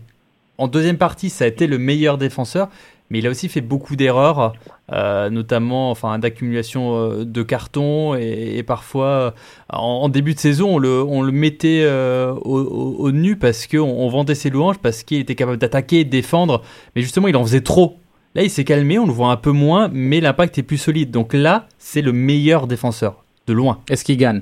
en 0.60 0.68
deuxième 0.68 0.98
partie, 0.98 1.32
ça 1.32 1.46
a 1.46 1.48
été 1.48 1.66
le 1.66 1.80
meilleur 1.80 2.20
défenseur, 2.20 2.70
mais 3.10 3.18
il 3.18 3.26
a 3.26 3.32
aussi 3.32 3.50
fait 3.50 3.62
beaucoup 3.62 3.96
d'erreurs, 3.96 4.54
euh, 4.92 5.30
notamment 5.32 5.90
enfin, 5.90 6.20
d'accumulation 6.20 6.96
euh, 6.96 7.26
de 7.26 7.42
cartons 7.44 8.14
et, 8.16 8.58
et 8.58 8.64
parfois, 8.64 9.06
euh, 9.08 9.32
en, 9.70 9.80
en 10.04 10.10
début 10.10 10.36
de 10.36 10.40
saison, 10.40 10.76
on 10.76 10.78
le, 10.78 11.02
on 11.02 11.24
le 11.24 11.32
mettait 11.32 11.82
euh, 11.84 12.32
au, 12.34 12.60
au- 12.60 12.96
au 13.00 13.12
nu 13.12 13.38
parce 13.38 13.66
qu'on 13.66 13.80
on 13.80 14.08
vendait 14.08 14.36
ses 14.36 14.52
louanges, 14.52 14.78
parce 14.78 15.02
qu'il 15.04 15.20
était 15.20 15.36
capable 15.36 15.58
d'attaquer, 15.58 16.04
de 16.06 16.10
défendre, 16.12 16.62
mais 16.96 17.02
justement, 17.02 17.28
il 17.28 17.36
en 17.36 17.44
faisait 17.44 17.62
trop. 17.62 17.98
Là, 18.36 18.44
il 18.44 18.52
s'est 18.52 18.66
calmé, 18.66 19.00
on 19.00 19.08
le 19.08 19.14
voit 19.14 19.32
un 19.32 19.38
peu 19.38 19.52
moins, 19.52 19.90
mais 19.92 20.22
l'impact 20.22 20.60
est 20.60 20.64
plus 20.64 20.78
solide. 20.78 21.10
Donc 21.10 21.34
là, 21.34 21.68
c'est 21.80 22.04
le 22.04 22.12
meilleur 22.14 22.68
défenseur, 22.68 23.24
de 23.48 23.54
loin. 23.54 23.80
Est-ce 23.90 24.04
qu'il 24.04 24.18
gagne? 24.18 24.42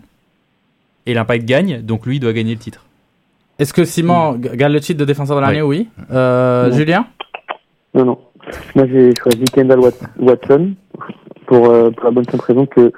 Et 1.06 1.14
l'impact 1.14 1.46
gagne, 1.46 1.82
donc 1.82 2.06
lui, 2.06 2.18
il 2.18 2.20
doit 2.20 2.34
gagner 2.34 2.54
le 2.54 2.60
titre. 2.60 2.85
Est-ce 3.60 3.74
que 3.74 3.84
Simon 3.86 4.34
g- 4.42 4.50
gagne 4.56 4.74
le 4.74 4.80
titre 4.80 5.00
de 5.00 5.06
défenseur 5.06 5.38
de 5.38 5.42
l'année? 5.42 5.62
Oui. 5.62 5.88
Euh. 6.12 6.72
Julien? 6.72 7.06
Non, 7.94 8.06
non. 8.06 8.18
Moi, 8.76 8.86
j'ai 8.92 9.12
choisi 9.22 9.44
Kendall 9.46 9.80
Wat- 9.80 10.10
Watson 10.20 10.72
pour, 11.48 11.70
euh, 11.70 11.90
pour 11.92 12.06
la 12.06 12.12
bonne 12.12 12.26
simple 12.26 12.44
raison 12.46 12.66
que 12.66 12.92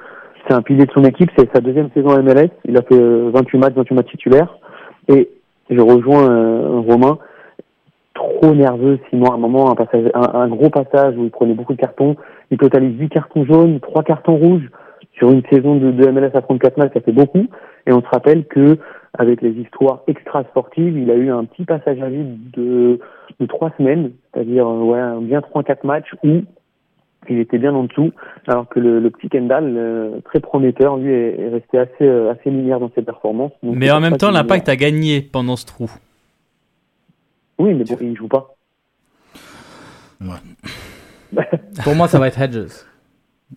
c'est 0.46 0.54
un 0.54 0.62
pilier 0.62 0.86
de 0.86 0.92
son 0.92 1.04
équipe. 1.04 1.30
C'est 1.38 1.50
sa 1.54 1.60
deuxième 1.60 1.90
saison 1.94 2.10
à 2.10 2.22
MLS. 2.22 2.50
Il 2.64 2.76
a 2.76 2.82
fait 2.82 2.94
euh, 2.94 3.30
28 3.32 3.58
matchs, 3.58 3.74
28 3.74 3.94
matchs 3.94 4.10
titulaires. 4.10 4.58
Et 5.08 5.28
je 5.70 5.80
rejoins 5.80 6.28
euh, 6.28 6.80
Romain. 6.80 7.18
Trop 8.14 8.52
nerveux, 8.54 8.98
Simon. 9.10 9.30
À 9.30 9.34
un 9.34 9.38
moment, 9.38 9.70
un, 9.70 9.76
passage, 9.76 10.10
un, 10.14 10.40
un 10.40 10.48
gros 10.48 10.70
passage 10.70 11.14
où 11.16 11.24
il 11.24 11.30
prenait 11.30 11.54
beaucoup 11.54 11.74
de 11.74 11.80
cartons. 11.80 12.16
Il 12.50 12.58
totalise 12.58 12.98
8 12.98 13.08
cartons 13.10 13.44
jaunes, 13.44 13.78
3 13.80 14.02
cartons 14.02 14.36
rouges 14.36 14.68
sur 15.16 15.30
une 15.30 15.42
saison 15.50 15.76
de, 15.76 15.92
de 15.92 16.06
MLS 16.10 16.30
à 16.34 16.42
34 16.42 16.76
matchs. 16.78 16.92
Ça 16.94 17.00
fait 17.00 17.12
beaucoup. 17.12 17.46
Et 17.86 17.92
on 17.92 18.00
se 18.02 18.08
rappelle 18.08 18.44
que 18.46 18.76
avec 19.18 19.42
les 19.42 19.50
histoires 19.50 20.00
extra-sportives, 20.06 20.96
il 20.96 21.10
a 21.10 21.14
eu 21.16 21.30
un 21.30 21.44
petit 21.44 21.64
passage 21.64 22.00
à 22.00 22.08
vide 22.08 22.50
de 22.52 23.00
de 23.40 23.46
trois 23.46 23.72
semaines, 23.76 24.12
c'est-à-dire 24.32 24.66
euh, 24.66 24.82
ouais, 24.82 25.24
bien 25.26 25.42
trois 25.42 25.62
quatre 25.62 25.84
matchs 25.84 26.14
où 26.24 26.42
il 27.28 27.38
était 27.40 27.58
bien 27.58 27.74
en 27.74 27.84
dessous, 27.84 28.12
alors 28.46 28.68
que 28.68 28.80
le, 28.80 29.00
le 29.00 29.10
petit 29.10 29.28
Kendall, 29.28 29.74
euh, 29.76 30.20
très 30.24 30.40
prometteur, 30.40 30.96
lui 30.96 31.12
est, 31.12 31.38
est 31.38 31.48
resté 31.48 31.78
assez 31.78 32.04
euh, 32.04 32.32
assez 32.32 32.50
linéaire 32.50 32.80
dans 32.80 32.90
ses 32.94 33.02
performances. 33.02 33.52
Donc, 33.62 33.76
Mais 33.76 33.90
en 33.90 34.00
même 34.00 34.16
temps, 34.16 34.30
l'impact 34.30 34.68
a 34.68 34.76
gagné 34.76 35.20
pendant 35.20 35.56
ce 35.56 35.66
trou. 35.66 35.90
Oui, 37.58 37.74
mais 37.74 37.84
bon, 37.84 37.96
il 38.00 38.16
joue 38.16 38.28
pas. 38.28 38.54
Pour 41.84 41.94
moi, 41.94 42.08
ça 42.08 42.18
va 42.18 42.28
être 42.28 42.40
Hedges. 42.40 42.86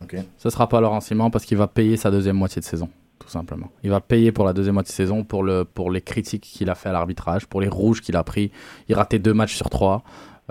Ok. 0.01 0.15
Ce 0.37 0.49
sera 0.49 0.67
pas 0.67 0.81
Laurent 0.81 1.01
Simon 1.01 1.29
parce 1.29 1.45
qu'il 1.45 1.57
va 1.57 1.67
payer 1.67 1.97
sa 1.97 2.11
deuxième 2.11 2.35
moitié 2.35 2.59
de 2.59 2.65
saison, 2.65 2.89
tout 3.21 3.29
simplement. 3.29 3.69
Il 3.83 3.89
va 3.89 4.01
payer 4.01 4.31
pour 4.31 4.45
la 4.45 4.53
deuxième 4.53 4.73
moitié 4.73 4.91
de 4.91 4.95
saison 4.95 5.23
pour, 5.23 5.43
le, 5.43 5.63
pour 5.63 5.91
les 5.91 6.01
critiques 6.01 6.41
qu'il 6.43 6.69
a 6.69 6.75
fait 6.75 6.89
à 6.89 6.91
l'arbitrage, 6.91 7.45
pour 7.45 7.61
les 7.61 7.67
rouges 7.69 8.01
qu'il 8.01 8.15
a 8.15 8.23
pris. 8.23 8.51
Il 8.89 8.95
ratait 8.95 9.19
deux 9.19 9.33
matchs 9.33 9.55
sur 9.55 9.69
trois. 9.69 10.03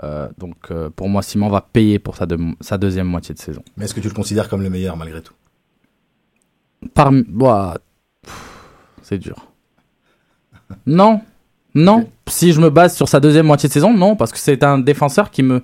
Euh, 0.03 0.29
donc 0.37 0.55
euh, 0.71 0.89
pour 0.89 1.09
moi, 1.09 1.21
Simon 1.21 1.49
va 1.49 1.61
payer 1.61 1.99
pour 1.99 2.15
sa, 2.15 2.25
de- 2.25 2.39
sa 2.61 2.77
deuxième 2.77 3.07
moitié 3.07 3.35
de 3.35 3.39
saison. 3.39 3.61
Mais 3.77 3.85
est-ce 3.85 3.93
que 3.93 3.99
tu 3.99 4.07
le 4.07 4.13
considères 4.13 4.49
comme 4.49 4.61
le 4.63 4.69
meilleur 4.69 4.95
malgré 4.97 5.21
tout? 5.21 5.33
Parmi... 6.93 7.23
C'est 9.03 9.17
dur. 9.19 9.47
Non, 10.85 11.21
non. 11.75 12.09
Si 12.27 12.53
je 12.53 12.61
me 12.61 12.69
base 12.69 12.95
sur 12.95 13.09
sa 13.09 13.19
deuxième 13.19 13.45
moitié 13.45 13.67
de 13.67 13.73
saison, 13.73 13.93
non, 13.93 14.15
parce 14.15 14.31
que 14.31 14.39
c'est 14.39 14.63
un 14.63 14.79
défenseur 14.79 15.29
qui 15.31 15.43
me, 15.43 15.61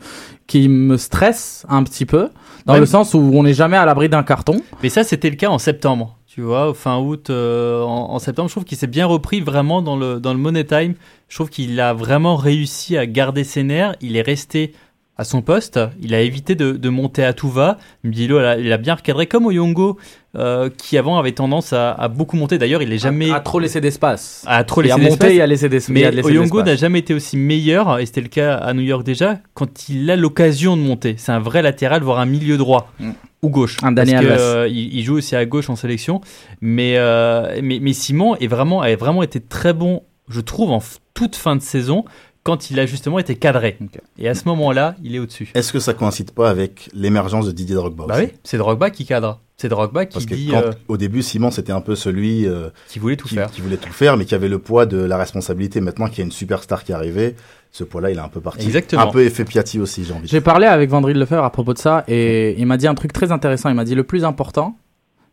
qui 0.47 0.67
me 0.67 0.97
stresse 0.97 1.65
un 1.69 1.83
petit 1.83 2.05
peu, 2.05 2.29
dans 2.65 2.73
Ouais. 2.73 2.79
le 2.81 2.85
sens 2.85 3.13
où 3.13 3.19
on 3.19 3.43
n'est 3.43 3.53
jamais 3.53 3.77
à 3.77 3.85
l'abri 3.85 4.09
d'un 4.09 4.23
carton. 4.23 4.61
Mais 4.83 4.89
ça, 4.89 5.03
c'était 5.05 5.29
le 5.29 5.37
cas 5.37 5.47
en 5.49 5.57
septembre. 5.57 6.17
Tu 6.37 6.43
vois, 6.43 6.71
fin 6.75 6.99
août, 6.99 7.31
euh, 7.31 7.81
en, 7.81 8.11
en 8.11 8.19
septembre, 8.19 8.47
je 8.47 8.53
trouve 8.53 8.63
qu'il 8.63 8.77
s'est 8.77 8.85
bien 8.85 9.07
repris 9.07 9.41
vraiment 9.41 9.81
dans 9.81 9.97
le, 9.97 10.19
dans 10.19 10.33
le 10.33 10.39
Money 10.39 10.65
Time. 10.65 10.93
Je 11.29 11.35
trouve 11.35 11.49
qu'il 11.49 11.79
a 11.79 11.95
vraiment 11.95 12.35
réussi 12.35 12.95
à 12.95 13.07
garder 13.07 13.43
ses 13.43 13.63
nerfs. 13.63 13.95
Il 14.01 14.15
est 14.15 14.21
resté 14.21 14.73
à 15.17 15.23
son 15.23 15.41
poste. 15.41 15.79
Il 16.01 16.13
a 16.13 16.21
évité 16.21 16.55
de, 16.55 16.73
de 16.73 16.89
monter 16.89 17.23
à 17.23 17.33
tout 17.33 17.49
va. 17.49 17.77
Mbilo, 18.03 18.39
il 18.59 18.71
a, 18.71 18.77
bien 18.77 18.95
recadré, 18.95 19.25
comme 19.27 19.47
Oyongo, 19.47 19.97
euh, 20.35 20.69
qui 20.69 20.97
avant 20.97 21.17
avait 21.17 21.31
tendance 21.31 21.73
à, 21.73 21.91
à 21.91 22.07
beaucoup 22.07 22.37
monter. 22.37 22.57
D'ailleurs, 22.57 22.81
il 22.81 22.93
est 22.93 22.97
jamais. 22.97 23.31
À, 23.31 23.37
à 23.37 23.39
trop 23.39 23.59
laisser 23.59 23.81
d'espace. 23.81 24.43
à 24.45 24.63
trop 24.63 24.81
laisser 24.81 24.99
d'espace. 24.99 25.33
il 25.33 25.41
a 25.41 25.47
laissé 25.47 25.69
des 25.69 25.87
il 25.87 25.93
Mais 25.93 26.03
a 26.05 26.11
laissé 26.11 26.29
Oyongo 26.29 26.59
n'a 26.59 26.65
d'espace. 26.65 26.79
jamais 26.81 26.99
été 26.99 27.13
aussi 27.13 27.37
meilleur, 27.37 27.99
et 27.99 28.05
c'était 28.05 28.21
le 28.21 28.27
cas 28.27 28.55
à 28.55 28.73
New 28.73 28.81
York 28.81 29.03
déjà, 29.03 29.39
quand 29.53 29.89
il 29.89 30.09
a 30.11 30.15
l'occasion 30.15 30.77
de 30.77 30.81
monter. 30.81 31.15
C'est 31.17 31.31
un 31.31 31.39
vrai 31.39 31.61
latéral, 31.61 32.03
voire 32.03 32.19
un 32.19 32.25
milieu 32.25 32.57
droit. 32.57 32.91
Mm. 32.99 33.11
Ou 33.43 33.49
gauche. 33.49 33.77
Un 33.83 33.93
Parce 33.93 34.09
que, 34.09 34.15
euh, 34.15 34.67
il, 34.67 35.03
joue 35.03 35.17
aussi 35.17 35.35
à 35.35 35.45
gauche 35.45 35.69
en 35.69 35.75
sélection. 35.75 36.21
Mais, 36.59 36.95
euh, 36.97 37.59
mais, 37.61 37.77
mais 37.79 37.93
Simon 37.93 38.35
est 38.35 38.47
vraiment, 38.47 38.81
a 38.81 38.95
vraiment 38.95 39.21
été 39.21 39.39
très 39.39 39.73
bon, 39.73 40.01
je 40.27 40.41
trouve, 40.41 40.71
en 40.71 40.81
toute 41.13 41.35
fin 41.35 41.55
de 41.55 41.61
saison, 41.61 42.03
quand 42.47 42.71
il 42.71 42.79
a 42.79 42.85
justement 42.85 43.19
été 43.19 43.35
cadré. 43.35 43.77
Et 44.17 44.29
à 44.29 44.33
ce 44.33 44.45
moment-là, 44.45 44.95
il 45.03 45.13
est 45.13 45.19
au-dessus. 45.19 45.51
Est-ce 45.53 45.73
que 45.73 45.79
ça 45.79 45.93
coïncide 45.93 46.31
pas 46.31 46.49
avec 46.49 46.89
l'émergence 46.93 47.45
de 47.45 47.51
Didier 47.51 47.75
Drogba 47.75 48.05
Bah 48.07 48.15
aussi 48.15 48.23
oui, 48.27 48.31
c'est 48.45 48.57
Drogba 48.57 48.89
qui 48.89 49.05
cadre. 49.05 49.41
C'est 49.57 49.67
Drogba 49.67 50.05
qui 50.05 50.13
Parce 50.13 50.25
que 50.25 50.33
dit 50.33 50.47
quand, 50.51 50.61
euh, 50.61 50.71
au 50.87 50.95
début, 50.95 51.23
Simon, 51.23 51.51
c'était 51.51 51.73
un 51.73 51.81
peu 51.81 51.93
celui 51.95 52.47
euh, 52.47 52.69
qu'il 52.87 53.01
voulait 53.01 53.17
tout 53.17 53.27
qui, 53.27 53.35
faire. 53.35 53.51
qui 53.51 53.59
voulait 53.59 53.75
tout 53.75 53.91
faire, 53.91 54.15
mais 54.15 54.23
qui 54.23 54.33
avait 54.33 54.47
le 54.47 54.59
poids 54.59 54.85
de 54.85 54.95
la 54.95 55.17
responsabilité. 55.17 55.81
Maintenant 55.81 56.07
qu'il 56.07 56.19
y 56.19 56.21
a 56.21 56.23
une 56.23 56.31
superstar 56.31 56.85
qui 56.85 56.93
est 56.93 56.95
arrivée, 56.95 57.35
ce 57.71 57.83
poids-là, 57.83 58.11
il 58.11 58.17
est 58.17 58.21
un 58.21 58.29
peu 58.29 58.39
parti. 58.39 58.65
Exactement. 58.65 59.01
Un 59.01 59.07
peu 59.07 59.25
effet 59.25 59.43
Piatti 59.43 59.77
aussi, 59.81 60.05
j'ai 60.05 60.13
envie 60.13 60.23
de 60.23 60.27
J'ai 60.27 60.39
parlé 60.39 60.67
avec 60.67 60.89
Vandril 60.89 61.19
Lefebvre 61.19 61.43
à 61.43 61.51
propos 61.51 61.73
de 61.73 61.79
ça 61.79 62.05
et 62.07 62.57
il 62.57 62.65
m'a 62.65 62.77
dit 62.77 62.87
un 62.87 62.95
truc 62.95 63.11
très 63.11 63.33
intéressant. 63.33 63.67
Il 63.67 63.75
m'a 63.75 63.83
dit 63.83 63.95
le 63.95 64.05
plus 64.05 64.23
important, 64.23 64.77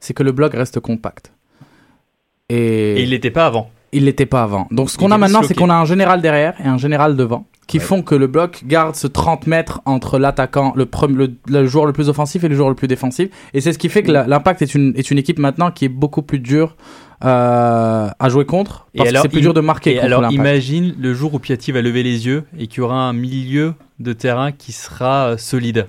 c'est 0.01 0.15
que 0.15 0.25
le 0.25 0.33
bloc 0.33 0.53
reste 0.53 0.81
compact. 0.81 1.31
Et, 2.49 2.95
Et 2.95 3.03
il 3.05 3.11
l'était 3.11 3.31
pas 3.31 3.47
avant. 3.47 3.71
Il 3.95 4.05
l'était 4.05 4.27
pas 4.27 4.43
avant. 4.43 4.67
Donc 4.71 4.91
ce 4.91 4.99
qu'on 4.99 5.11
a 5.11 5.19
maintenant, 5.19 5.43
c'est 5.43 5.55
qu'on 5.55 5.71
a 5.71 5.75
un 5.75 5.85
général 5.85 6.21
derrière 6.21 6.55
et 6.61 6.69
un 6.69 6.79
général 6.79 7.17
devant 7.17 7.47
qui 7.67 7.79
Ouais. 7.79 7.85
font 7.85 8.03
que 8.03 8.15
le 8.15 8.27
bloc 8.27 8.63
garde 8.67 8.95
ce 8.95 9.07
30 9.07 9.47
mètres 9.47 9.81
entre 9.87 10.19
l'attaquant, 10.19 10.75
le, 10.77 10.85
pre- 10.85 11.11
le, 11.11 11.33
le 11.49 11.67
joueur 11.67 11.87
le 11.87 11.95
plus 11.95 12.11
offensif 12.11 12.45
et 12.45 12.49
le 12.49 12.55
joueur 12.55 12.69
le 12.69 12.75
plus 12.75 12.89
défensif. 12.89 13.31
Et 13.55 13.63
c'est 13.63 13.73
ce 13.73 13.79
qui 13.79 13.89
fait 13.89 14.03
que 14.03 14.13
la- 14.13 14.27
l'impact 14.27 14.61
est 14.61 14.75
une, 14.75 14.93
est 14.97 15.11
une 15.11 15.17
équipe 15.17 15.39
maintenant 15.39 15.71
qui 15.71 15.87
est 15.87 15.89
beaucoup 15.89 16.21
plus 16.21 16.41
dure 16.41 16.77
euh, 17.25 18.09
à 18.19 18.29
jouer 18.29 18.45
contre 18.45 18.87
Et 18.95 19.03
que 19.03 19.09
c'est 19.09 19.29
plus 19.29 19.41
dur 19.41 19.55
de 19.55 19.61
marquer 19.61 19.95
Et 19.95 20.01
alors, 20.01 20.31
imagine 20.31 20.95
le 20.99 21.15
jour 21.15 21.33
où 21.33 21.39
Piatti 21.39 21.73
va 21.73 21.81
lever 21.81 22.03
les 22.03 22.27
yeux 22.27 22.45
et 22.59 22.67
qu'il 22.67 22.79
y 22.79 22.81
aura 22.83 22.97
un 23.09 23.13
milieu 23.15 23.75
de 23.99 24.13
terrain 24.13 24.53
qui 24.53 24.73
sera 24.73 25.29
euh, 25.31 25.37
solide 25.39 25.87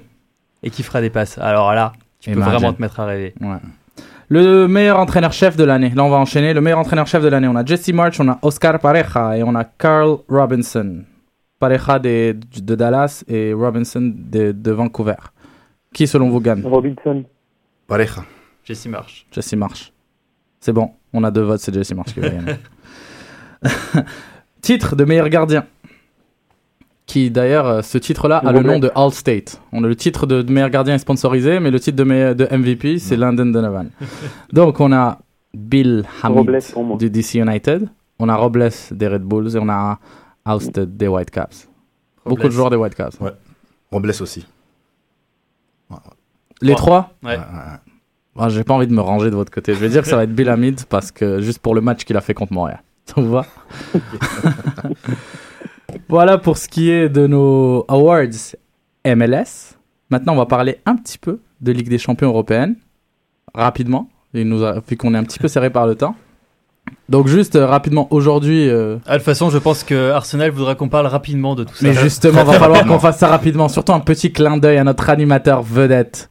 et 0.63 0.69
qui 0.69 0.81
fera 0.81 1.01
des 1.01 1.09
passes. 1.09 1.37
Alors 1.39 1.73
là, 1.73 1.91
tu 2.21 2.29
peux 2.29 2.37
Imagine. 2.37 2.53
vraiment 2.53 2.73
te 2.73 2.81
mettre 2.81 2.99
à 3.01 3.05
rêver. 3.05 3.33
Ouais. 3.41 3.57
Le 4.29 4.67
meilleur 4.67 4.99
entraîneur-chef 4.99 5.55
de 5.55 5.63
l'année. 5.63 5.89
Là, 5.89 6.03
on 6.03 6.09
va 6.09 6.17
enchaîner. 6.17 6.53
Le 6.53 6.61
meilleur 6.61 6.79
entraîneur-chef 6.79 7.21
de 7.21 7.27
l'année. 7.27 7.47
On 7.47 7.55
a 7.55 7.63
Jesse 7.65 7.89
March, 7.89 8.19
on 8.19 8.27
a 8.27 8.39
Oscar 8.41 8.79
Pareja 8.79 9.37
et 9.37 9.43
on 9.43 9.53
a 9.55 9.63
Carl 9.63 10.17
Robinson. 10.27 11.03
Pareja 11.59 11.99
de, 11.99 12.35
de 12.61 12.75
Dallas 12.75 13.23
et 13.27 13.53
Robinson 13.53 14.13
de, 14.15 14.51
de 14.51 14.71
Vancouver. 14.71 15.15
Qui, 15.93 16.07
selon 16.07 16.29
vous, 16.29 16.41
gagne? 16.41 16.63
Robinson. 16.65 17.23
Pareja. 17.87 18.23
Jesse 18.63 18.87
Marsh. 18.87 19.25
Jesse 19.31 19.53
March. 19.53 19.93
C'est 20.59 20.73
bon. 20.73 20.91
On 21.13 21.23
a 21.23 21.29
deux 21.31 21.43
votes, 21.43 21.59
c'est 21.61 21.73
Jesse 21.73 21.93
March 21.93 22.13
qui 22.13 22.19
va 22.19 22.29
gagner. 22.29 22.55
titre 24.61 24.95
de 24.95 25.05
meilleur 25.05 25.29
gardien. 25.29 25.65
Qui, 27.05 27.29
d'ailleurs, 27.29 27.67
euh, 27.67 27.81
ce 27.83 27.97
titre-là 27.99 28.37
a 28.37 28.51
le 28.51 28.61
nom 28.61 28.79
de 28.79 28.91
All-State. 28.95 29.61
On 29.71 29.83
a 29.83 29.87
le 29.87 29.95
titre 29.95 30.25
de, 30.25 30.41
de 30.41 30.51
meilleur 30.51 30.71
gardien 30.71 30.95
est 30.95 30.99
sponsorisé, 30.99 31.59
mais 31.59 31.69
le 31.69 31.79
titre 31.79 31.95
de, 31.97 32.03
me- 32.03 32.33
de 32.33 32.47
MVP, 32.55 32.97
c'est 32.97 33.15
Landon 33.15 33.45
Donovan. 33.45 33.89
Donc, 34.53 34.79
on 34.79 34.91
a 34.91 35.19
Bill 35.53 36.03
Hamid 36.23 36.49
du 36.97 37.09
DC 37.11 37.35
United. 37.35 37.87
On 38.17 38.27
a 38.27 38.35
Robles 38.35 38.69
des 38.91 39.07
Red 39.07 39.21
Bulls 39.23 39.55
et 39.55 39.59
on 39.59 39.69
a 39.69 39.99
Ousted 40.47 40.97
des 40.97 41.07
Whitecaps. 41.07 41.67
Beaucoup 42.25 42.37
de 42.37 42.41
Robles. 42.43 42.53
joueurs 42.55 42.69
des 42.71 42.75
Whitecaps. 42.77 43.19
Robles 43.91 44.09
aussi. 44.21 44.45
Les 46.61 46.73
Trois. 46.73 47.11
trois 47.21 47.31
Ouais. 47.31 47.37
Ouais, 47.37 47.43
ouais, 47.43 47.43
ouais. 47.43 47.79
Ah, 48.37 48.49
J'ai 48.49 48.63
pas 48.63 48.73
envie 48.73 48.87
de 48.87 48.93
me 48.93 49.01
ranger 49.01 49.29
de 49.29 49.35
votre 49.35 49.51
côté. 49.51 49.73
Je 49.75 49.79
vais 49.79 49.89
dire 49.89 50.01
que 50.01 50.07
ça 50.07 50.15
va 50.15 50.23
être 50.23 50.33
Bill 50.33 50.49
Hamid 50.49 50.85
parce 50.85 51.11
que 51.11 51.39
juste 51.41 51.59
pour 51.59 51.75
le 51.75 51.81
match 51.81 52.03
qu'il 52.03 52.17
a 52.17 52.21
fait 52.21 52.33
contre 52.33 52.53
Montréal. 52.53 52.81
Ça 53.05 53.21
vous 53.21 53.29
va? 53.31 53.45
Voilà 56.07 56.37
pour 56.37 56.57
ce 56.57 56.67
qui 56.67 56.89
est 56.91 57.09
de 57.09 57.25
nos 57.27 57.85
awards 57.87 58.55
MLS. 59.05 59.75
Maintenant, 60.09 60.33
on 60.33 60.37
va 60.37 60.45
parler 60.45 60.77
un 60.85 60.95
petit 60.95 61.17
peu 61.17 61.39
de 61.61 61.71
Ligue 61.71 61.89
des 61.89 61.97
Champions 61.97 62.27
européenne 62.27 62.75
rapidement. 63.53 64.09
Il 64.33 64.47
nous 64.47 64.63
a, 64.63 64.81
vu 64.87 64.97
qu'on 64.97 65.13
est 65.13 65.17
un 65.17 65.23
petit 65.23 65.39
peu 65.39 65.47
serré 65.47 65.69
par 65.69 65.87
le 65.87 65.95
temps. 65.95 66.15
Donc 67.09 67.27
juste 67.27 67.55
euh, 67.55 67.65
rapidement 67.65 68.07
aujourd'hui. 68.11 68.69
euh, 68.69 68.97
Ah, 69.07 69.13
de 69.13 69.17
toute 69.17 69.25
façon, 69.25 69.49
je 69.49 69.57
pense 69.57 69.83
que 69.83 70.11
Arsenal 70.11 70.51
voudra 70.51 70.75
qu'on 70.75 70.89
parle 70.89 71.07
rapidement 71.07 71.55
de 71.55 71.63
tout 71.63 71.73
ça. 71.73 71.87
mais 71.87 71.93
justement, 71.93 72.43
va 72.45 72.53
falloir 72.59 72.85
qu'on 72.85 72.99
fasse 72.99 73.17
ça 73.17 73.27
rapidement. 73.27 73.69
Surtout 73.69 73.93
un 73.93 73.99
petit 73.99 74.31
clin 74.31 74.57
d'œil 74.57 74.77
à 74.77 74.83
notre 74.83 75.09
animateur 75.09 75.63
vedette. 75.63 76.29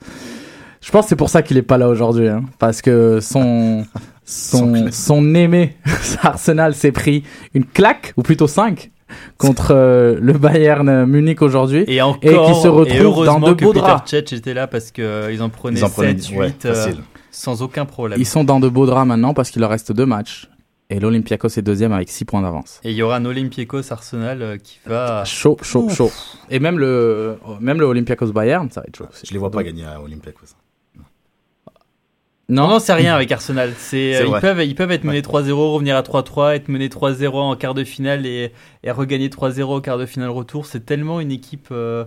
Je 0.81 0.91
pense 0.91 1.07
que 1.07 1.09
c'est 1.09 1.17
pour 1.17 1.31
ça 1.31 1.43
qu'il 1.43 1.57
est 1.57 1.63
pas 1.63 1.79
là 1.79 1.89
aujourd'hui, 1.89 2.29
hein, 2.29 2.43
parce 2.59 2.83
que 2.83 3.19
son 3.21 3.85
son 4.25 4.91
son 4.91 5.35
aimé 5.35 5.77
Arsenal 6.23 6.75
s'est 6.75 6.93
pris 6.93 7.25
une 7.55 7.65
claque 7.65 8.13
ou 8.17 8.23
plutôt 8.23 8.47
cinq 8.47 8.91
contre 9.39 9.73
euh, 9.73 10.17
le 10.21 10.33
Bayern 10.35 11.05
Munich 11.07 11.43
aujourd'hui. 11.43 11.85
Et 11.89 12.01
encore, 12.03 12.23
Et 12.23 12.53
qui 12.55 12.61
se 12.61 12.69
retrouve 12.69 13.25
dans 13.27 13.41
de 13.41 13.53
beaux 13.53 13.73
Peter 13.73 13.81
draps. 13.81 14.11
Cech 14.11 14.33
était 14.33 14.55
là 14.55 14.67
parce 14.67 14.91
qu'ils 14.91 15.43
en 15.43 15.49
prenaient 15.51 15.81
Ils 15.81 15.85
en 15.85 15.91
prenaient 15.91 16.19
7, 16.19 16.29
8 16.31 16.37
ouais, 16.39 16.55
euh, 16.67 16.75
facile. 16.75 17.01
sans 17.31 17.63
aucun 17.63 17.85
problème. 17.85 18.19
Ils 18.21 18.27
sont 18.27 18.45
dans 18.45 18.61
de 18.61 18.69
beaux 18.69 18.87
draps 18.87 19.07
maintenant 19.07 19.35
parce 19.35 19.51
qu'il 19.51 19.61
leur 19.61 19.71
reste 19.71 19.93
deux 19.93 20.07
matchs 20.07 20.49
et 20.91 21.01
l'Olympiakos 21.01 21.49
est 21.59 21.63
deuxième 21.63 21.93
avec 21.93 22.09
six 22.11 22.25
points 22.25 22.43
d'avance. 22.43 22.81
Et 22.85 22.91
il 22.91 22.97
y 22.97 23.03
aura 23.03 23.17
un 23.17 23.25
Olympiakos 23.25 23.91
Arsenal 23.91 24.43
euh, 24.43 24.57
qui 24.59 24.79
va. 24.87 25.25
Chaud, 25.25 25.57
chaud, 25.63 25.89
chaud. 25.89 26.11
Et 26.51 26.59
même 26.59 26.79
le 26.79 27.37
même 27.61 27.81
le 27.81 27.87
Olympiakos 27.87 28.33
Bayern, 28.33 28.71
ça 28.71 28.81
va 28.83 28.87
être 28.89 28.97
chaud. 28.97 29.07
Je 29.25 29.33
les 29.33 29.39
vois 29.39 29.51
pas 29.51 29.59
Donc- 29.59 29.67
gagner 29.67 29.85
à 29.87 30.01
Olympiakos. 30.01 30.47
Non, 32.49 32.69
non, 32.69 32.79
c'est 32.79 32.93
rien 32.93 33.15
avec 33.15 33.33
Arsenal. 33.33 33.73
C'est, 33.79 34.17
euh, 34.17 34.27
ils, 34.27 34.41
peuvent, 34.41 34.63
ils 34.65 34.75
peuvent 34.75 34.91
être 34.91 35.05
menés 35.05 35.23
Ouais. 35.27 35.43
3-0, 35.43 35.53
revenir 35.73 35.97
à 35.97 36.03
3-3, 36.03 36.55
être 36.55 36.69
menés 36.69 36.89
3-0 36.89 37.35
en 37.37 37.57
quart 37.57 37.75
de 37.75 37.85
finale 37.85 38.27
et, 38.27 38.53
et 38.83 38.91
regagner 38.91 39.29
3-0 39.29 39.63
au 39.63 39.81
quart 39.81 39.99
de 39.99 40.07
finale 40.07 40.29
retour. 40.31 40.67
C'est 40.67 40.85
tellement 40.85 41.21
une 41.21 41.33
équipe 41.33 41.69
euh, 41.71 42.05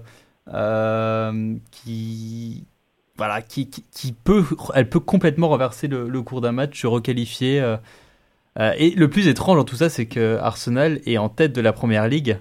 euh, 0.54 1.56
qui, 1.72 2.66
voilà, 3.18 3.42
qui, 3.42 3.70
qui, 3.70 3.84
qui 3.92 4.12
peut, 4.12 4.46
elle 4.76 4.90
peut 4.90 5.00
complètement 5.00 5.50
renverser 5.50 5.88
le, 5.88 6.08
le 6.08 6.22
cours 6.22 6.42
d'un 6.42 6.52
match, 6.52 6.80
se 6.80 6.88
requalifier. 6.88 7.76
et 8.78 8.92
le 8.92 9.10
plus 9.10 9.28
étrange 9.28 9.58
dans 9.58 9.64
tout 9.64 9.76
ça, 9.76 9.90
c'est 9.90 10.06
que 10.06 10.38
Arsenal 10.38 11.02
est 11.08 11.18
en 11.18 11.30
tête 11.30 11.54
de 11.54 11.62
la 11.62 11.74
première 11.74 12.08
ligue, 12.08 12.38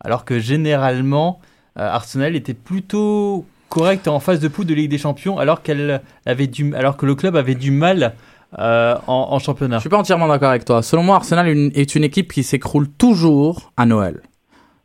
alors 0.00 0.24
que 0.24 0.38
généralement, 0.38 1.40
Arsenal 1.76 2.36
était 2.36 2.54
plutôt 2.54 3.46
correct 3.74 4.08
en 4.08 4.20
phase 4.20 4.40
de 4.40 4.48
poule 4.48 4.64
de 4.66 4.74
Ligue 4.74 4.90
des 4.90 4.98
Champions, 4.98 5.38
alors 5.38 5.62
qu'elle 5.62 6.00
avait 6.24 6.46
du, 6.46 6.74
alors 6.74 6.96
que 6.96 7.04
le 7.06 7.14
club 7.14 7.34
avait 7.36 7.54
du 7.56 7.70
mal 7.70 8.14
euh, 8.58 8.94
en, 9.08 9.28
en 9.32 9.38
championnat. 9.40 9.76
Je 9.78 9.80
suis 9.80 9.88
pas 9.90 9.98
entièrement 9.98 10.28
d'accord 10.28 10.50
avec 10.50 10.64
toi. 10.64 10.82
Selon 10.82 11.02
moi, 11.02 11.16
Arsenal 11.16 11.48
une- 11.48 11.72
est 11.74 11.94
une 11.96 12.04
équipe 12.04 12.32
qui 12.32 12.42
s'écroule 12.44 12.88
toujours 12.88 13.72
à 13.76 13.84
Noël. 13.84 14.20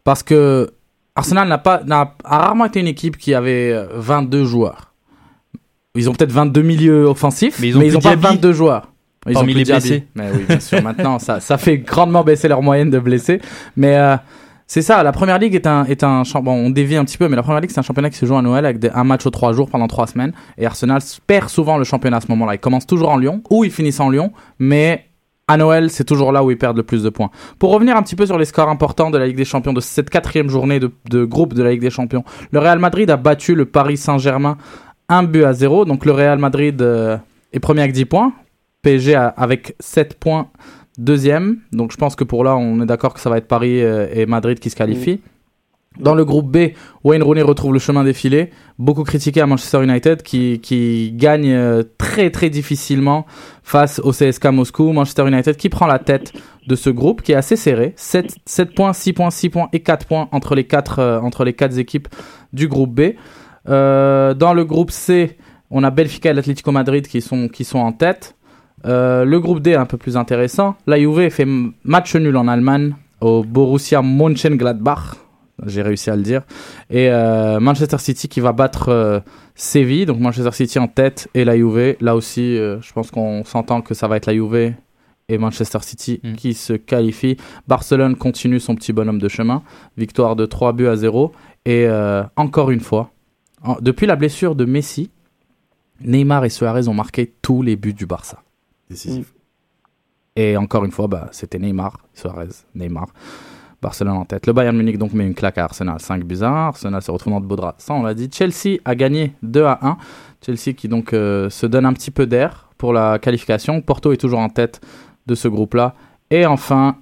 Parce 0.03 0.23
que 0.23 0.71
Arsenal 1.15 1.47
n'a 1.47 1.57
pas, 1.59 1.83
n'a, 1.85 2.15
a 2.23 2.37
rarement 2.39 2.65
été 2.65 2.79
une 2.79 2.87
équipe 2.87 3.17
qui 3.17 3.33
avait 3.35 3.71
euh, 3.71 3.85
22 3.93 4.43
joueurs. 4.45 4.91
Ils 5.95 6.09
ont 6.09 6.13
peut-être 6.13 6.31
22 6.31 6.61
milieux 6.61 7.05
offensifs, 7.05 7.59
Mais 7.59 7.67
ils 7.69 7.77
ont 7.77 7.81
ils 7.81 7.95
ont 7.97 8.01
pas 8.01 8.15
Diaby 8.15 8.35
22 8.37 8.53
joueurs. 8.53 8.91
Ils 9.27 9.33
Parmi 9.33 9.53
plus 9.53 9.59
les 9.59 9.65
blessés. 9.71 10.07
Mais 10.15 10.29
oui, 10.33 10.45
bien 10.47 10.59
sûr. 10.59 10.81
Maintenant, 10.81 11.19
ça, 11.19 11.39
ça 11.39 11.57
fait 11.57 11.77
grandement 11.79 12.23
baisser 12.23 12.47
leur 12.47 12.61
moyenne 12.61 12.89
de 12.89 12.99
blessés. 12.99 13.41
Mais 13.75 13.97
euh, 13.97 14.15
C'est 14.71 14.83
ça, 14.83 15.01
la 15.01 15.11
première 15.11 15.39
ligue 15.39 15.55
est 15.55 15.65
un, 15.65 15.83
est 15.85 16.03
un 16.03 16.21
bon, 16.43 16.53
on 16.53 16.69
dévie 16.69 16.95
un 16.95 17.03
petit 17.03 17.17
peu, 17.17 17.27
mais 17.27 17.35
la 17.35 17.41
première 17.41 17.59
ligue 17.59 17.71
c'est 17.71 17.79
un 17.79 17.83
championnat 17.83 18.11
qui 18.11 18.17
se 18.17 18.27
joue 18.27 18.35
à 18.35 18.43
Noël 18.43 18.67
avec 18.67 18.85
un 18.93 19.03
match 19.03 19.25
aux 19.25 19.31
trois 19.31 19.51
jours 19.51 19.67
pendant 19.67 19.87
trois 19.87 20.05
semaines. 20.05 20.31
Et 20.59 20.67
Arsenal 20.67 21.01
perd 21.25 21.49
souvent 21.49 21.79
le 21.79 21.83
championnat 21.83 22.17
à 22.17 22.21
ce 22.21 22.27
moment-là. 22.27 22.53
Ils 22.53 22.59
commencent 22.59 22.85
toujours 22.85 23.09
en 23.09 23.17
Lyon, 23.17 23.41
ou 23.49 23.63
ils 23.63 23.71
finissent 23.71 23.99
en 23.99 24.11
Lyon, 24.11 24.31
mais 24.59 25.05
à 25.47 25.57
Noël 25.57 25.89
c'est 25.89 26.03
toujours 26.03 26.31
là 26.31 26.43
où 26.43 26.51
ils 26.51 26.57
perdent 26.59 26.77
le 26.77 26.83
plus 26.83 27.01
de 27.01 27.09
points. 27.09 27.31
Pour 27.57 27.71
revenir 27.71 27.97
un 27.97 28.03
petit 28.03 28.15
peu 28.15 28.27
sur 28.27 28.37
les 28.37 28.45
scores 28.45 28.69
importants 28.69 29.09
de 29.09 29.17
la 29.17 29.25
Ligue 29.25 29.37
des 29.37 29.43
Champions 29.43 29.73
de 29.73 29.81
cette 29.81 30.11
quatrième 30.11 30.51
journée 30.51 30.79
de, 30.79 30.91
de 31.09 31.25
groupe 31.25 31.55
de 31.55 31.63
la 31.63 31.71
Ligue 31.71 31.81
des 31.81 31.89
Champions, 31.89 32.23
le 32.51 32.59
Real 32.59 32.77
Madrid 32.77 33.09
a 33.09 33.17
battu 33.17 33.55
le 33.55 33.65
Paris 33.65 33.97
Saint-Germain 33.97 34.55
un 35.09 35.23
but 35.23 35.45
à 35.45 35.53
zéro. 35.53 35.83
Donc 35.83 36.05
le 36.05 36.11
Real 36.11 36.37
Madrid 36.37 36.79
euh, 36.83 37.17
est 37.53 37.59
premier 37.59 37.81
avec 37.81 37.93
10 37.93 38.05
points, 38.05 38.33
PSG 38.83 39.15
avec 39.15 39.75
7 39.79 40.13
points 40.19 40.49
deuxième. 40.99 41.57
Donc 41.71 41.91
je 41.91 41.97
pense 41.97 42.15
que 42.15 42.23
pour 42.23 42.43
là, 42.43 42.55
on 42.55 42.81
est 42.81 42.85
d'accord 42.85 43.13
que 43.13 43.19
ça 43.19 43.29
va 43.29 43.37
être 43.37 43.47
Paris 43.47 43.81
euh, 43.81 44.07
et 44.13 44.25
Madrid 44.25 44.59
qui 44.59 44.69
se 44.69 44.75
qualifient. 44.75 45.21
Dans 45.97 46.13
le 46.13 46.23
groupe 46.23 46.49
B, 46.51 46.73
Wayne 47.03 47.23
Rooney 47.23 47.41
retrouve 47.41 47.73
le 47.73 47.79
chemin 47.79 48.03
défilé, 48.03 48.51
beaucoup 48.77 49.03
critiqué 49.03 49.41
à 49.41 49.47
Manchester 49.47 49.83
United 49.83 50.21
qui, 50.21 50.59
qui 50.61 51.11
gagne 51.13 51.51
euh, 51.51 51.83
très 51.97 52.29
très 52.29 52.49
difficilement 52.49 53.25
face 53.63 53.99
au 53.99 54.11
CSK 54.11 54.45
Moscou. 54.45 54.93
Manchester 54.93 55.27
United 55.27 55.57
qui 55.57 55.67
prend 55.67 55.87
la 55.87 55.99
tête 55.99 56.31
de 56.67 56.75
ce 56.75 56.89
groupe 56.91 57.21
qui 57.23 57.31
est 57.31 57.35
assez 57.35 57.55
serré, 57.55 57.93
7, 57.97 58.35
7 58.45 58.75
points, 58.75 58.93
6 58.93 59.13
points, 59.13 59.31
6 59.31 59.49
points 59.49 59.69
et 59.73 59.81
4 59.81 60.05
points 60.05 60.29
entre 60.31 60.53
les 60.53 60.65
4, 60.65 60.99
euh, 60.99 61.19
entre 61.19 61.43
les 61.43 61.53
quatre 61.53 61.77
équipes 61.79 62.07
du 62.53 62.67
groupe 62.67 62.93
B. 62.93 63.15
Euh, 63.67 64.33
dans 64.35 64.53
le 64.53 64.63
groupe 64.65 64.91
C, 64.91 65.37
on 65.71 65.83
a 65.83 65.89
Benfica 65.89 66.29
et 66.29 66.33
l'Atlético 66.33 66.71
Madrid 66.71 67.07
qui 67.07 67.21
sont, 67.21 67.47
qui 67.47 67.63
sont 67.63 67.79
en 67.79 67.91
tête. 67.91 68.35
Euh, 68.85 69.25
le 69.25 69.39
groupe 69.39 69.59
D 69.61 69.71
est 69.71 69.75
un 69.75 69.85
peu 69.85 69.97
plus 69.97 70.17
intéressant. 70.17 70.75
La 70.87 70.97
Juve 70.99 71.29
fait 71.29 71.47
match 71.83 72.15
nul 72.15 72.35
en 72.37 72.47
Allemagne 72.47 72.95
au 73.21 73.43
Borussia 73.43 74.01
Mönchengladbach. 74.01 75.15
J'ai 75.65 75.81
réussi 75.81 76.09
à 76.09 76.15
le 76.15 76.21
dire. 76.21 76.43
Et 76.89 77.09
euh, 77.11 77.59
Manchester 77.59 77.97
City 77.97 78.29
qui 78.29 78.39
va 78.39 78.53
battre 78.53 78.89
euh, 78.89 79.19
Séville. 79.55 80.05
Donc 80.05 80.19
Manchester 80.19 80.51
City 80.53 80.79
en 80.79 80.87
tête 80.87 81.27
et 81.33 81.43
la 81.43 81.57
Juve. 81.57 81.95
Là 81.99 82.15
aussi, 82.15 82.55
je 82.55 82.93
pense 82.93 83.11
qu'on 83.11 83.43
s'entend 83.43 83.81
que 83.81 83.93
ça 83.93 84.07
va 84.07 84.15
être 84.17 84.25
la 84.25 84.33
Juve 84.33 84.73
et 85.27 85.37
Manchester 85.37 85.79
City 85.81 86.21
Mm. 86.23 86.33
qui 86.35 86.53
se 86.53 86.73
qualifient. 86.73 87.37
Barcelone 87.67 88.15
continue 88.15 88.59
son 88.59 88.73
petit 88.75 88.93
bonhomme 88.93 89.19
de 89.19 89.27
chemin. 89.27 89.61
Victoire 89.97 90.35
de 90.37 90.45
3 90.45 90.71
buts 90.73 90.87
à 90.87 90.95
0. 90.95 91.33
Et 91.65 91.87
encore 92.37 92.71
une 92.71 92.79
fois, 92.79 93.11
en- 93.61 93.75
depuis 93.81 94.07
la 94.07 94.15
blessure 94.15 94.55
de 94.55 94.63
Messi, 94.65 95.11
Neymar 96.01 96.45
et 96.45 96.49
Suarez 96.49 96.87
ont 96.87 96.93
marqué 96.93 97.33
tous 97.41 97.61
les 97.61 97.75
buts 97.75 97.93
du 97.93 98.05
Barça. 98.05 98.41
Décisif. 98.89 99.33
Et 100.35 100.57
encore 100.57 100.85
une 100.85 100.91
fois, 100.91 101.07
bah, 101.07 101.27
c'était 101.31 101.59
Neymar, 101.59 101.97
Suarez, 102.13 102.49
Neymar. 102.75 103.07
Barcelone 103.81 104.17
en 104.17 104.25
tête. 104.25 104.45
Le 104.45 104.53
Bayern 104.53 104.75
Munich 104.75 104.97
donc 104.97 105.13
met 105.13 105.25
une 105.25 105.33
claque 105.33 105.57
à 105.57 105.63
Arsenal, 105.63 105.99
5 105.99 106.25
buts 106.25 106.39
à 106.41 106.49
1. 106.49 106.67
Arsenal 106.67 107.01
se 107.01 107.11
retrouve 107.11 107.33
dans 107.33 107.39
de 107.39 107.45
beaux 107.45 107.55
draps. 107.55 107.81
Ça, 107.83 107.93
on 107.93 108.03
l'a 108.03 108.13
dit. 108.13 108.29
Chelsea 108.31 108.79
a 108.83 108.93
gagné 108.95 109.33
2 109.43 109.63
à 109.63 109.79
1. 109.81 109.97
Chelsea 110.45 110.73
qui 110.75 110.87
donc 110.87 111.13
euh, 111.13 111.49
se 111.49 111.65
donne 111.65 111.85
un 111.85 111.93
petit 111.93 112.11
peu 112.11 112.25
d'air 112.25 112.69
pour 112.77 112.91
la 112.93 113.19
qualification. 113.19 113.81
Porto 113.81 114.11
est 114.11 114.17
toujours 114.17 114.39
en 114.39 114.49
tête 114.49 114.81
de 115.27 115.35
ce 115.35 115.47
groupe-là. 115.47 115.95
Et 116.29 116.45
enfin, 116.45 116.97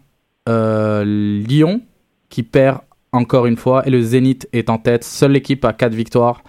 euh, 0.47 1.03
Lyon 1.03 1.81
qui 2.29 2.43
perd 2.43 2.79
encore 3.11 3.47
une 3.47 3.57
fois. 3.57 3.87
Et 3.87 3.89
le 3.89 4.01
Zénith 4.01 4.47
est 4.53 4.69
en 4.69 4.77
tête. 4.77 5.03
Seule 5.03 5.31
l'équipe 5.31 5.65
à 5.65 5.73
4 5.73 5.93
victoires 5.93 6.43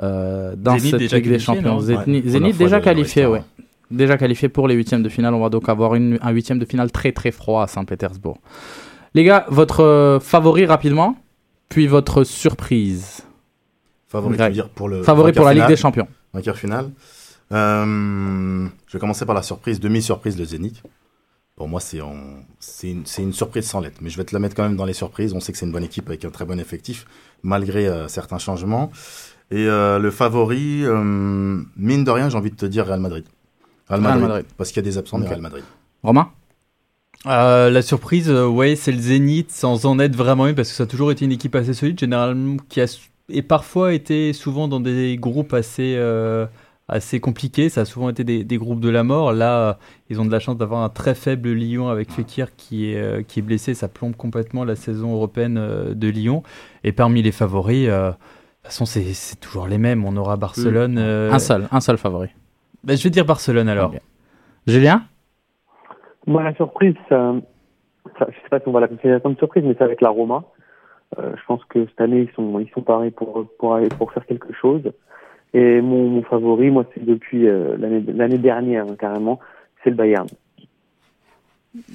euh, 0.00 0.54
dans 0.56 0.78
cette 0.78 1.00
Ligue 1.12 1.28
des 1.28 1.38
Champions. 1.40 1.80
Zénith, 1.80 2.24
Ouais, 2.24 2.52
déjà 2.52 2.80
qualifié, 2.80 3.26
ouais. 3.26 3.42
Déjà 3.92 4.16
qualifié 4.18 4.48
pour 4.48 4.66
les 4.68 4.74
huitièmes 4.74 5.02
de 5.02 5.08
finale. 5.08 5.34
On 5.34 5.40
va 5.40 5.48
donc 5.50 5.68
avoir 5.68 5.94
une- 5.94 6.18
un 6.22 6.30
huitième 6.30 6.58
de 6.58 6.64
finale 6.64 6.90
très 6.90 7.12
très 7.12 7.30
froid 7.30 7.62
à 7.62 7.66
Saint-Pétersbourg. 7.66 8.38
Les 9.14 9.24
gars, 9.24 9.44
votre 9.48 9.80
euh, 9.84 10.18
favori 10.20 10.64
rapidement, 10.66 11.16
puis 11.68 11.86
votre 11.86 12.24
surprise. 12.24 13.20
Favori, 14.08 14.36
Greg. 14.36 14.52
tu 14.52 14.58
veux 14.58 14.62
dire, 14.64 14.68
pour 14.70 14.88
le 14.88 15.02
Favori 15.02 15.28
vainqueur 15.32 15.42
pour 15.42 15.48
la 15.48 15.54
Ligue 15.54 15.66
des 15.68 15.76
Champions. 15.76 16.08
Vainqueur 16.32 16.56
final. 16.56 16.90
Euh, 17.52 18.66
je 18.86 18.92
vais 18.92 18.98
commencer 18.98 19.26
par 19.26 19.34
la 19.34 19.42
surprise, 19.42 19.78
demi-surprise, 19.80 20.38
le 20.38 20.44
Zénith. 20.44 20.82
Pour 21.56 21.68
moi, 21.68 21.80
c'est 21.80 22.00
en- 22.00 22.14
une, 22.82 23.32
surprise 23.32 23.66
sans 23.66 23.80
lettre. 23.80 23.98
Mais 24.00 24.08
je 24.08 24.16
vais 24.16 24.24
te 24.24 24.34
la 24.34 24.38
mettre 24.38 24.54
quand 24.56 24.62
même 24.62 24.76
dans 24.76 24.86
les 24.86 24.94
surprises. 24.94 25.34
On 25.34 25.40
sait 25.40 25.52
que 25.52 25.58
c'est 25.58 25.66
une 25.66 25.72
bonne 25.72 25.84
équipe 25.84 26.08
avec 26.08 26.24
un 26.24 26.30
très 26.30 26.46
bon 26.46 26.58
effectif, 26.58 27.04
malgré 27.42 27.86
euh, 27.86 28.08
certains 28.08 28.38
changements. 28.38 28.90
Et 29.50 29.66
euh, 29.66 29.98
le 29.98 30.10
favori, 30.10 30.82
mine 31.76 32.04
de 32.04 32.10
rien, 32.10 32.30
j'ai 32.30 32.38
envie 32.38 32.50
de 32.50 32.56
te 32.56 32.64
dire 32.66 32.86
Real 32.86 33.00
Madrid. 33.00 33.24
Real 33.92 34.00
Real 34.00 34.12
Madrid. 34.20 34.28
Madrid. 34.28 34.46
Parce 34.56 34.70
qu'il 34.70 34.76
y 34.82 34.86
a 34.86 34.90
des 34.90 34.98
absents, 34.98 35.18
mais 35.18 35.24
Ok. 35.26 35.30
Real 35.30 35.40
Madrid. 35.42 35.64
Romain 36.02 36.28
Euh, 37.26 37.70
la 37.70 37.82
surprise, 37.82 38.28
euh, 38.30 38.46
ouais, 38.48 38.74
c'est 38.74 38.90
le 38.92 38.98
Zénith, 38.98 39.50
sans 39.52 39.86
en 39.86 39.98
être 40.00 40.16
vraiment 40.16 40.46
une, 40.48 40.54
parce 40.56 40.70
que 40.70 40.74
ça 40.74 40.82
a 40.84 40.86
toujours 40.86 41.12
été 41.12 41.24
une 41.24 41.32
équipe 41.32 41.54
assez 41.54 41.72
solide, 41.74 41.98
généralement, 41.98 42.56
qui 42.68 42.80
a 42.80 42.86
et 43.28 43.42
parfois 43.42 43.94
été 43.94 44.32
souvent 44.32 44.66
dans 44.66 44.80
des 44.80 45.16
groupes 45.16 45.54
assez, 45.54 45.94
euh, 45.96 46.44
assez 46.88 47.20
compliqués. 47.20 47.68
Ça 47.68 47.82
a 47.82 47.84
souvent 47.84 48.10
été 48.10 48.24
des, 48.24 48.42
des 48.44 48.56
groupes 48.58 48.80
de 48.80 48.88
la 48.90 49.04
mort. 49.04 49.32
Là, 49.32 49.58
euh, 49.60 49.74
ils 50.10 50.20
ont 50.20 50.24
de 50.26 50.32
la 50.32 50.40
chance 50.40 50.56
d'avoir 50.58 50.82
un 50.82 50.88
très 50.88 51.14
faible 51.14 51.50
Lyon 51.52 51.88
avec 51.88 52.10
Fekir 52.10 52.56
qui 52.56 52.90
est, 52.90 52.96
euh, 53.00 53.22
qui 53.22 53.38
est 53.38 53.42
blessé. 53.42 53.72
Ça 53.74 53.86
plombe 53.88 54.16
complètement 54.16 54.64
la 54.64 54.74
saison 54.74 55.14
européenne 55.14 55.56
euh, 55.56 55.94
de 55.94 56.08
Lyon. 56.08 56.42
Et 56.82 56.90
parmi 56.92 57.22
les 57.22 57.32
favoris, 57.32 57.86
euh, 57.88 58.08
de 58.08 58.12
toute 58.12 58.18
façon, 58.64 58.84
c'est 58.84 59.14
c'est 59.14 59.36
toujours 59.40 59.68
les 59.68 59.78
mêmes. 59.78 60.04
On 60.04 60.16
aura 60.16 60.36
Barcelone. 60.36 60.96
euh, 60.98 61.30
Un 61.32 61.38
seul, 61.38 61.68
un 61.70 61.80
seul 61.80 61.96
favori. 61.98 62.28
Bah, 62.84 62.94
je 62.96 63.02
vais 63.02 63.10
dire 63.10 63.24
Barcelone 63.24 63.68
alors. 63.68 63.92
Julien? 64.66 65.02
Moi, 66.26 66.42
la 66.42 66.54
surprise, 66.54 66.94
ça, 67.08 67.34
ça, 68.18 68.26
je 68.28 68.34
sais 68.34 68.48
pas 68.50 68.60
si 68.60 68.68
on 68.68 68.72
va 68.72 68.80
la 68.80 68.88
considérer 68.88 69.20
comme 69.20 69.36
surprise, 69.36 69.64
mais 69.66 69.74
c'est 69.76 69.84
avec 69.84 70.00
la 70.00 70.08
Roma. 70.10 70.44
Euh, 71.18 71.32
je 71.36 71.42
pense 71.46 71.60
que 71.68 71.84
cette 71.86 72.00
année, 72.00 72.28
ils 72.30 72.34
sont, 72.34 72.58
ils 72.60 72.70
sont 72.72 72.80
parés 72.82 73.10
pour, 73.10 73.46
pour, 73.58 73.74
aller- 73.74 73.88
pour 73.88 74.12
faire 74.12 74.24
quelque 74.26 74.52
chose. 74.54 74.82
Et 75.52 75.80
mon, 75.82 76.08
mon 76.08 76.22
favori, 76.22 76.70
moi, 76.70 76.84
c'est 76.94 77.04
depuis 77.04 77.46
euh, 77.46 77.76
l'année 77.76 78.02
l'année 78.08 78.38
dernière, 78.38 78.84
hein, 78.88 78.96
carrément, 78.98 79.38
c'est 79.84 79.90
le 79.90 79.96
Bayern. 79.96 80.26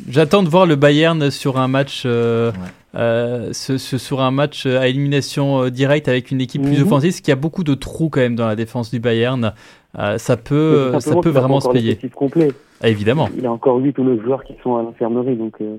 J'attends 0.09 0.41
de 0.41 0.49
voir 0.49 0.65
le 0.65 0.75
Bayern 0.75 1.29
sur 1.29 1.57
un 1.59 1.67
match, 1.67 2.03
euh, 2.05 2.51
Ouais. 2.51 2.57
euh, 2.99 3.53
ce- 3.53 3.77
ce- 3.77 3.97
sur 3.99 4.21
un 4.21 4.31
match 4.31 4.65
à 4.65 4.87
élimination 4.87 5.69
directe 5.69 6.07
avec 6.07 6.31
une 6.31 6.41
équipe 6.41 6.63
plus 6.63 6.79
Mhm. 6.79 6.87
offensive, 6.87 7.11
parce 7.11 7.21
qu'il 7.21 7.31
y 7.31 7.33
a 7.33 7.35
beaucoup 7.39 7.63
de 7.63 7.75
trous 7.75 8.09
quand 8.09 8.21
même 8.21 8.35
dans 8.35 8.47
la 8.47 8.55
défense 8.55 8.89
du 8.91 8.99
Bayern. 8.99 9.53
Euh, 9.97 10.17
ça 10.17 10.37
peut, 10.37 10.93
ça 10.99 11.15
peut 11.15 11.29
vraiment 11.29 11.59
se 11.59 11.69
payer. 11.69 11.97
complet. 12.13 12.51
Ah, 12.81 12.89
évidemment. 12.89 13.29
Il 13.35 13.45
a 13.45 13.51
encore 13.51 13.77
8 13.77 13.97
ou 13.97 14.03
9 14.03 14.23
joueurs 14.23 14.43
qui 14.43 14.53
sont 14.63 14.75
à 14.77 14.83
l'infirmerie, 14.83 15.35
donc 15.35 15.55
euh, 15.61 15.77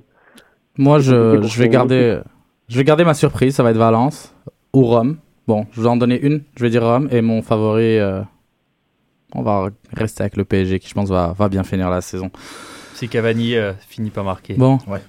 Moi, 0.76 0.98
je, 0.98 1.14
vais 1.58 1.68
garder, 1.68 2.20
je 2.68 2.76
vais 2.76 2.84
garder 2.84 3.04
ma 3.04 3.14
surprise. 3.14 3.54
Ça 3.54 3.62
va 3.62 3.70
être 3.70 3.76
Valence 3.76 4.34
ou 4.72 4.84
Rome. 4.84 5.18
Bon, 5.46 5.66
je 5.72 5.80
vais 5.80 5.88
en 5.88 5.96
donner 5.96 6.20
une. 6.20 6.42
Je 6.56 6.64
vais 6.64 6.70
dire 6.70 6.82
Rome 6.82 7.08
et 7.12 7.22
mon 7.22 7.42
favori. 7.42 7.98
euh, 7.98 8.20
on 9.34 9.42
va 9.42 9.68
rester 9.92 10.22
avec 10.22 10.36
le 10.36 10.44
PSG 10.44 10.78
qui, 10.78 10.88
je 10.88 10.94
pense, 10.94 11.08
va, 11.08 11.34
va 11.36 11.48
bien 11.48 11.62
finir 11.62 11.90
la 11.90 12.00
saison. 12.00 12.30
Si 12.94 13.08
Cavani 13.08 13.54
euh, 13.54 13.72
finit 13.88 14.10
par 14.10 14.24
marquer. 14.24 14.54
Bon. 14.54 14.78
Ouais. 14.88 15.00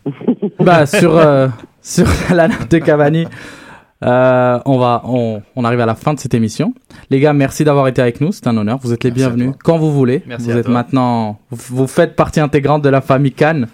bah, 0.59 0.85
sur, 0.85 1.17
euh, 1.17 1.47
sur 1.81 2.05
la 2.33 2.47
note 2.47 2.69
de 2.69 2.77
Cavani, 2.79 3.25
euh, 4.01 4.59
on, 4.65 4.77
va, 4.77 5.01
on, 5.05 5.41
on 5.55 5.65
arrive 5.65 5.81
à 5.81 5.85
la 5.85 5.95
fin 5.95 6.13
de 6.13 6.19
cette 6.19 6.33
émission. 6.33 6.73
Les 7.09 7.19
gars, 7.19 7.33
merci 7.33 7.63
d'avoir 7.65 7.87
été 7.87 8.01
avec 8.01 8.21
nous. 8.21 8.31
C'est 8.31 8.47
un 8.47 8.55
honneur. 8.55 8.79
Vous 8.81 8.93
êtes 8.93 9.03
les 9.03 9.11
Merci 9.11 9.25
bienvenus 9.25 9.55
quand 9.63 9.77
vous 9.77 9.91
voulez. 9.91 10.23
Merci 10.25 10.45
vous 10.51 10.57
êtes 10.57 10.65
toi. 10.65 10.73
maintenant, 10.73 11.39
vous, 11.51 11.77
vous 11.77 11.87
faites 11.87 12.15
partie 12.15 12.39
intégrante 12.39 12.81
de 12.81 12.89
la 12.89 13.01
famille 13.01 13.33
Cannes. 13.33 13.67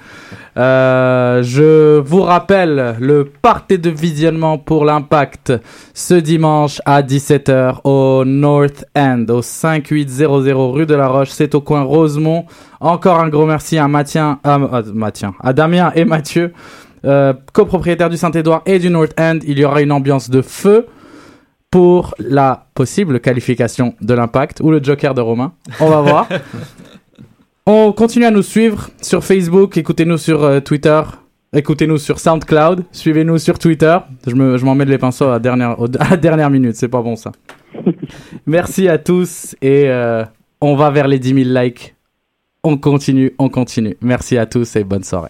Euh, 0.58 1.44
je 1.44 2.00
vous 2.00 2.22
rappelle 2.22 2.96
le 3.00 3.26
party 3.26 3.78
de 3.78 3.90
visionnement 3.90 4.58
pour 4.58 4.86
l'impact 4.86 5.54
ce 5.94 6.16
dimanche 6.16 6.82
à 6.86 7.02
17h 7.02 7.82
au 7.84 8.24
North 8.26 8.86
End, 8.96 9.26
au 9.30 9.42
5800 9.42 10.72
rue 10.72 10.86
de 10.86 10.96
la 10.96 11.08
Roche. 11.08 11.30
C'est 11.30 11.54
au 11.56 11.62
coin 11.62 11.84
Rosemont. 11.84 12.46
Encore 12.80 13.20
un 13.20 13.30
gros 13.30 13.46
merci 13.46 13.78
à 13.78 13.88
Mathien, 13.88 14.40
à, 14.44 14.56
à 14.56 14.82
Mathien, 14.94 15.34
à 15.42 15.54
Damien 15.54 15.92
et 15.96 16.06
Mathieu, 16.06 16.54
euh, 17.06 17.34
copropriétaires 17.54 18.10
du 18.10 18.18
Saint-Édouard 18.18 18.62
et 18.66 18.80
du 18.80 18.90
North 18.90 19.14
End. 19.20 19.40
Il 19.48 19.58
y 19.60 19.66
aura 19.66 19.82
une 19.82 19.92
ambiance 19.92 20.30
de 20.30 20.42
feu 20.42 20.88
pour 21.72 22.16
la 22.20 22.68
possible 22.74 23.20
qualification 23.20 23.96
de 24.02 24.14
l'impact 24.14 24.62
ou 24.62 24.72
le 24.72 24.82
joker 24.82 25.14
de 25.14 25.22
Romain. 25.22 25.54
On 25.80 25.90
va 25.90 26.02
voir. 26.02 26.30
On 27.68 27.92
continue 27.94 28.26
à 28.26 28.32
nous 28.32 28.44
suivre 28.44 28.90
sur 29.02 29.24
Facebook, 29.24 29.76
écoutez-nous 29.78 30.18
sur 30.20 30.44
euh, 30.44 30.60
Twitter, 30.60 31.02
écoutez-nous 31.52 31.98
sur 31.98 32.20
SoundCloud, 32.20 32.84
suivez-nous 32.92 33.40
sur 33.40 33.58
Twitter. 33.58 33.98
Je 34.28 34.36
me- 34.36 34.58
je 34.58 34.64
m'en 34.66 34.76
mets 34.76 34.86
de 34.86 34.92
les 34.92 35.00
pinceaux 35.00 35.26
à 35.26 35.32
la 35.32 35.40
dernière, 35.40 35.72
à 36.00 36.10
la 36.12 36.18
dernière 36.18 36.50
minute, 36.52 36.76
c'est 36.76 36.88
pas 36.90 37.02
bon 37.02 37.16
ça. 37.16 37.32
Merci 38.46 38.88
à 38.88 39.00
tous 39.00 39.56
et 39.64 39.86
euh, 39.90 40.24
on 40.62 40.76
va 40.76 40.92
vers 40.92 41.08
les 41.08 41.18
10 41.18 41.44
000 41.46 41.60
likes. 41.60 41.96
On 42.64 42.78
continue, 42.78 43.34
on 43.40 43.50
continue. 43.50 43.98
Merci 44.02 44.38
à 44.38 44.46
tous 44.46 44.76
et 44.76 44.84
bonne 44.84 45.04
soirée. 45.04 45.30